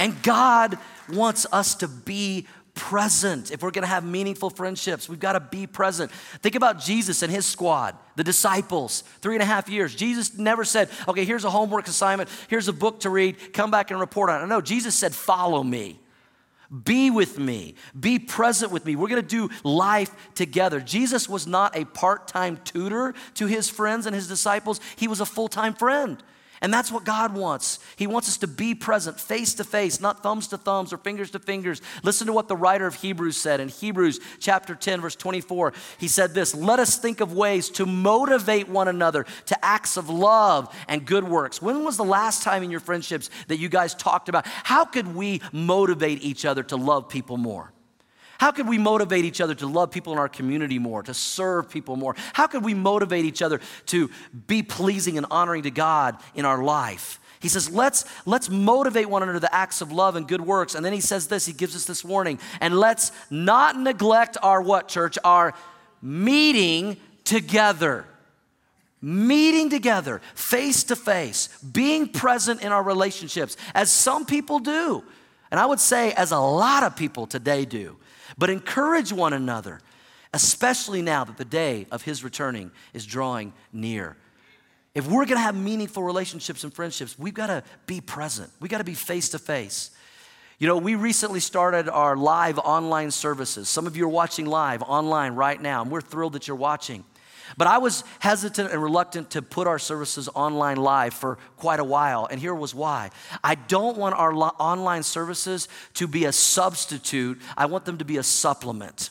And 0.00 0.20
God 0.24 0.76
wants 1.08 1.46
us 1.52 1.76
to 1.76 1.86
be 1.86 2.48
present. 2.74 3.52
If 3.52 3.62
we're 3.62 3.70
gonna 3.70 3.86
have 3.86 4.04
meaningful 4.04 4.50
friendships, 4.50 5.08
we've 5.08 5.20
gotta 5.20 5.38
be 5.38 5.68
present. 5.68 6.10
Think 6.10 6.56
about 6.56 6.80
Jesus 6.80 7.22
and 7.22 7.30
his 7.30 7.46
squad, 7.46 7.96
the 8.16 8.24
disciples, 8.24 9.04
three 9.20 9.36
and 9.36 9.42
a 9.42 9.46
half 9.46 9.68
years. 9.68 9.94
Jesus 9.94 10.36
never 10.36 10.64
said, 10.64 10.88
okay, 11.06 11.24
here's 11.24 11.44
a 11.44 11.50
homework 11.50 11.86
assignment, 11.86 12.28
here's 12.48 12.66
a 12.66 12.72
book 12.72 12.98
to 13.00 13.10
read, 13.10 13.52
come 13.52 13.70
back 13.70 13.92
and 13.92 14.00
report 14.00 14.30
on 14.30 14.42
it. 14.42 14.46
No, 14.48 14.60
Jesus 14.60 14.96
said, 14.96 15.14
follow 15.14 15.62
me. 15.62 16.00
Be 16.82 17.12
with 17.12 17.38
me. 17.38 17.76
Be 17.98 18.18
present 18.18 18.72
with 18.72 18.84
me. 18.84 18.96
We're 18.96 19.06
going 19.06 19.22
to 19.22 19.28
do 19.28 19.48
life 19.62 20.12
together. 20.34 20.80
Jesus 20.80 21.28
was 21.28 21.46
not 21.46 21.76
a 21.76 21.84
part 21.84 22.26
time 22.26 22.58
tutor 22.64 23.14
to 23.34 23.46
his 23.46 23.70
friends 23.70 24.06
and 24.06 24.14
his 24.14 24.26
disciples, 24.26 24.80
he 24.96 25.06
was 25.06 25.20
a 25.20 25.26
full 25.26 25.46
time 25.46 25.74
friend. 25.74 26.20
And 26.64 26.72
that's 26.72 26.90
what 26.90 27.04
God 27.04 27.34
wants. 27.34 27.78
He 27.96 28.06
wants 28.06 28.26
us 28.26 28.38
to 28.38 28.46
be 28.46 28.74
present 28.74 29.20
face 29.20 29.52
to 29.56 29.64
face, 29.64 30.00
not 30.00 30.22
thumbs 30.22 30.48
to 30.48 30.56
thumbs 30.56 30.94
or 30.94 30.96
fingers 30.96 31.30
to 31.32 31.38
fingers. 31.38 31.82
Listen 32.02 32.26
to 32.26 32.32
what 32.32 32.48
the 32.48 32.56
writer 32.56 32.86
of 32.86 32.94
Hebrews 32.94 33.36
said 33.36 33.60
in 33.60 33.68
Hebrews 33.68 34.18
chapter 34.40 34.74
10, 34.74 35.02
verse 35.02 35.14
24. 35.14 35.74
He 35.98 36.08
said 36.08 36.32
this 36.32 36.54
Let 36.54 36.78
us 36.78 36.96
think 36.96 37.20
of 37.20 37.34
ways 37.34 37.68
to 37.72 37.84
motivate 37.84 38.66
one 38.66 38.88
another 38.88 39.26
to 39.44 39.62
acts 39.62 39.98
of 39.98 40.08
love 40.08 40.74
and 40.88 41.04
good 41.04 41.24
works. 41.24 41.60
When 41.60 41.84
was 41.84 41.98
the 41.98 42.02
last 42.02 42.42
time 42.42 42.62
in 42.62 42.70
your 42.70 42.80
friendships 42.80 43.28
that 43.48 43.58
you 43.58 43.68
guys 43.68 43.94
talked 43.94 44.30
about 44.30 44.46
how 44.46 44.86
could 44.86 45.14
we 45.14 45.42
motivate 45.52 46.24
each 46.24 46.46
other 46.46 46.62
to 46.62 46.76
love 46.76 47.10
people 47.10 47.36
more? 47.36 47.73
How 48.44 48.52
could 48.52 48.68
we 48.68 48.76
motivate 48.76 49.24
each 49.24 49.40
other 49.40 49.54
to 49.54 49.66
love 49.66 49.90
people 49.90 50.12
in 50.12 50.18
our 50.18 50.28
community 50.28 50.78
more, 50.78 51.02
to 51.02 51.14
serve 51.14 51.70
people 51.70 51.96
more? 51.96 52.14
How 52.34 52.46
could 52.46 52.62
we 52.62 52.74
motivate 52.74 53.24
each 53.24 53.40
other 53.40 53.58
to 53.86 54.10
be 54.46 54.62
pleasing 54.62 55.16
and 55.16 55.26
honoring 55.30 55.62
to 55.62 55.70
God 55.70 56.18
in 56.34 56.44
our 56.44 56.62
life? 56.62 57.18
He 57.40 57.48
says, 57.48 57.70
let's, 57.70 58.04
let's 58.26 58.50
motivate 58.50 59.08
one 59.08 59.22
another 59.22 59.40
to 59.40 59.54
acts 59.54 59.80
of 59.80 59.92
love 59.92 60.14
and 60.14 60.28
good 60.28 60.42
works. 60.42 60.74
And 60.74 60.84
then 60.84 60.92
he 60.92 61.00
says 61.00 61.26
this, 61.26 61.46
he 61.46 61.54
gives 61.54 61.74
us 61.74 61.86
this 61.86 62.04
warning. 62.04 62.38
And 62.60 62.78
let's 62.78 63.12
not 63.30 63.78
neglect 63.78 64.36
our 64.42 64.60
what, 64.60 64.88
church? 64.88 65.16
Our 65.24 65.54
meeting 66.02 66.98
together. 67.24 68.04
Meeting 69.00 69.70
together, 69.70 70.20
face 70.34 70.84
to 70.84 70.96
face, 70.96 71.48
being 71.62 72.10
present 72.10 72.60
in 72.60 72.72
our 72.72 72.82
relationships, 72.82 73.56
as 73.74 73.90
some 73.90 74.26
people 74.26 74.58
do. 74.58 75.02
And 75.50 75.58
I 75.58 75.64
would 75.64 75.80
say, 75.80 76.12
as 76.12 76.30
a 76.30 76.38
lot 76.38 76.82
of 76.82 76.94
people 76.94 77.26
today 77.26 77.64
do. 77.64 77.96
But 78.38 78.50
encourage 78.50 79.12
one 79.12 79.32
another, 79.32 79.80
especially 80.32 81.02
now 81.02 81.24
that 81.24 81.36
the 81.36 81.44
day 81.44 81.86
of 81.90 82.02
his 82.02 82.24
returning 82.24 82.70
is 82.92 83.06
drawing 83.06 83.52
near. 83.72 84.16
If 84.94 85.08
we're 85.08 85.26
gonna 85.26 85.40
have 85.40 85.56
meaningful 85.56 86.02
relationships 86.02 86.62
and 86.64 86.72
friendships, 86.72 87.18
we've 87.18 87.34
gotta 87.34 87.64
be 87.86 88.00
present. 88.00 88.50
We 88.60 88.68
gotta 88.68 88.84
be 88.84 88.94
face 88.94 89.30
to 89.30 89.38
face. 89.38 89.90
You 90.58 90.68
know, 90.68 90.78
we 90.78 90.94
recently 90.94 91.40
started 91.40 91.88
our 91.88 92.16
live 92.16 92.58
online 92.60 93.10
services. 93.10 93.68
Some 93.68 93.86
of 93.86 93.96
you 93.96 94.04
are 94.04 94.08
watching 94.08 94.46
live 94.46 94.82
online 94.82 95.34
right 95.34 95.60
now, 95.60 95.82
and 95.82 95.90
we're 95.90 96.00
thrilled 96.00 96.34
that 96.34 96.46
you're 96.46 96.56
watching. 96.56 97.04
But 97.56 97.66
I 97.66 97.78
was 97.78 98.04
hesitant 98.20 98.72
and 98.72 98.82
reluctant 98.82 99.30
to 99.30 99.42
put 99.42 99.66
our 99.66 99.78
services 99.78 100.28
online 100.34 100.76
live 100.76 101.14
for 101.14 101.38
quite 101.56 101.80
a 101.80 101.84
while, 101.84 102.26
and 102.30 102.40
here 102.40 102.54
was 102.54 102.74
why. 102.74 103.10
I 103.42 103.54
don't 103.54 103.96
want 103.96 104.14
our 104.16 104.34
lo- 104.34 104.54
online 104.58 105.02
services 105.02 105.68
to 105.94 106.06
be 106.06 106.24
a 106.24 106.32
substitute, 106.32 107.40
I 107.56 107.66
want 107.66 107.84
them 107.84 107.98
to 107.98 108.04
be 108.04 108.16
a 108.16 108.22
supplement. 108.22 109.10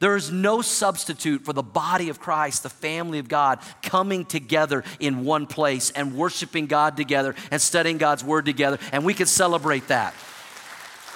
There 0.00 0.16
is 0.16 0.30
no 0.30 0.60
substitute 0.60 1.44
for 1.44 1.52
the 1.52 1.62
body 1.62 2.10
of 2.10 2.20
Christ, 2.20 2.62
the 2.62 2.68
family 2.68 3.18
of 3.18 3.28
God, 3.28 3.60
coming 3.80 4.24
together 4.24 4.84
in 5.00 5.24
one 5.24 5.46
place 5.46 5.90
and 5.92 6.16
worshiping 6.16 6.66
God 6.66 6.96
together 6.96 7.34
and 7.50 7.62
studying 7.62 7.96
God's 7.96 8.22
word 8.24 8.44
together, 8.44 8.78
and 8.92 9.04
we 9.04 9.14
can 9.14 9.26
celebrate 9.26 9.88
that. 9.88 10.14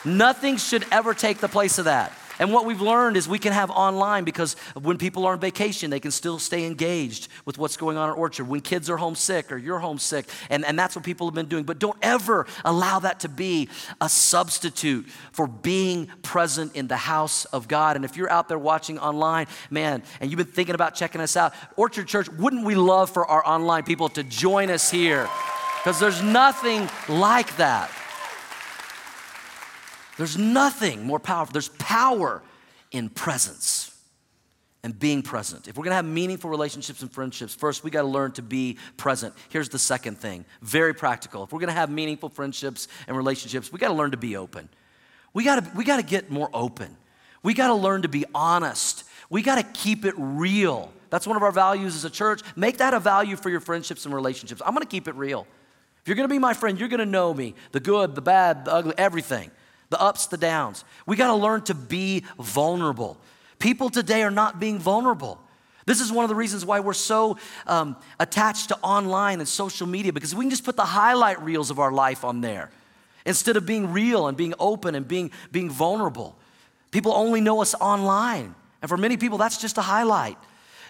Nothing 0.04 0.56
should 0.56 0.86
ever 0.90 1.12
take 1.12 1.38
the 1.38 1.48
place 1.48 1.78
of 1.78 1.84
that. 1.84 2.12
And 2.38 2.52
what 2.52 2.64
we've 2.64 2.80
learned 2.80 3.16
is 3.16 3.28
we 3.28 3.38
can 3.38 3.52
have 3.52 3.70
online 3.70 4.24
because 4.24 4.54
when 4.80 4.96
people 4.96 5.26
are 5.26 5.32
on 5.32 5.40
vacation, 5.40 5.90
they 5.90 6.00
can 6.00 6.10
still 6.10 6.38
stay 6.38 6.64
engaged 6.66 7.28
with 7.44 7.58
what's 7.58 7.76
going 7.76 7.96
on 7.96 8.10
at 8.10 8.16
Orchard. 8.16 8.48
When 8.48 8.60
kids 8.60 8.88
are 8.88 8.96
homesick 8.96 9.50
or 9.50 9.58
you're 9.58 9.78
homesick, 9.78 10.26
and, 10.50 10.64
and 10.64 10.78
that's 10.78 10.94
what 10.94 11.04
people 11.04 11.26
have 11.26 11.34
been 11.34 11.46
doing. 11.46 11.64
But 11.64 11.78
don't 11.78 11.98
ever 12.02 12.46
allow 12.64 13.00
that 13.00 13.20
to 13.20 13.28
be 13.28 13.68
a 14.00 14.08
substitute 14.08 15.06
for 15.32 15.46
being 15.46 16.06
present 16.22 16.76
in 16.76 16.88
the 16.88 16.96
house 16.96 17.44
of 17.46 17.68
God. 17.68 17.96
And 17.96 18.04
if 18.04 18.16
you're 18.16 18.30
out 18.30 18.48
there 18.48 18.58
watching 18.58 18.98
online, 18.98 19.46
man, 19.70 20.02
and 20.20 20.30
you've 20.30 20.38
been 20.38 20.46
thinking 20.46 20.74
about 20.74 20.94
checking 20.94 21.20
us 21.20 21.36
out, 21.36 21.54
Orchard 21.76 22.06
Church, 22.06 22.28
wouldn't 22.28 22.64
we 22.64 22.74
love 22.74 23.10
for 23.10 23.26
our 23.26 23.46
online 23.46 23.82
people 23.82 24.08
to 24.10 24.22
join 24.22 24.70
us 24.70 24.90
here? 24.90 25.28
Because 25.78 26.00
there's 26.00 26.22
nothing 26.22 26.88
like 27.08 27.56
that. 27.56 27.90
There's 30.18 30.36
nothing 30.36 31.06
more 31.06 31.20
powerful. 31.20 31.52
There's 31.52 31.68
power 31.68 32.42
in 32.90 33.08
presence 33.08 33.96
and 34.82 34.98
being 34.98 35.22
present. 35.22 35.68
If 35.68 35.76
we're 35.76 35.84
gonna 35.84 35.94
have 35.94 36.04
meaningful 36.04 36.50
relationships 36.50 37.02
and 37.02 37.10
friendships, 37.10 37.54
first 37.54 37.84
we 37.84 37.90
gotta 37.92 38.08
learn 38.08 38.32
to 38.32 38.42
be 38.42 38.78
present. 38.96 39.32
Here's 39.48 39.68
the 39.68 39.78
second 39.78 40.18
thing 40.18 40.44
very 40.60 40.92
practical. 40.92 41.44
If 41.44 41.52
we're 41.52 41.60
gonna 41.60 41.72
have 41.72 41.88
meaningful 41.88 42.30
friendships 42.30 42.88
and 43.06 43.16
relationships, 43.16 43.72
we 43.72 43.78
gotta 43.78 43.94
learn 43.94 44.10
to 44.10 44.16
be 44.16 44.36
open. 44.36 44.68
We 45.34 45.44
gotta, 45.44 45.70
we 45.76 45.84
gotta 45.84 46.02
get 46.02 46.32
more 46.32 46.50
open. 46.52 46.96
We 47.44 47.54
gotta 47.54 47.74
learn 47.74 48.02
to 48.02 48.08
be 48.08 48.24
honest. 48.34 49.04
We 49.30 49.42
gotta 49.42 49.62
keep 49.62 50.04
it 50.04 50.14
real. 50.16 50.92
That's 51.10 51.28
one 51.28 51.36
of 51.36 51.44
our 51.44 51.52
values 51.52 51.94
as 51.94 52.04
a 52.04 52.10
church. 52.10 52.42
Make 52.56 52.78
that 52.78 52.92
a 52.92 52.98
value 52.98 53.36
for 53.36 53.50
your 53.50 53.60
friendships 53.60 54.04
and 54.04 54.12
relationships. 54.12 54.62
I'm 54.66 54.74
gonna 54.74 54.86
keep 54.86 55.06
it 55.06 55.14
real. 55.14 55.46
If 56.02 56.08
you're 56.08 56.16
gonna 56.16 56.26
be 56.26 56.40
my 56.40 56.54
friend, 56.54 56.76
you're 56.76 56.88
gonna 56.88 57.06
know 57.06 57.32
me 57.32 57.54
the 57.70 57.78
good, 57.78 58.16
the 58.16 58.20
bad, 58.20 58.64
the 58.64 58.72
ugly, 58.72 58.94
everything 58.98 59.52
the 59.90 60.00
ups, 60.00 60.26
the 60.26 60.36
downs. 60.36 60.84
We 61.06 61.16
got 61.16 61.28
to 61.28 61.34
learn 61.34 61.62
to 61.62 61.74
be 61.74 62.24
vulnerable. 62.38 63.18
People 63.58 63.90
today 63.90 64.22
are 64.22 64.30
not 64.30 64.60
being 64.60 64.78
vulnerable. 64.78 65.40
This 65.86 66.00
is 66.00 66.12
one 66.12 66.24
of 66.24 66.28
the 66.28 66.34
reasons 66.34 66.66
why 66.66 66.80
we're 66.80 66.92
so 66.92 67.38
um, 67.66 67.96
attached 68.20 68.68
to 68.68 68.78
online 68.82 69.38
and 69.38 69.48
social 69.48 69.86
media 69.86 70.12
because 70.12 70.34
we 70.34 70.44
can 70.44 70.50
just 70.50 70.64
put 70.64 70.76
the 70.76 70.84
highlight 70.84 71.40
reels 71.42 71.70
of 71.70 71.78
our 71.78 71.90
life 71.90 72.24
on 72.24 72.42
there 72.42 72.70
instead 73.24 73.56
of 73.56 73.64
being 73.64 73.92
real 73.92 74.26
and 74.28 74.36
being 74.36 74.54
open 74.58 74.94
and 74.94 75.08
being, 75.08 75.30
being 75.50 75.70
vulnerable. 75.70 76.36
People 76.90 77.12
only 77.12 77.40
know 77.40 77.62
us 77.62 77.74
online. 77.74 78.54
And 78.82 78.88
for 78.88 78.96
many 78.96 79.16
people, 79.16 79.38
that's 79.38 79.58
just 79.58 79.78
a 79.78 79.82
highlight. 79.82 80.36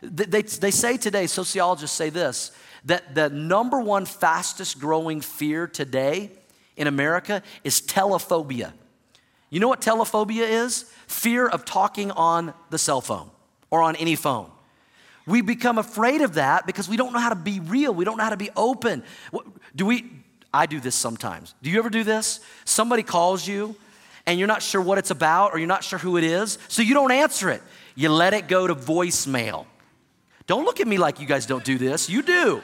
They, 0.03 0.25
they, 0.25 0.43
they 0.43 0.71
say 0.71 0.97
today, 0.97 1.27
sociologists 1.27 1.97
say 1.97 2.11
this, 2.11 2.53
that 2.85 3.15
the 3.15 3.29
number 3.29 3.81
one 3.81 4.05
fastest 4.05 4.79
growing 4.79 5.21
fear 5.21 5.67
today 5.67 6.31
in 6.77 6.87
America 6.87 7.43
is 7.65 7.81
telephobia. 7.81 8.73
You 9.51 9.61
know 9.61 9.69
what 9.69 9.81
telephobia 9.81 10.49
is? 10.49 10.85
Fear 11.07 11.49
of 11.49 11.65
talking 11.65 12.11
on 12.11 12.53
the 12.71 12.79
cell 12.79 13.01
phone 13.01 13.31
or 13.71 13.83
on 13.83 13.97
any 13.97 14.15
phone. 14.15 14.51
We 15.27 15.43
become 15.43 15.79
afraid 15.79 16.23
of 16.23 16.35
that 16.35 16.67
because 16.67 16.89
we 16.89 16.97
don't 16.97 17.13
know 17.13 17.19
how 17.19 17.29
to 17.29 17.35
be 17.35 17.61
real. 17.61 17.93
We 17.93 18.05
don't 18.05 18.17
know 18.17 18.25
how 18.25 18.31
to 18.31 18.37
be 18.37 18.51
open. 18.57 19.03
Do 19.77 19.87
we? 19.87 20.11
I 20.53 20.67
do 20.67 20.81
this 20.81 20.95
sometimes. 20.95 21.55
Do 21.63 21.71
you 21.71 21.79
ever 21.79 21.91
do 21.91 22.03
this? 22.03 22.41
Somebody 22.65 23.03
calls 23.03 23.47
you 23.47 23.77
and 24.27 24.39
you're 24.39 24.49
not 24.49 24.63
sure 24.63 24.81
what 24.81 24.99
it's 24.99 25.11
about 25.11 25.53
or 25.53 25.59
you're 25.59 25.67
not 25.67 25.85
sure 25.85 25.99
who 25.99 26.17
it 26.17 26.25
is, 26.25 26.59
so 26.69 26.83
you 26.83 26.95
don't 26.95 27.13
answer 27.13 27.51
it. 27.51 27.63
You 27.95 28.11
let 28.11 28.33
it 28.35 28.49
go 28.49 28.67
to 28.67 28.75
voicemail. 28.75 29.67
Don't 30.47 30.65
look 30.65 30.81
at 30.81 30.89
me 30.89 30.97
like 30.97 31.21
you 31.21 31.27
guys 31.27 31.45
don't 31.45 31.65
do 31.65 31.77
this. 31.77 32.09
You 32.09 32.23
do. 32.23 32.63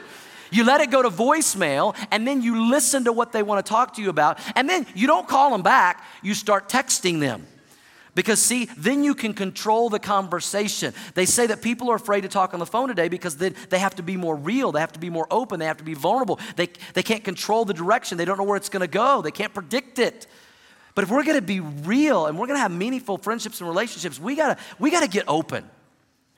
You 0.51 0.63
let 0.63 0.81
it 0.81 0.91
go 0.91 1.01
to 1.01 1.09
voicemail, 1.09 1.95
and 2.11 2.27
then 2.27 2.41
you 2.41 2.69
listen 2.69 3.05
to 3.05 3.13
what 3.13 3.31
they 3.31 3.43
want 3.43 3.65
to 3.65 3.69
talk 3.69 3.95
to 3.95 4.01
you 4.01 4.09
about, 4.09 4.39
and 4.55 4.69
then 4.69 4.85
you 4.95 5.07
don't 5.07 5.27
call 5.27 5.51
them 5.51 5.63
back, 5.63 6.03
you 6.21 6.33
start 6.33 6.69
texting 6.69 7.19
them. 7.19 7.47
Because, 8.15 8.41
see, 8.41 8.69
then 8.77 9.03
you 9.03 9.13
can 9.13 9.33
control 9.33 9.89
the 9.89 9.99
conversation. 9.99 10.93
They 11.15 11.25
say 11.25 11.47
that 11.47 11.61
people 11.61 11.91
are 11.91 11.95
afraid 11.95 12.21
to 12.21 12.29
talk 12.29 12.53
on 12.53 12.61
the 12.61 12.65
phone 12.65 12.87
today 12.87 13.09
because 13.09 13.35
they, 13.35 13.49
they 13.49 13.77
have 13.77 13.95
to 13.95 14.03
be 14.03 14.15
more 14.15 14.37
real, 14.37 14.71
they 14.71 14.79
have 14.79 14.93
to 14.93 14.99
be 14.99 15.09
more 15.09 15.27
open, 15.29 15.59
they 15.59 15.65
have 15.65 15.77
to 15.77 15.83
be 15.83 15.95
vulnerable. 15.95 16.39
They, 16.55 16.69
they 16.93 17.03
can't 17.03 17.25
control 17.25 17.65
the 17.65 17.73
direction, 17.73 18.17
they 18.17 18.23
don't 18.23 18.37
know 18.37 18.45
where 18.45 18.55
it's 18.55 18.69
gonna 18.69 18.87
go, 18.87 19.21
they 19.21 19.31
can't 19.31 19.53
predict 19.53 19.99
it. 19.99 20.27
But 20.95 21.03
if 21.03 21.11
we're 21.11 21.25
gonna 21.25 21.41
be 21.41 21.59
real 21.59 22.27
and 22.27 22.39
we're 22.39 22.47
gonna 22.47 22.59
have 22.59 22.71
meaningful 22.71 23.17
friendships 23.17 23.59
and 23.59 23.67
relationships, 23.67 24.17
we 24.17 24.37
gotta, 24.37 24.57
we 24.79 24.91
gotta 24.91 25.09
get 25.09 25.25
open. 25.27 25.69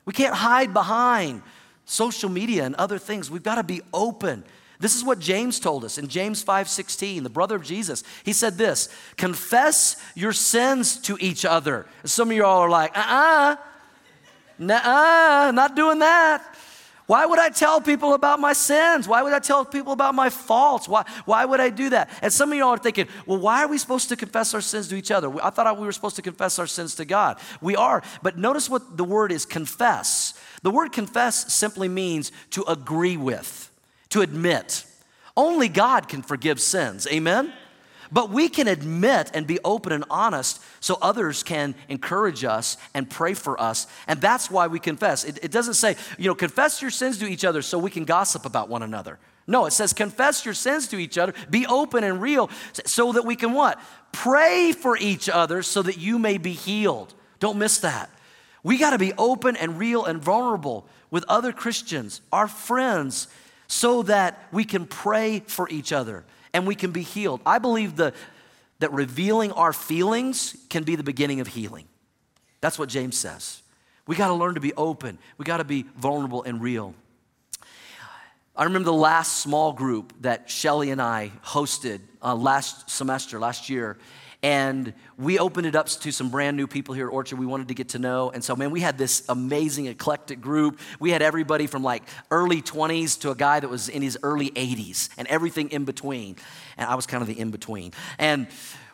We 0.04 0.12
can't 0.12 0.34
hide 0.34 0.74
behind 0.74 1.42
social 1.88 2.28
media 2.28 2.64
and 2.64 2.74
other 2.74 2.98
things. 2.98 3.30
We've 3.30 3.42
got 3.42 3.54
to 3.56 3.62
be 3.62 3.80
open. 3.94 4.44
This 4.78 4.94
is 4.94 5.02
what 5.02 5.18
James 5.18 5.58
told 5.58 5.84
us 5.84 5.98
in 5.98 6.06
James 6.06 6.44
5:16, 6.44 7.22
the 7.24 7.30
brother 7.30 7.56
of 7.56 7.64
Jesus. 7.64 8.04
He 8.24 8.32
said 8.32 8.56
this, 8.56 8.88
confess 9.16 9.96
your 10.14 10.32
sins 10.32 10.98
to 10.98 11.16
each 11.18 11.44
other. 11.44 11.86
Some 12.04 12.30
of 12.30 12.36
you 12.36 12.44
all 12.44 12.60
are 12.60 12.70
like, 12.70 12.96
uh-uh, 12.96 13.56
uh 14.60 15.52
not 15.52 15.74
doing 15.74 15.98
that. 16.00 16.56
Why 17.06 17.24
would 17.24 17.38
I 17.38 17.48
tell 17.48 17.80
people 17.80 18.12
about 18.12 18.38
my 18.38 18.52
sins? 18.52 19.08
Why 19.08 19.22
would 19.22 19.32
I 19.32 19.38
tell 19.38 19.64
people 19.64 19.94
about 19.94 20.14
my 20.14 20.28
faults? 20.28 20.86
Why, 20.86 21.04
why 21.24 21.46
would 21.46 21.58
I 21.58 21.70
do 21.70 21.88
that? 21.88 22.10
And 22.20 22.30
some 22.30 22.52
of 22.52 22.58
y'all 22.58 22.68
are 22.68 22.78
thinking, 22.78 23.08
well, 23.24 23.38
why 23.38 23.64
are 23.64 23.68
we 23.68 23.78
supposed 23.78 24.10
to 24.10 24.16
confess 24.16 24.52
our 24.52 24.60
sins 24.60 24.88
to 24.88 24.94
each 24.94 25.10
other? 25.10 25.32
I 25.42 25.48
thought 25.48 25.78
we 25.78 25.86
were 25.86 25.92
supposed 25.92 26.16
to 26.16 26.22
confess 26.22 26.58
our 26.58 26.66
sins 26.66 26.96
to 26.96 27.06
God. 27.06 27.40
We 27.62 27.76
are, 27.76 28.02
but 28.22 28.36
notice 28.36 28.68
what 28.68 28.98
the 28.98 29.04
word 29.04 29.32
is 29.32 29.46
confess. 29.46 30.34
The 30.62 30.70
word 30.70 30.92
confess 30.92 31.52
simply 31.52 31.88
means 31.88 32.32
to 32.50 32.64
agree 32.68 33.16
with, 33.16 33.70
to 34.10 34.22
admit. 34.22 34.84
Only 35.36 35.68
God 35.68 36.08
can 36.08 36.22
forgive 36.22 36.60
sins. 36.60 37.06
Amen? 37.06 37.52
But 38.10 38.30
we 38.30 38.48
can 38.48 38.68
admit 38.68 39.30
and 39.34 39.46
be 39.46 39.58
open 39.64 39.92
and 39.92 40.04
honest 40.10 40.62
so 40.80 40.98
others 41.02 41.42
can 41.42 41.74
encourage 41.88 42.42
us 42.42 42.76
and 42.94 43.08
pray 43.08 43.34
for 43.34 43.60
us. 43.60 43.86
And 44.06 44.20
that's 44.20 44.50
why 44.50 44.66
we 44.66 44.78
confess. 44.78 45.24
It, 45.24 45.38
it, 45.42 45.50
doesn't 45.50 45.74
say, 45.74 45.96
you 46.16 46.26
know, 46.26 46.34
confess 46.34 46.80
your 46.80 46.90
sins 46.90 47.18
to 47.18 47.26
each 47.26 47.44
other 47.44 47.62
so 47.62 47.78
we 47.78 47.90
can 47.90 48.04
gossip 48.04 48.46
about 48.46 48.68
one 48.68 48.82
another. 48.82 49.18
No, 49.46 49.66
it 49.66 49.72
says 49.72 49.92
confess 49.92 50.44
your 50.44 50.54
sins 50.54 50.88
to 50.88 50.98
each 50.98 51.16
other, 51.16 51.34
be 51.48 51.66
open 51.66 52.04
and 52.04 52.20
real 52.20 52.50
so 52.84 53.12
that 53.12 53.24
we 53.24 53.34
can 53.34 53.52
what? 53.54 53.80
Pray 54.12 54.72
for 54.72 54.96
each 54.96 55.28
other 55.28 55.62
so 55.62 55.82
that 55.82 55.98
you 55.98 56.18
may 56.18 56.38
be 56.38 56.52
healed. 56.52 57.14
Don't 57.40 57.58
miss 57.58 57.78
that. 57.78 58.10
We 58.68 58.76
got 58.76 58.90
to 58.90 58.98
be 58.98 59.14
open 59.16 59.56
and 59.56 59.78
real 59.78 60.04
and 60.04 60.22
vulnerable 60.22 60.86
with 61.10 61.24
other 61.26 61.52
Christians, 61.52 62.20
our 62.30 62.46
friends, 62.46 63.26
so 63.66 64.02
that 64.02 64.46
we 64.52 64.62
can 64.62 64.84
pray 64.84 65.40
for 65.40 65.66
each 65.70 65.90
other 65.90 66.26
and 66.52 66.66
we 66.66 66.74
can 66.74 66.90
be 66.90 67.00
healed. 67.00 67.40
I 67.46 67.60
believe 67.60 67.96
the, 67.96 68.12
that 68.80 68.92
revealing 68.92 69.52
our 69.52 69.72
feelings 69.72 70.54
can 70.68 70.82
be 70.82 70.96
the 70.96 71.02
beginning 71.02 71.40
of 71.40 71.46
healing. 71.46 71.86
That's 72.60 72.78
what 72.78 72.90
James 72.90 73.16
says. 73.16 73.62
We 74.06 74.16
got 74.16 74.28
to 74.28 74.34
learn 74.34 74.54
to 74.56 74.60
be 74.60 74.74
open, 74.74 75.18
we 75.38 75.46
got 75.46 75.56
to 75.56 75.64
be 75.64 75.86
vulnerable 75.96 76.42
and 76.42 76.60
real. 76.60 76.94
I 78.54 78.64
remember 78.64 78.84
the 78.84 78.92
last 78.92 79.36
small 79.36 79.72
group 79.72 80.12
that 80.20 80.50
Shelly 80.50 80.90
and 80.90 81.00
I 81.00 81.32
hosted 81.42 82.00
uh, 82.22 82.34
last 82.34 82.90
semester, 82.90 83.38
last 83.38 83.70
year, 83.70 83.96
and 84.42 84.94
we 85.16 85.38
opened 85.38 85.66
it 85.66 85.74
up 85.74 85.88
to 85.88 86.12
some 86.12 86.30
brand 86.30 86.56
new 86.56 86.68
people 86.68 86.94
here 86.94 87.08
at 87.08 87.12
Orchard 87.12 87.38
we 87.38 87.46
wanted 87.46 87.68
to 87.68 87.74
get 87.74 87.90
to 87.90 87.98
know. 87.98 88.30
And 88.30 88.42
so, 88.42 88.54
man, 88.54 88.70
we 88.70 88.80
had 88.80 88.96
this 88.96 89.24
amazing 89.28 89.86
eclectic 89.86 90.40
group. 90.40 90.78
We 91.00 91.10
had 91.10 91.22
everybody 91.22 91.66
from 91.66 91.82
like 91.82 92.04
early 92.30 92.62
20s 92.62 93.20
to 93.22 93.30
a 93.30 93.34
guy 93.34 93.58
that 93.58 93.68
was 93.68 93.88
in 93.88 94.00
his 94.00 94.16
early 94.22 94.50
80s 94.50 95.08
and 95.18 95.26
everything 95.26 95.70
in 95.70 95.84
between. 95.84 96.36
And 96.76 96.88
I 96.88 96.94
was 96.94 97.06
kind 97.06 97.20
of 97.20 97.26
the 97.26 97.38
in 97.38 97.50
between. 97.50 97.92
And 98.18 98.46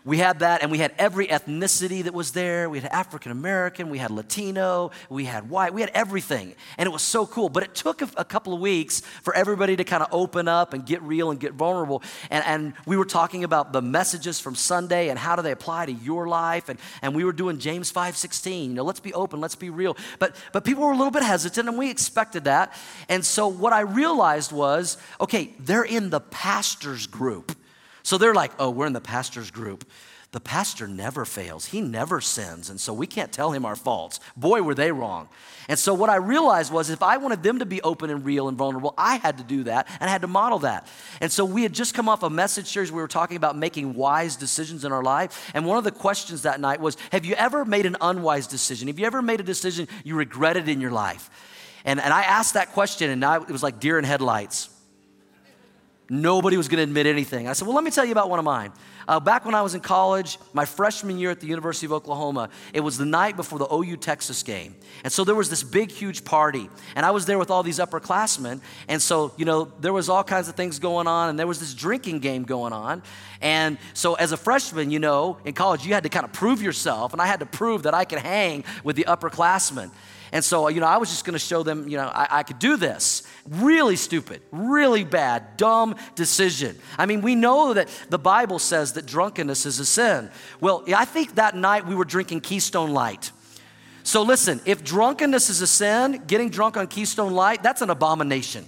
we 0.06 0.18
had 0.18 0.40
that, 0.40 0.60
and 0.60 0.70
we 0.70 0.76
had 0.76 0.92
every 0.98 1.28
ethnicity 1.28 2.04
that 2.04 2.12
was 2.12 2.32
there. 2.32 2.68
We 2.68 2.78
had 2.78 2.92
African 2.92 3.32
American, 3.32 3.88
we 3.88 3.96
had 3.96 4.10
Latino, 4.10 4.90
we 5.08 5.24
had 5.24 5.48
white, 5.48 5.72
we 5.72 5.80
had 5.80 5.90
everything. 5.94 6.54
And 6.76 6.86
it 6.86 6.90
was 6.90 7.00
so 7.00 7.26
cool. 7.26 7.48
But 7.48 7.62
it 7.62 7.74
took 7.74 8.02
a, 8.02 8.08
a 8.18 8.24
couple 8.24 8.52
of 8.52 8.60
weeks 8.60 9.00
for 9.22 9.34
everybody 9.34 9.76
to 9.76 9.84
kind 9.84 10.02
of 10.02 10.10
open 10.12 10.46
up 10.46 10.74
and 10.74 10.84
get 10.84 11.00
real 11.02 11.30
and 11.30 11.40
get 11.40 11.54
vulnerable. 11.54 12.02
And, 12.28 12.44
and 12.44 12.74
we 12.84 12.98
were 12.98 13.06
talking 13.06 13.44
about 13.44 13.72
the 13.72 13.80
messages 13.80 14.38
from 14.38 14.54
Sunday 14.54 15.08
and 15.08 15.18
how 15.18 15.36
do 15.36 15.42
they 15.42 15.52
apply 15.52 15.86
to 15.86 15.92
your 15.92 16.28
life. 16.28 16.68
And, 16.68 16.78
and 17.00 17.14
we 17.14 17.24
were 17.24 17.32
doing 17.32 17.58
James 17.58 17.90
5.16. 17.90 18.68
You 18.68 18.74
know, 18.74 18.84
let's 18.84 19.00
be 19.00 19.14
open, 19.14 19.40
let's 19.40 19.56
be 19.56 19.70
real. 19.70 19.96
But, 20.18 20.36
but 20.52 20.64
people 20.64 20.84
were 20.84 20.92
a 20.92 20.96
little 20.96 21.12
bit 21.12 21.22
hesitant, 21.22 21.66
and 21.66 21.78
we 21.78 21.90
expected 21.90 22.44
that. 22.44 22.74
And 23.08 23.24
so 23.24 23.48
what 23.48 23.72
I 23.72 23.80
realized 23.80 24.52
was 24.52 24.98
okay, 25.18 25.54
they're 25.60 25.82
in 25.82 26.10
the 26.10 26.20
pastor's 26.20 27.06
group. 27.06 27.56
So 28.04 28.18
they're 28.18 28.34
like, 28.34 28.52
oh, 28.58 28.70
we're 28.70 28.86
in 28.86 28.92
the 28.92 29.00
pastor's 29.00 29.50
group. 29.50 29.84
the 30.30 30.40
pastor 30.40 30.88
never 30.88 31.24
fails. 31.24 31.66
He 31.66 31.80
never 31.80 32.20
sins. 32.20 32.68
And 32.68 32.80
so 32.80 32.92
we 32.92 33.06
can't 33.06 33.30
tell 33.30 33.52
him 33.52 33.64
our 33.64 33.76
faults. 33.76 34.18
Boy, 34.36 34.62
were 34.62 34.74
they 34.74 34.90
wrong. 34.90 35.28
And 35.68 35.78
so 35.78 35.94
what 35.94 36.10
I 36.10 36.16
realized 36.16 36.72
was 36.72 36.90
if 36.90 37.04
I 37.04 37.18
wanted 37.18 37.44
them 37.44 37.60
to 37.60 37.66
be 37.66 37.80
open 37.82 38.10
and 38.10 38.24
real 38.24 38.48
and 38.48 38.58
vulnerable, 38.58 38.94
I 38.98 39.14
had 39.16 39.38
to 39.38 39.44
do 39.44 39.62
that 39.64 39.86
and 40.00 40.10
I 40.10 40.12
had 40.12 40.22
to 40.22 40.26
model 40.26 40.58
that. 40.60 40.88
And 41.20 41.30
so 41.30 41.44
we 41.44 41.62
had 41.62 41.72
just 41.72 41.94
come 41.94 42.08
off 42.08 42.24
a 42.24 42.30
message 42.30 42.66
series 42.66 42.90
we 42.90 43.00
were 43.00 43.06
talking 43.06 43.36
about 43.36 43.56
making 43.56 43.94
wise 43.94 44.34
decisions 44.34 44.84
in 44.84 44.90
our 44.90 45.04
life. 45.04 45.52
And 45.54 45.64
one 45.64 45.78
of 45.78 45.84
the 45.84 45.92
questions 45.92 46.42
that 46.42 46.60
night 46.60 46.80
was 46.80 46.96
Have 47.12 47.24
you 47.24 47.34
ever 47.36 47.64
made 47.64 47.86
an 47.86 47.96
unwise 48.00 48.48
decision? 48.48 48.88
Have 48.88 48.98
you 48.98 49.06
ever 49.06 49.22
made 49.22 49.38
a 49.38 49.44
decision 49.44 49.86
you 50.02 50.16
regretted 50.16 50.68
in 50.68 50.80
your 50.80 50.90
life? 50.90 51.30
And, 51.84 52.00
and 52.00 52.12
I 52.12 52.22
asked 52.22 52.54
that 52.54 52.72
question, 52.72 53.08
and 53.10 53.22
it 53.48 53.52
was 53.52 53.62
like 53.62 53.78
deer 53.78 53.98
in 53.98 54.04
headlights. 54.04 54.68
Nobody 56.08 56.56
was 56.56 56.68
going 56.68 56.78
to 56.78 56.82
admit 56.82 57.06
anything. 57.06 57.48
I 57.48 57.54
said, 57.54 57.66
Well, 57.66 57.74
let 57.74 57.84
me 57.84 57.90
tell 57.90 58.04
you 58.04 58.12
about 58.12 58.28
one 58.28 58.38
of 58.38 58.44
mine. 58.44 58.72
Uh, 59.06 59.20
back 59.20 59.44
when 59.44 59.54
I 59.54 59.62
was 59.62 59.74
in 59.74 59.80
college, 59.80 60.38
my 60.52 60.64
freshman 60.64 61.18
year 61.18 61.30
at 61.30 61.40
the 61.40 61.46
University 61.46 61.86
of 61.86 61.92
Oklahoma, 61.92 62.48
it 62.72 62.80
was 62.80 62.96
the 62.96 63.04
night 63.04 63.36
before 63.36 63.58
the 63.58 63.68
OU 63.72 63.98
Texas 63.98 64.42
game. 64.42 64.74
And 65.02 65.12
so 65.12 65.24
there 65.24 65.34
was 65.34 65.50
this 65.50 65.62
big, 65.62 65.90
huge 65.90 66.24
party. 66.24 66.70
And 66.96 67.04
I 67.04 67.10
was 67.10 67.26
there 67.26 67.38
with 67.38 67.50
all 67.50 67.62
these 67.62 67.78
upperclassmen. 67.78 68.60
And 68.88 69.02
so, 69.02 69.32
you 69.36 69.44
know, 69.44 69.70
there 69.80 69.92
was 69.92 70.08
all 70.08 70.24
kinds 70.24 70.48
of 70.48 70.54
things 70.54 70.78
going 70.78 71.06
on. 71.06 71.28
And 71.28 71.38
there 71.38 71.46
was 71.46 71.60
this 71.60 71.74
drinking 71.74 72.20
game 72.20 72.44
going 72.44 72.72
on. 72.72 73.02
And 73.40 73.78
so 73.92 74.14
as 74.14 74.32
a 74.32 74.36
freshman, 74.36 74.90
you 74.90 74.98
know, 74.98 75.38
in 75.44 75.52
college, 75.52 75.86
you 75.86 75.92
had 75.92 76.02
to 76.04 76.08
kind 76.08 76.24
of 76.24 76.32
prove 76.32 76.62
yourself. 76.62 77.12
And 77.12 77.20
I 77.20 77.26
had 77.26 77.40
to 77.40 77.46
prove 77.46 77.82
that 77.82 77.94
I 77.94 78.04
could 78.04 78.20
hang 78.20 78.64
with 78.82 78.96
the 78.96 79.04
upperclassmen. 79.04 79.90
And 80.34 80.44
so, 80.44 80.66
you 80.66 80.80
know, 80.80 80.86
I 80.86 80.96
was 80.96 81.10
just 81.10 81.24
going 81.24 81.34
to 81.34 81.38
show 81.38 81.62
them, 81.62 81.88
you 81.88 81.96
know, 81.96 82.10
I, 82.12 82.26
I, 82.28 82.42
could 82.42 82.58
do 82.58 82.76
this. 82.76 83.22
Really 83.48 83.94
stupid, 83.94 84.42
really 84.50 85.04
bad, 85.04 85.56
dumb 85.56 85.94
decision. 86.16 86.76
I 86.98 87.06
mean, 87.06 87.22
we 87.22 87.36
know 87.36 87.72
that 87.72 87.88
the 88.10 88.18
Bible 88.18 88.58
says 88.58 88.94
that 88.94 89.06
drunkenness 89.06 89.64
is 89.64 89.78
a 89.78 89.84
sin. 89.84 90.28
Well, 90.60 90.82
I 90.88 91.04
think 91.04 91.36
that 91.36 91.54
night 91.54 91.86
we 91.86 91.94
were 91.94 92.04
drinking 92.04 92.40
Keystone 92.40 92.92
Light. 92.92 93.30
So 94.02 94.22
listen, 94.22 94.60
if 94.66 94.82
drunkenness 94.82 95.50
is 95.50 95.60
a 95.60 95.68
sin, 95.68 96.24
getting 96.26 96.50
drunk 96.50 96.76
on 96.76 96.88
Keystone 96.88 97.32
Light, 97.32 97.62
that's 97.62 97.80
an 97.80 97.90
abomination. 97.90 98.64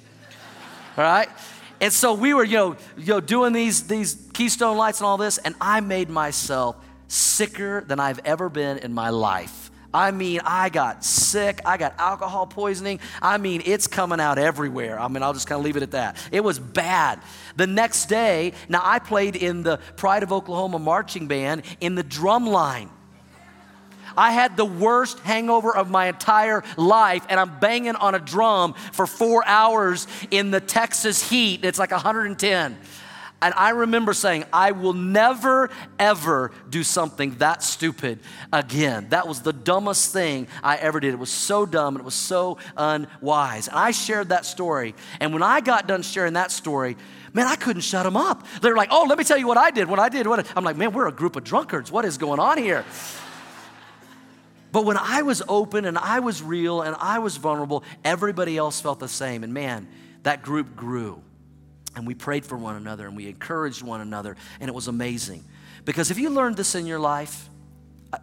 All 0.96 1.02
right? 1.02 1.28
And 1.80 1.92
so 1.92 2.14
we 2.14 2.32
were, 2.32 2.44
you 2.44 2.58
know, 2.58 2.76
you 2.96 3.06
know, 3.06 3.20
doing 3.20 3.52
these, 3.52 3.88
these 3.88 4.14
Keystone 4.34 4.76
Lights 4.76 5.00
and 5.00 5.06
all 5.08 5.16
this, 5.16 5.38
and 5.38 5.56
I 5.60 5.80
made 5.80 6.10
myself 6.10 6.76
sicker 7.08 7.80
than 7.80 7.98
I've 7.98 8.20
ever 8.24 8.48
been 8.48 8.78
in 8.78 8.94
my 8.94 9.10
life. 9.10 9.72
I 9.96 10.10
mean, 10.10 10.40
I 10.44 10.68
got 10.68 11.02
sick. 11.02 11.62
I 11.64 11.78
got 11.78 11.94
alcohol 11.98 12.46
poisoning. 12.46 13.00
I 13.22 13.38
mean, 13.38 13.62
it's 13.64 13.86
coming 13.86 14.20
out 14.20 14.36
everywhere. 14.36 15.00
I 15.00 15.08
mean, 15.08 15.22
I'll 15.22 15.32
just 15.32 15.46
kind 15.46 15.58
of 15.58 15.64
leave 15.64 15.78
it 15.78 15.82
at 15.82 15.92
that. 15.92 16.18
It 16.30 16.44
was 16.44 16.58
bad. 16.58 17.18
The 17.56 17.66
next 17.66 18.04
day, 18.04 18.52
now 18.68 18.82
I 18.84 18.98
played 18.98 19.36
in 19.36 19.62
the 19.62 19.78
Pride 19.96 20.22
of 20.22 20.32
Oklahoma 20.32 20.78
marching 20.78 21.28
band 21.28 21.62
in 21.80 21.94
the 21.94 22.02
drum 22.02 22.46
line. 22.46 22.90
I 24.18 24.32
had 24.32 24.58
the 24.58 24.66
worst 24.66 25.18
hangover 25.20 25.74
of 25.74 25.88
my 25.88 26.08
entire 26.08 26.62
life, 26.76 27.24
and 27.30 27.40
I'm 27.40 27.58
banging 27.58 27.96
on 27.96 28.14
a 28.14 28.18
drum 28.18 28.74
for 28.92 29.06
four 29.06 29.46
hours 29.46 30.06
in 30.30 30.50
the 30.50 30.60
Texas 30.60 31.26
heat. 31.26 31.64
It's 31.64 31.78
like 31.78 31.90
110. 31.90 32.76
And 33.42 33.52
I 33.54 33.70
remember 33.70 34.14
saying, 34.14 34.44
I 34.50 34.72
will 34.72 34.94
never, 34.94 35.68
ever 35.98 36.52
do 36.70 36.82
something 36.82 37.34
that 37.36 37.62
stupid 37.62 38.18
again. 38.50 39.08
That 39.10 39.28
was 39.28 39.42
the 39.42 39.52
dumbest 39.52 40.12
thing 40.12 40.48
I 40.62 40.76
ever 40.76 41.00
did. 41.00 41.12
It 41.12 41.18
was 41.18 41.30
so 41.30 41.66
dumb 41.66 41.96
and 41.96 42.00
it 42.00 42.04
was 42.04 42.14
so 42.14 42.56
unwise. 42.76 43.68
And 43.68 43.76
I 43.76 43.90
shared 43.90 44.30
that 44.30 44.46
story. 44.46 44.94
And 45.20 45.34
when 45.34 45.42
I 45.42 45.60
got 45.60 45.86
done 45.86 46.00
sharing 46.00 46.32
that 46.32 46.50
story, 46.50 46.96
man, 47.34 47.46
I 47.46 47.56
couldn't 47.56 47.82
shut 47.82 48.04
them 48.04 48.16
up. 48.16 48.46
They're 48.62 48.74
like, 48.74 48.88
oh, 48.90 49.04
let 49.06 49.18
me 49.18 49.24
tell 49.24 49.36
you 49.36 49.46
what 49.46 49.58
I 49.58 49.70
did. 49.70 49.86
what 49.86 49.98
I 49.98 50.08
did 50.08 50.26
what 50.26 50.46
I'm 50.56 50.64
like, 50.64 50.78
man, 50.78 50.92
we're 50.92 51.08
a 51.08 51.12
group 51.12 51.36
of 51.36 51.44
drunkards. 51.44 51.92
What 51.92 52.06
is 52.06 52.16
going 52.16 52.40
on 52.40 52.56
here? 52.56 52.86
But 54.72 54.86
when 54.86 54.96
I 54.96 55.22
was 55.22 55.42
open 55.46 55.84
and 55.84 55.98
I 55.98 56.20
was 56.20 56.42
real 56.42 56.80
and 56.80 56.96
I 56.98 57.18
was 57.18 57.36
vulnerable, 57.36 57.84
everybody 58.02 58.56
else 58.56 58.80
felt 58.80 58.98
the 58.98 59.08
same. 59.08 59.44
And 59.44 59.52
man, 59.52 59.88
that 60.22 60.42
group 60.42 60.74
grew. 60.74 61.22
And 61.96 62.06
we 62.06 62.14
prayed 62.14 62.44
for 62.44 62.56
one 62.56 62.76
another 62.76 63.06
and 63.06 63.16
we 63.16 63.26
encouraged 63.26 63.82
one 63.82 64.02
another, 64.02 64.36
and 64.60 64.68
it 64.68 64.74
was 64.74 64.86
amazing. 64.86 65.42
Because 65.84 66.10
if 66.10 66.18
you 66.18 66.30
learned 66.30 66.56
this 66.56 66.74
in 66.74 66.86
your 66.86 66.98
life, 66.98 67.48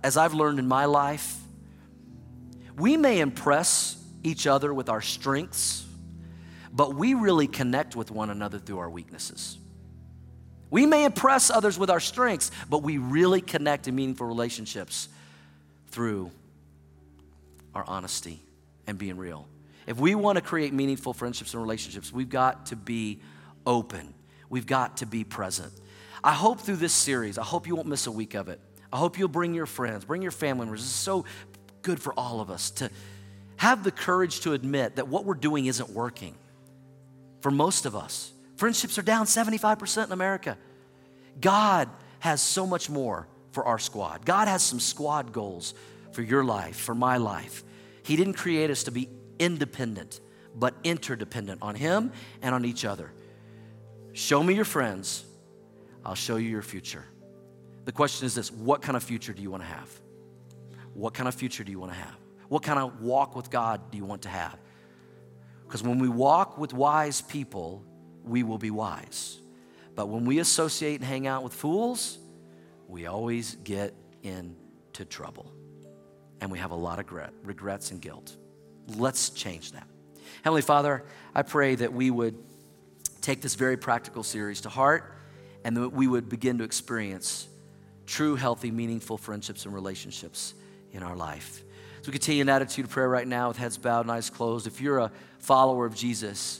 as 0.03 0.15
I've 0.15 0.33
learned 0.33 0.59
in 0.59 0.67
my 0.67 0.85
life, 0.85 1.35
we 2.77 2.95
may 2.97 3.19
impress 3.19 3.97
each 4.23 4.47
other 4.47 4.73
with 4.73 4.89
our 4.89 5.01
strengths, 5.01 5.85
but 6.71 6.95
we 6.95 7.15
really 7.15 7.47
connect 7.47 7.95
with 7.95 8.11
one 8.11 8.29
another 8.29 8.59
through 8.59 8.79
our 8.79 8.89
weaknesses. 8.89 9.57
We 10.69 10.85
may 10.85 11.05
impress 11.05 11.49
others 11.49 11.77
with 11.77 11.89
our 11.89 11.99
strengths, 11.99 12.51
but 12.69 12.83
we 12.83 12.97
really 12.97 13.41
connect 13.41 13.87
in 13.87 13.95
meaningful 13.95 14.27
relationships 14.27 15.09
through 15.87 16.31
our 17.75 17.83
honesty 17.85 18.39
and 18.87 18.97
being 18.97 19.17
real. 19.17 19.47
If 19.85 19.99
we 19.99 20.15
want 20.15 20.37
to 20.37 20.41
create 20.41 20.73
meaningful 20.73 21.13
friendships 21.13 21.53
and 21.53 21.61
relationships, 21.61 22.11
we've 22.11 22.29
got 22.29 22.67
to 22.67 22.75
be 22.75 23.19
open. 23.65 24.13
We've 24.49 24.67
got 24.67 24.97
to 24.97 25.05
be 25.05 25.23
present. 25.23 25.73
I 26.23 26.31
hope 26.31 26.61
through 26.61 26.77
this 26.77 26.93
series, 26.93 27.37
I 27.37 27.43
hope 27.43 27.67
you 27.67 27.75
won't 27.75 27.87
miss 27.87 28.07
a 28.07 28.11
week 28.11 28.33
of 28.33 28.47
it. 28.47 28.59
I 28.91 28.97
hope 28.97 29.17
you'll 29.17 29.27
bring 29.27 29.53
your 29.53 29.65
friends, 29.65 30.05
bring 30.05 30.21
your 30.21 30.31
family 30.31 30.65
members. 30.65 30.81
This 30.81 30.89
is 30.89 30.95
so 30.95 31.25
good 31.81 32.01
for 32.01 32.13
all 32.13 32.39
of 32.39 32.49
us 32.49 32.71
to 32.71 32.89
have 33.57 33.83
the 33.83 33.91
courage 33.91 34.41
to 34.41 34.53
admit 34.53 34.97
that 34.97 35.07
what 35.07 35.25
we're 35.25 35.33
doing 35.33 35.65
isn't 35.65 35.89
working 35.89 36.35
for 37.41 37.51
most 37.51 37.85
of 37.85 37.95
us. 37.95 38.31
Friendships 38.55 38.97
are 38.97 39.03
down 39.03 39.25
75% 39.25 40.05
in 40.05 40.11
America. 40.11 40.57
God 41.41 41.89
has 42.19 42.41
so 42.41 42.65
much 42.65 42.89
more 42.89 43.27
for 43.51 43.65
our 43.65 43.79
squad. 43.79 44.25
God 44.25 44.47
has 44.47 44.63
some 44.63 44.79
squad 44.79 45.33
goals 45.33 45.73
for 46.11 46.21
your 46.21 46.43
life, 46.43 46.77
for 46.77 46.95
my 46.95 47.17
life. 47.17 47.63
He 48.03 48.15
didn't 48.15 48.33
create 48.33 48.69
us 48.69 48.83
to 48.83 48.91
be 48.91 49.09
independent, 49.39 50.19
but 50.55 50.73
interdependent 50.83 51.61
on 51.61 51.75
Him 51.75 52.11
and 52.41 52.53
on 52.53 52.65
each 52.65 52.85
other. 52.85 53.11
Show 54.13 54.43
me 54.43 54.53
your 54.53 54.65
friends, 54.65 55.25
I'll 56.05 56.15
show 56.15 56.35
you 56.35 56.49
your 56.49 56.61
future. 56.61 57.03
The 57.85 57.91
question 57.91 58.25
is 58.25 58.35
this 58.35 58.51
what 58.51 58.81
kind 58.81 58.95
of 58.95 59.03
future 59.03 59.33
do 59.33 59.41
you 59.41 59.51
want 59.51 59.63
to 59.63 59.67
have? 59.67 59.89
What 60.93 61.13
kind 61.13 61.27
of 61.27 61.33
future 61.35 61.63
do 61.63 61.71
you 61.71 61.79
want 61.79 61.91
to 61.91 61.97
have? 61.97 62.15
What 62.47 62.61
kind 62.61 62.79
of 62.79 63.01
walk 63.01 63.35
with 63.35 63.49
God 63.49 63.91
do 63.91 63.97
you 63.97 64.05
want 64.05 64.21
to 64.23 64.29
have? 64.29 64.57
Because 65.65 65.81
when 65.81 65.97
we 65.97 66.07
walk 66.07 66.57
with 66.57 66.73
wise 66.73 67.21
people, 67.21 67.83
we 68.23 68.43
will 68.43 68.59
be 68.59 68.69
wise. 68.69 69.39
But 69.95 70.07
when 70.07 70.25
we 70.25 70.39
associate 70.39 70.95
and 70.95 71.03
hang 71.03 71.25
out 71.25 71.43
with 71.43 71.53
fools, 71.53 72.19
we 72.87 73.07
always 73.07 73.55
get 73.63 73.95
into 74.21 75.05
trouble. 75.09 75.51
And 76.41 76.51
we 76.51 76.59
have 76.59 76.71
a 76.71 76.75
lot 76.75 76.99
of 76.99 77.11
regrets 77.43 77.91
and 77.91 77.99
guilt. 77.99 78.37
Let's 78.95 79.31
change 79.31 79.71
that. 79.71 79.87
Heavenly 80.43 80.61
Father, 80.61 81.03
I 81.33 81.41
pray 81.41 81.75
that 81.75 81.91
we 81.91 82.11
would 82.11 82.37
take 83.23 83.41
this 83.41 83.55
very 83.55 83.77
practical 83.77 84.21
series 84.21 84.61
to 84.61 84.69
heart 84.69 85.15
and 85.63 85.77
that 85.77 85.89
we 85.89 86.07
would 86.07 86.27
begin 86.29 86.57
to 86.57 86.63
experience 86.63 87.47
true, 88.05 88.35
healthy, 88.35 88.69
meaningful 88.69 89.17
friendships 89.17 89.65
and 89.65 89.73
relationships 89.73 90.53
in 90.91 91.01
our 91.01 91.15
life. 91.15 91.63
So 92.01 92.07
we 92.07 92.11
continue 92.11 92.41
in 92.41 92.49
attitude 92.49 92.85
of 92.85 92.91
prayer 92.91 93.07
right 93.07 93.27
now 93.27 93.47
with 93.47 93.57
heads 93.57 93.77
bowed 93.77 94.01
and 94.01 94.11
eyes 94.11 94.29
closed. 94.29 94.67
If 94.67 94.81
you're 94.81 94.99
a 94.99 95.11
follower 95.39 95.85
of 95.85 95.95
Jesus, 95.95 96.59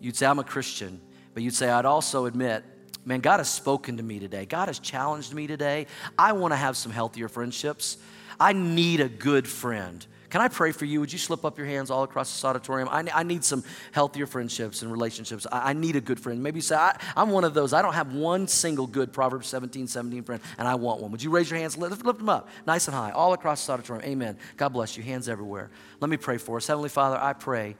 you'd 0.00 0.14
say, 0.14 0.26
I'm 0.26 0.38
a 0.38 0.44
Christian, 0.44 1.00
but 1.32 1.42
you'd 1.42 1.54
say, 1.54 1.70
I'd 1.70 1.86
also 1.86 2.26
admit, 2.26 2.62
man, 3.06 3.20
God 3.20 3.38
has 3.38 3.48
spoken 3.48 3.96
to 3.96 4.02
me 4.02 4.18
today. 4.18 4.44
God 4.44 4.68
has 4.68 4.78
challenged 4.78 5.32
me 5.32 5.46
today. 5.46 5.86
I 6.18 6.32
want 6.32 6.52
to 6.52 6.56
have 6.56 6.76
some 6.76 6.92
healthier 6.92 7.30
friendships. 7.30 7.96
I 8.38 8.52
need 8.52 9.00
a 9.00 9.08
good 9.08 9.48
friend 9.48 10.06
can 10.32 10.40
I 10.40 10.48
pray 10.48 10.72
for 10.72 10.86
you? 10.86 10.98
Would 11.00 11.12
you 11.12 11.18
slip 11.18 11.44
up 11.44 11.58
your 11.58 11.66
hands 11.66 11.90
all 11.90 12.04
across 12.04 12.32
this 12.32 12.42
auditorium? 12.42 12.88
I, 12.88 13.04
I 13.12 13.22
need 13.22 13.44
some 13.44 13.62
healthier 13.92 14.26
friendships 14.26 14.80
and 14.80 14.90
relationships. 14.90 15.46
I, 15.52 15.68
I 15.68 15.72
need 15.74 15.94
a 15.94 16.00
good 16.00 16.18
friend. 16.18 16.42
Maybe 16.42 16.62
say, 16.62 16.74
I, 16.74 16.96
am 17.14 17.28
one 17.28 17.44
of 17.44 17.52
those. 17.52 17.74
I 17.74 17.82
don't 17.82 17.92
have 17.92 18.14
one 18.14 18.48
single 18.48 18.86
good 18.86 19.12
Proverbs 19.12 19.46
17, 19.48 19.88
17 19.88 20.22
friend, 20.22 20.40
and 20.56 20.66
I 20.66 20.76
want 20.76 21.02
one. 21.02 21.10
Would 21.10 21.22
you 21.22 21.28
raise 21.28 21.50
your 21.50 21.60
hands? 21.60 21.76
Lift, 21.76 22.02
lift 22.02 22.18
them 22.18 22.30
up 22.30 22.48
nice 22.66 22.88
and 22.88 22.94
high, 22.94 23.10
all 23.10 23.34
across 23.34 23.60
this 23.60 23.68
auditorium. 23.68 24.08
Amen. 24.08 24.38
God 24.56 24.70
bless 24.70 24.96
you. 24.96 25.02
Hands 25.02 25.28
everywhere. 25.28 25.70
Let 26.00 26.08
me 26.08 26.16
pray 26.16 26.38
for 26.38 26.56
us. 26.56 26.66
Heavenly 26.66 26.88
Father, 26.88 27.18
I 27.18 27.34
pray 27.34 27.76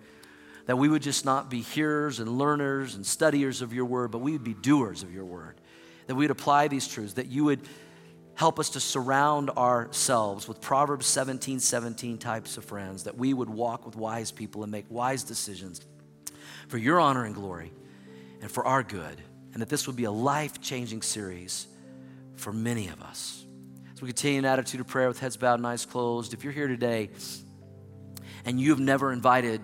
that 0.67 0.77
we 0.77 0.91
would 0.91 1.01
just 1.01 1.25
not 1.25 1.49
be 1.49 1.63
hearers 1.63 2.21
and 2.21 2.37
learners 2.37 2.97
and 2.97 3.07
studiers 3.07 3.63
of 3.63 3.73
your 3.73 3.87
word, 3.87 4.11
but 4.11 4.19
we 4.19 4.33
would 4.33 4.45
be 4.45 4.53
doers 4.53 5.03
of 5.03 5.11
your 5.11 5.25
word. 5.25 5.55
That 6.07 6.17
we 6.17 6.25
would 6.25 6.31
apply 6.31 6.69
these 6.69 6.87
truths, 6.87 7.15
that 7.15 7.29
you 7.29 7.45
would 7.45 7.61
help 8.35 8.59
us 8.59 8.71
to 8.71 8.81
surround 8.81 9.51
ourselves 9.51 10.49
with 10.49 10.61
Proverbs 10.61 11.07
17 11.07 11.61
17 11.61 12.19
types 12.19 12.57
of 12.57 12.65
friends, 12.65 13.05
that 13.05 13.17
we 13.17 13.35
would 13.35 13.51
walk 13.51 13.85
with 13.87 13.97
wise 13.97 14.31
people 14.31 14.63
and 14.63 14.73
make 14.73 14.87
wise 14.89 15.23
decisions 15.23 15.81
for 16.69 16.79
your 16.79 16.99
honor 17.01 17.25
and 17.25 17.35
glory 17.35 17.73
and 18.41 18.51
for 18.51 18.67
our 18.67 18.83
good, 18.83 19.21
and 19.53 19.63
that 19.63 19.69
this 19.69 19.87
would 19.87 19.97
be 19.97 20.05
a 20.05 20.11
life 20.11 20.61
changing 20.61 21.03
series 21.03 21.67
for 22.37 22.53
many 22.53 22.89
of 22.89 23.03
us. 23.03 23.45
As 23.93 24.03
we 24.03 24.09
continue 24.09 24.39
in 24.39 24.45
attitude 24.45 24.81
of 24.81 24.89
prayer 24.89 25.09
with 25.09 25.21
heads 25.21 25.37
bowed 25.37 25.59
and 25.59 25.67
eyes 25.67 25.85
closed, 25.85 26.35
if 26.35 26.43
you're 26.43 26.53
here 26.53 26.69
today 26.69 27.11
and 28.45 28.61
you 28.61 28.71
have 28.71 28.81
never 28.81 29.13
invited 29.13 29.61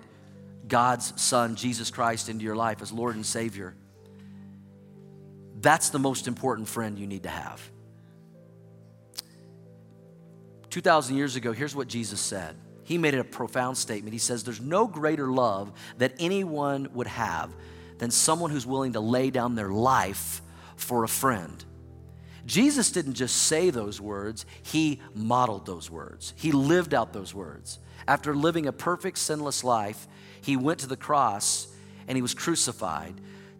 God's 0.67 1.19
Son, 1.21 1.55
Jesus 1.55 1.89
Christ, 1.89 2.29
into 2.29 2.45
your 2.45 2.55
life 2.55 2.81
as 2.81 2.91
Lord 2.91 3.15
and 3.15 3.25
Savior, 3.25 3.75
that's 5.59 5.89
the 5.89 5.99
most 5.99 6.27
important 6.27 6.67
friend 6.69 6.97
you 6.97 7.07
need 7.07 7.23
to 7.23 7.29
have 7.29 7.69
2,000 10.69 11.15
years 11.15 11.35
ago, 11.35 11.51
here's 11.51 11.75
what 11.75 11.87
Jesus 11.87 12.19
said. 12.19 12.55
He 12.83 12.97
made 12.97 13.13
it 13.13 13.19
a 13.19 13.23
profound 13.23 13.77
statement. 13.77 14.13
He 14.13 14.19
says, 14.19 14.43
There's 14.43 14.61
no 14.61 14.87
greater 14.87 15.31
love 15.31 15.71
that 15.97 16.13
anyone 16.19 16.89
would 16.93 17.07
have 17.07 17.51
than 17.99 18.11
someone 18.11 18.49
who's 18.49 18.65
willing 18.65 18.93
to 18.93 18.99
lay 18.99 19.29
down 19.29 19.55
their 19.55 19.69
life 19.69 20.41
for 20.75 21.03
a 21.03 21.07
friend. 21.07 21.63
Jesus 22.45 22.91
didn't 22.91 23.13
just 23.13 23.35
say 23.35 23.69
those 23.69 24.01
words, 24.01 24.45
he 24.63 25.01
modeled 25.13 25.65
those 25.65 25.91
words. 25.91 26.33
He 26.35 26.51
lived 26.51 26.95
out 26.95 27.13
those 27.13 27.33
words. 27.33 27.77
After 28.07 28.33
living 28.33 28.65
a 28.65 28.71
perfect, 28.71 29.19
sinless 29.19 29.63
life, 29.63 30.07
he 30.41 30.57
went 30.57 30.79
to 30.79 30.87
the 30.87 30.97
cross 30.97 31.67
and 32.07 32.17
he 32.17 32.23
was 32.23 32.33
crucified 32.33 33.13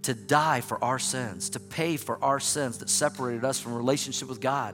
to 0.04 0.14
die 0.16 0.62
for 0.62 0.84
our 0.84 0.98
sins, 0.98 1.52
to 1.52 1.60
pay 1.60 1.98
for 1.98 2.24
our 2.24 2.40
sins 2.40 2.80
that 2.80 2.90
separated 2.90 3.46
us 3.46 3.60
from 3.60 3.76
relationship 3.76 4.28
with 4.28 4.42
God. 4.42 4.74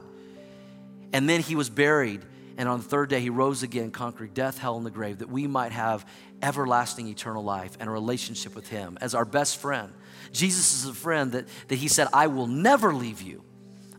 And 1.12 1.28
then 1.28 1.40
he 1.40 1.54
was 1.54 1.70
buried, 1.70 2.22
and 2.56 2.68
on 2.68 2.78
the 2.78 2.84
third 2.84 3.10
day 3.10 3.20
he 3.20 3.30
rose 3.30 3.62
again, 3.62 3.90
conquering 3.90 4.32
death, 4.32 4.58
hell, 4.58 4.76
and 4.76 4.84
the 4.84 4.90
grave, 4.90 5.18
that 5.18 5.28
we 5.28 5.46
might 5.46 5.72
have 5.72 6.06
everlasting 6.42 7.08
eternal 7.08 7.42
life 7.42 7.76
and 7.80 7.88
a 7.88 7.92
relationship 7.92 8.54
with 8.54 8.68
him 8.68 8.98
as 9.00 9.14
our 9.14 9.24
best 9.24 9.58
friend. 9.58 9.92
Jesus 10.32 10.74
is 10.74 10.88
a 10.88 10.94
friend 10.94 11.32
that, 11.32 11.46
that 11.68 11.76
he 11.76 11.88
said, 11.88 12.08
I 12.12 12.26
will 12.26 12.46
never 12.46 12.92
leave 12.92 13.22
you. 13.22 13.42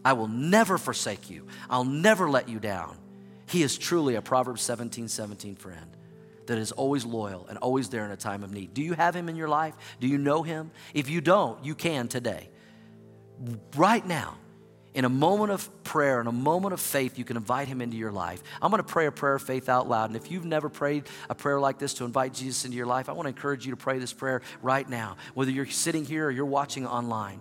I 0.04 0.14
will 0.14 0.28
never 0.28 0.78
forsake 0.78 1.30
you. 1.30 1.48
I'll 1.70 1.84
never 1.84 2.30
let 2.30 2.48
you 2.48 2.60
down. 2.60 2.98
He 3.48 3.64
is 3.64 3.78
truly 3.78 4.16
a 4.16 4.22
Proverbs 4.22 4.62
17 4.62 5.08
17 5.08 5.56
friend 5.56 5.98
that 6.48 6.58
is 6.58 6.72
always 6.72 7.06
loyal 7.06 7.46
and 7.48 7.58
always 7.58 7.90
there 7.90 8.06
in 8.06 8.12
a 8.12 8.18
time 8.18 8.44
of 8.44 8.52
need. 8.52 8.74
Do 8.74 8.82
you 8.82 8.94
have 8.94 9.16
him 9.16 9.30
in 9.30 9.36
your 9.36 9.50
life? 9.50 9.76
Do 10.00 10.08
you 10.08 10.18
know 10.18 10.44
him? 10.44 10.72
If 10.94 11.10
you 11.10 11.22
don't, 11.22 11.64
you 11.64 11.76
can 11.76 12.08
today. 12.08 12.50
Right 13.76 14.06
now, 14.06 14.38
in 14.94 15.06
a 15.06 15.10
moment 15.10 15.52
of 15.52 15.84
prayer, 15.84 16.20
in 16.22 16.28
a 16.28 16.32
moment 16.32 16.74
of 16.74 16.80
faith, 16.80 17.20
you 17.20 17.26
can 17.26 17.38
invite 17.38 17.68
him 17.68 17.82
into 17.82 17.98
your 17.98 18.12
life. 18.12 18.42
I'm 18.62 18.72
going 18.72 18.84
to 18.84 18.88
pray 18.88 19.06
a 19.06 19.12
prayer 19.12 19.36
of 19.36 19.42
faith 19.42 19.70
out 19.70 19.88
loud. 19.88 20.10
And 20.10 20.16
if 20.16 20.32
you've 20.32 20.46
never 20.46 20.70
prayed 20.70 21.04
a 21.30 21.36
prayer 21.36 21.60
like 21.60 21.78
this 21.78 21.94
to 21.96 22.06
invite 22.06 22.34
Jesus 22.34 22.66
into 22.66 22.78
your 22.78 22.88
life, 22.88 23.10
I 23.10 23.12
want 23.12 23.26
to 23.26 23.30
encourage 23.30 23.66
you 23.66 23.72
to 23.72 23.78
pray 23.78 24.00
this 24.00 24.14
prayer 24.14 24.42
right 24.62 24.88
now, 24.90 25.18
whether 25.34 25.52
you're 25.52 25.68
sitting 25.68 26.06
here 26.06 26.28
or 26.28 26.32
you're 26.32 26.46
watching 26.46 26.88
online. 26.88 27.40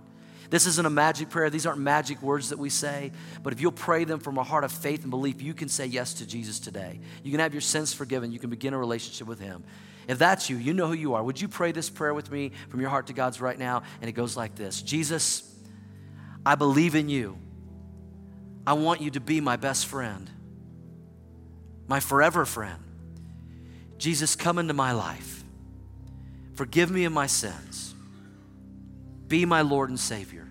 This 0.50 0.66
isn't 0.66 0.86
a 0.86 0.90
magic 0.90 1.30
prayer. 1.30 1.50
These 1.50 1.66
aren't 1.66 1.80
magic 1.80 2.22
words 2.22 2.50
that 2.50 2.58
we 2.58 2.70
say. 2.70 3.12
But 3.42 3.52
if 3.52 3.60
you'll 3.60 3.72
pray 3.72 4.04
them 4.04 4.20
from 4.20 4.38
a 4.38 4.42
heart 4.42 4.64
of 4.64 4.72
faith 4.72 5.02
and 5.02 5.10
belief, 5.10 5.42
you 5.42 5.54
can 5.54 5.68
say 5.68 5.86
yes 5.86 6.14
to 6.14 6.26
Jesus 6.26 6.60
today. 6.60 7.00
You 7.22 7.30
can 7.30 7.40
have 7.40 7.54
your 7.54 7.60
sins 7.60 7.92
forgiven. 7.92 8.32
You 8.32 8.38
can 8.38 8.50
begin 8.50 8.74
a 8.74 8.78
relationship 8.78 9.26
with 9.26 9.40
Him. 9.40 9.64
If 10.08 10.18
that's 10.18 10.48
you, 10.48 10.56
you 10.56 10.72
know 10.72 10.86
who 10.86 10.94
you 10.94 11.14
are. 11.14 11.22
Would 11.22 11.40
you 11.40 11.48
pray 11.48 11.72
this 11.72 11.90
prayer 11.90 12.14
with 12.14 12.30
me 12.30 12.52
from 12.68 12.80
your 12.80 12.90
heart 12.90 13.08
to 13.08 13.12
God's 13.12 13.40
right 13.40 13.58
now? 13.58 13.82
And 14.00 14.08
it 14.08 14.12
goes 14.12 14.36
like 14.36 14.54
this 14.54 14.82
Jesus, 14.82 15.52
I 16.46 16.54
believe 16.54 16.94
in 16.94 17.08
you. 17.08 17.36
I 18.64 18.74
want 18.74 19.00
you 19.00 19.10
to 19.10 19.20
be 19.20 19.40
my 19.40 19.56
best 19.56 19.86
friend, 19.86 20.30
my 21.88 21.98
forever 21.98 22.46
friend. 22.46 22.82
Jesus, 23.98 24.36
come 24.36 24.58
into 24.58 24.72
my 24.72 24.92
life. 24.92 25.42
Forgive 26.54 26.90
me 26.90 27.04
of 27.04 27.12
my 27.12 27.26
sins. 27.26 27.94
Be 29.26 29.44
my 29.44 29.62
Lord 29.62 29.90
and 29.90 29.98
Savior. 29.98 30.46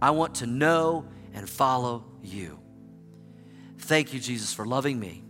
I 0.00 0.10
want 0.12 0.36
to 0.36 0.46
know 0.46 1.06
and 1.34 1.48
follow 1.48 2.04
you. 2.22 2.58
Thank 3.78 4.14
you, 4.14 4.20
Jesus, 4.20 4.54
for 4.54 4.66
loving 4.66 4.98
me 4.98 5.22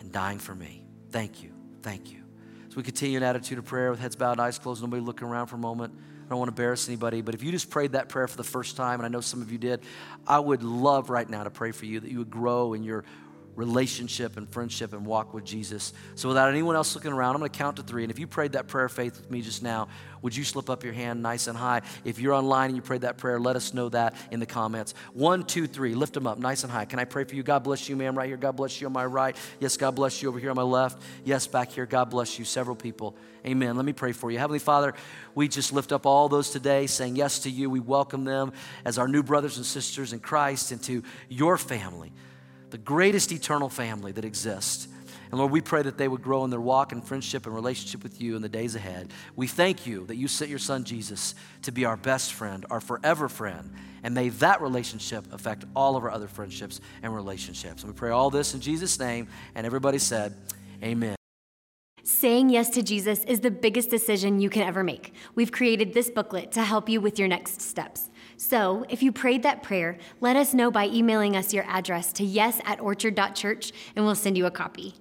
and 0.00 0.10
dying 0.10 0.38
for 0.38 0.54
me. 0.54 0.86
Thank 1.10 1.42
you. 1.42 1.52
Thank 1.82 2.10
you. 2.10 2.22
As 2.66 2.76
we 2.76 2.82
continue 2.82 3.18
an 3.18 3.24
attitude 3.24 3.58
of 3.58 3.66
prayer 3.66 3.90
with 3.90 4.00
heads 4.00 4.16
bowed, 4.16 4.40
eyes 4.40 4.58
closed, 4.58 4.80
nobody 4.80 5.02
looking 5.02 5.28
around 5.28 5.48
for 5.48 5.56
a 5.56 5.58
moment. 5.60 5.94
I 6.24 6.28
don't 6.30 6.38
want 6.38 6.48
to 6.48 6.52
embarrass 6.52 6.88
anybody, 6.88 7.20
but 7.20 7.34
if 7.34 7.42
you 7.42 7.50
just 7.50 7.68
prayed 7.68 7.92
that 7.92 8.08
prayer 8.08 8.26
for 8.26 8.36
the 8.36 8.44
first 8.44 8.76
time, 8.76 9.00
and 9.00 9.06
I 9.06 9.08
know 9.08 9.20
some 9.20 9.42
of 9.42 9.52
you 9.52 9.58
did, 9.58 9.80
I 10.26 10.38
would 10.38 10.62
love 10.62 11.10
right 11.10 11.28
now 11.28 11.44
to 11.44 11.50
pray 11.50 11.70
for 11.70 11.84
you 11.84 12.00
that 12.00 12.10
you 12.10 12.18
would 12.18 12.30
grow 12.30 12.72
in 12.72 12.82
your 12.82 13.04
relationship 13.56 14.36
and 14.36 14.48
friendship 14.48 14.92
and 14.92 15.06
walk 15.06 15.32
with 15.32 15.44
Jesus. 15.44 15.92
So, 16.14 16.28
without 16.28 16.48
anyone 16.48 16.76
else 16.76 16.94
looking 16.94 17.12
around, 17.12 17.34
I'm 17.34 17.40
going 17.40 17.50
to 17.50 17.58
count 17.58 17.76
to 17.76 17.82
three. 17.82 18.02
And 18.02 18.10
if 18.10 18.18
you 18.18 18.26
prayed 18.26 18.52
that 18.52 18.66
prayer 18.66 18.86
of 18.86 18.92
faith 18.92 19.16
with 19.16 19.30
me 19.30 19.42
just 19.42 19.62
now, 19.62 19.88
would 20.22 20.34
you 20.34 20.42
slip 20.42 20.70
up 20.70 20.82
your 20.82 20.92
hand 20.92 21.22
nice 21.22 21.46
and 21.46 21.56
high? 21.56 21.82
If 22.04 22.18
you're 22.18 22.32
online 22.32 22.70
and 22.70 22.76
you 22.76 22.82
prayed 22.82 23.02
that 23.02 23.18
prayer, 23.18 23.38
let 23.38 23.56
us 23.56 23.74
know 23.74 23.90
that 23.90 24.14
in 24.30 24.40
the 24.40 24.46
comments. 24.46 24.94
One, 25.12 25.44
two, 25.44 25.66
three. 25.66 25.94
Lift 25.94 26.14
them 26.14 26.26
up 26.26 26.38
nice 26.38 26.62
and 26.62 26.72
high. 26.72 26.86
Can 26.86 26.98
I 26.98 27.04
pray 27.04 27.24
for 27.24 27.34
you? 27.34 27.42
God 27.42 27.62
bless 27.62 27.88
you, 27.88 27.96
ma'am, 27.96 28.16
right 28.16 28.26
here. 28.26 28.36
God 28.36 28.56
bless 28.56 28.80
you 28.80 28.86
on 28.86 28.92
my 28.92 29.04
right. 29.04 29.36
Yes, 29.60 29.76
God 29.76 29.94
bless 29.94 30.22
you 30.22 30.28
over 30.28 30.38
here 30.38 30.50
on 30.50 30.56
my 30.56 30.62
left. 30.62 31.02
Yes, 31.24 31.46
back 31.46 31.72
here. 31.72 31.86
God 31.86 32.10
bless 32.10 32.38
you. 32.38 32.44
Several 32.44 32.76
people. 32.76 33.14
Amen. 33.46 33.76
Let 33.76 33.84
me 33.84 33.92
pray 33.92 34.12
for 34.12 34.30
you. 34.30 34.38
Heavenly 34.38 34.58
Father, 34.58 34.94
we 35.34 35.48
just 35.48 35.72
lift 35.72 35.92
up 35.92 36.06
all 36.06 36.30
those 36.30 36.50
today 36.50 36.86
saying 36.86 37.16
yes 37.16 37.40
to 37.40 37.50
you. 37.50 37.68
We 37.68 37.80
welcome 37.80 38.24
them 38.24 38.52
as 38.86 38.96
our 38.96 39.06
new 39.06 39.22
brothers 39.22 39.58
and 39.58 39.66
sisters 39.66 40.14
in 40.14 40.20
Christ 40.20 40.72
into 40.72 41.02
your 41.28 41.58
family 41.58 42.12
the 42.74 42.78
greatest 42.78 43.30
eternal 43.30 43.68
family 43.68 44.10
that 44.10 44.24
exists. 44.24 44.88
And 45.30 45.38
Lord, 45.38 45.52
we 45.52 45.60
pray 45.60 45.82
that 45.82 45.96
they 45.96 46.08
would 46.08 46.22
grow 46.22 46.42
in 46.42 46.50
their 46.50 46.60
walk 46.60 46.90
and 46.90 47.04
friendship 47.04 47.46
and 47.46 47.54
relationship 47.54 48.02
with 48.02 48.20
you 48.20 48.34
in 48.34 48.42
the 48.42 48.48
days 48.48 48.74
ahead. 48.74 49.12
We 49.36 49.46
thank 49.46 49.86
you 49.86 50.04
that 50.06 50.16
you 50.16 50.26
sent 50.26 50.50
your 50.50 50.58
son 50.58 50.82
Jesus 50.82 51.36
to 51.62 51.70
be 51.70 51.84
our 51.84 51.96
best 51.96 52.32
friend, 52.32 52.66
our 52.70 52.80
forever 52.80 53.28
friend. 53.28 53.72
And 54.02 54.12
may 54.12 54.30
that 54.30 54.60
relationship 54.60 55.32
affect 55.32 55.66
all 55.76 55.94
of 55.94 56.02
our 56.02 56.10
other 56.10 56.26
friendships 56.26 56.80
and 57.04 57.14
relationships. 57.14 57.84
And 57.84 57.92
we 57.92 57.96
pray 57.96 58.10
all 58.10 58.28
this 58.28 58.54
in 58.54 58.60
Jesus' 58.60 58.98
name. 58.98 59.28
And 59.54 59.64
everybody 59.64 59.98
said, 59.98 60.34
Amen. 60.82 61.14
Saying 62.02 62.50
yes 62.50 62.70
to 62.70 62.82
Jesus 62.82 63.22
is 63.24 63.38
the 63.38 63.52
biggest 63.52 63.88
decision 63.88 64.40
you 64.40 64.50
can 64.50 64.62
ever 64.62 64.82
make. 64.82 65.14
We've 65.36 65.52
created 65.52 65.94
this 65.94 66.10
booklet 66.10 66.50
to 66.52 66.64
help 66.64 66.88
you 66.88 67.00
with 67.00 67.20
your 67.20 67.28
next 67.28 67.60
steps. 67.62 68.10
So, 68.36 68.84
if 68.88 69.02
you 69.02 69.12
prayed 69.12 69.42
that 69.42 69.62
prayer, 69.62 69.98
let 70.20 70.36
us 70.36 70.54
know 70.54 70.70
by 70.70 70.86
emailing 70.86 71.36
us 71.36 71.54
your 71.54 71.64
address 71.68 72.12
to 72.14 72.24
yes 72.24 72.60
at 72.64 72.80
orchard.church 72.80 73.72
and 73.94 74.04
we'll 74.04 74.14
send 74.14 74.36
you 74.36 74.46
a 74.46 74.50
copy. 74.50 74.94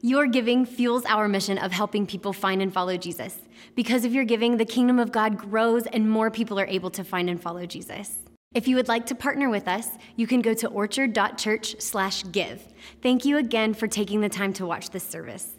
Your 0.00 0.26
giving 0.26 0.66
fuels 0.66 1.04
our 1.04 1.28
mission 1.28 1.58
of 1.58 1.70
helping 1.70 2.06
people 2.06 2.32
find 2.32 2.60
and 2.60 2.72
follow 2.72 2.96
Jesus. 2.96 3.38
Because 3.76 4.04
of 4.04 4.12
your 4.12 4.24
giving, 4.24 4.56
the 4.56 4.64
kingdom 4.64 4.98
of 4.98 5.12
God 5.12 5.38
grows 5.38 5.86
and 5.86 6.10
more 6.10 6.28
people 6.28 6.58
are 6.58 6.66
able 6.66 6.90
to 6.90 7.04
find 7.04 7.30
and 7.30 7.40
follow 7.40 7.66
Jesus. 7.66 8.18
If 8.52 8.66
you 8.66 8.74
would 8.76 8.88
like 8.88 9.06
to 9.06 9.14
partner 9.14 9.48
with 9.48 9.68
us, 9.68 9.90
you 10.16 10.26
can 10.26 10.42
go 10.42 10.54
to 10.54 10.66
orchard.church/give. 10.68 12.68
Thank 13.00 13.24
you 13.24 13.36
again 13.38 13.74
for 13.74 13.86
taking 13.86 14.20
the 14.20 14.28
time 14.28 14.52
to 14.54 14.66
watch 14.66 14.90
this 14.90 15.04
service. 15.04 15.54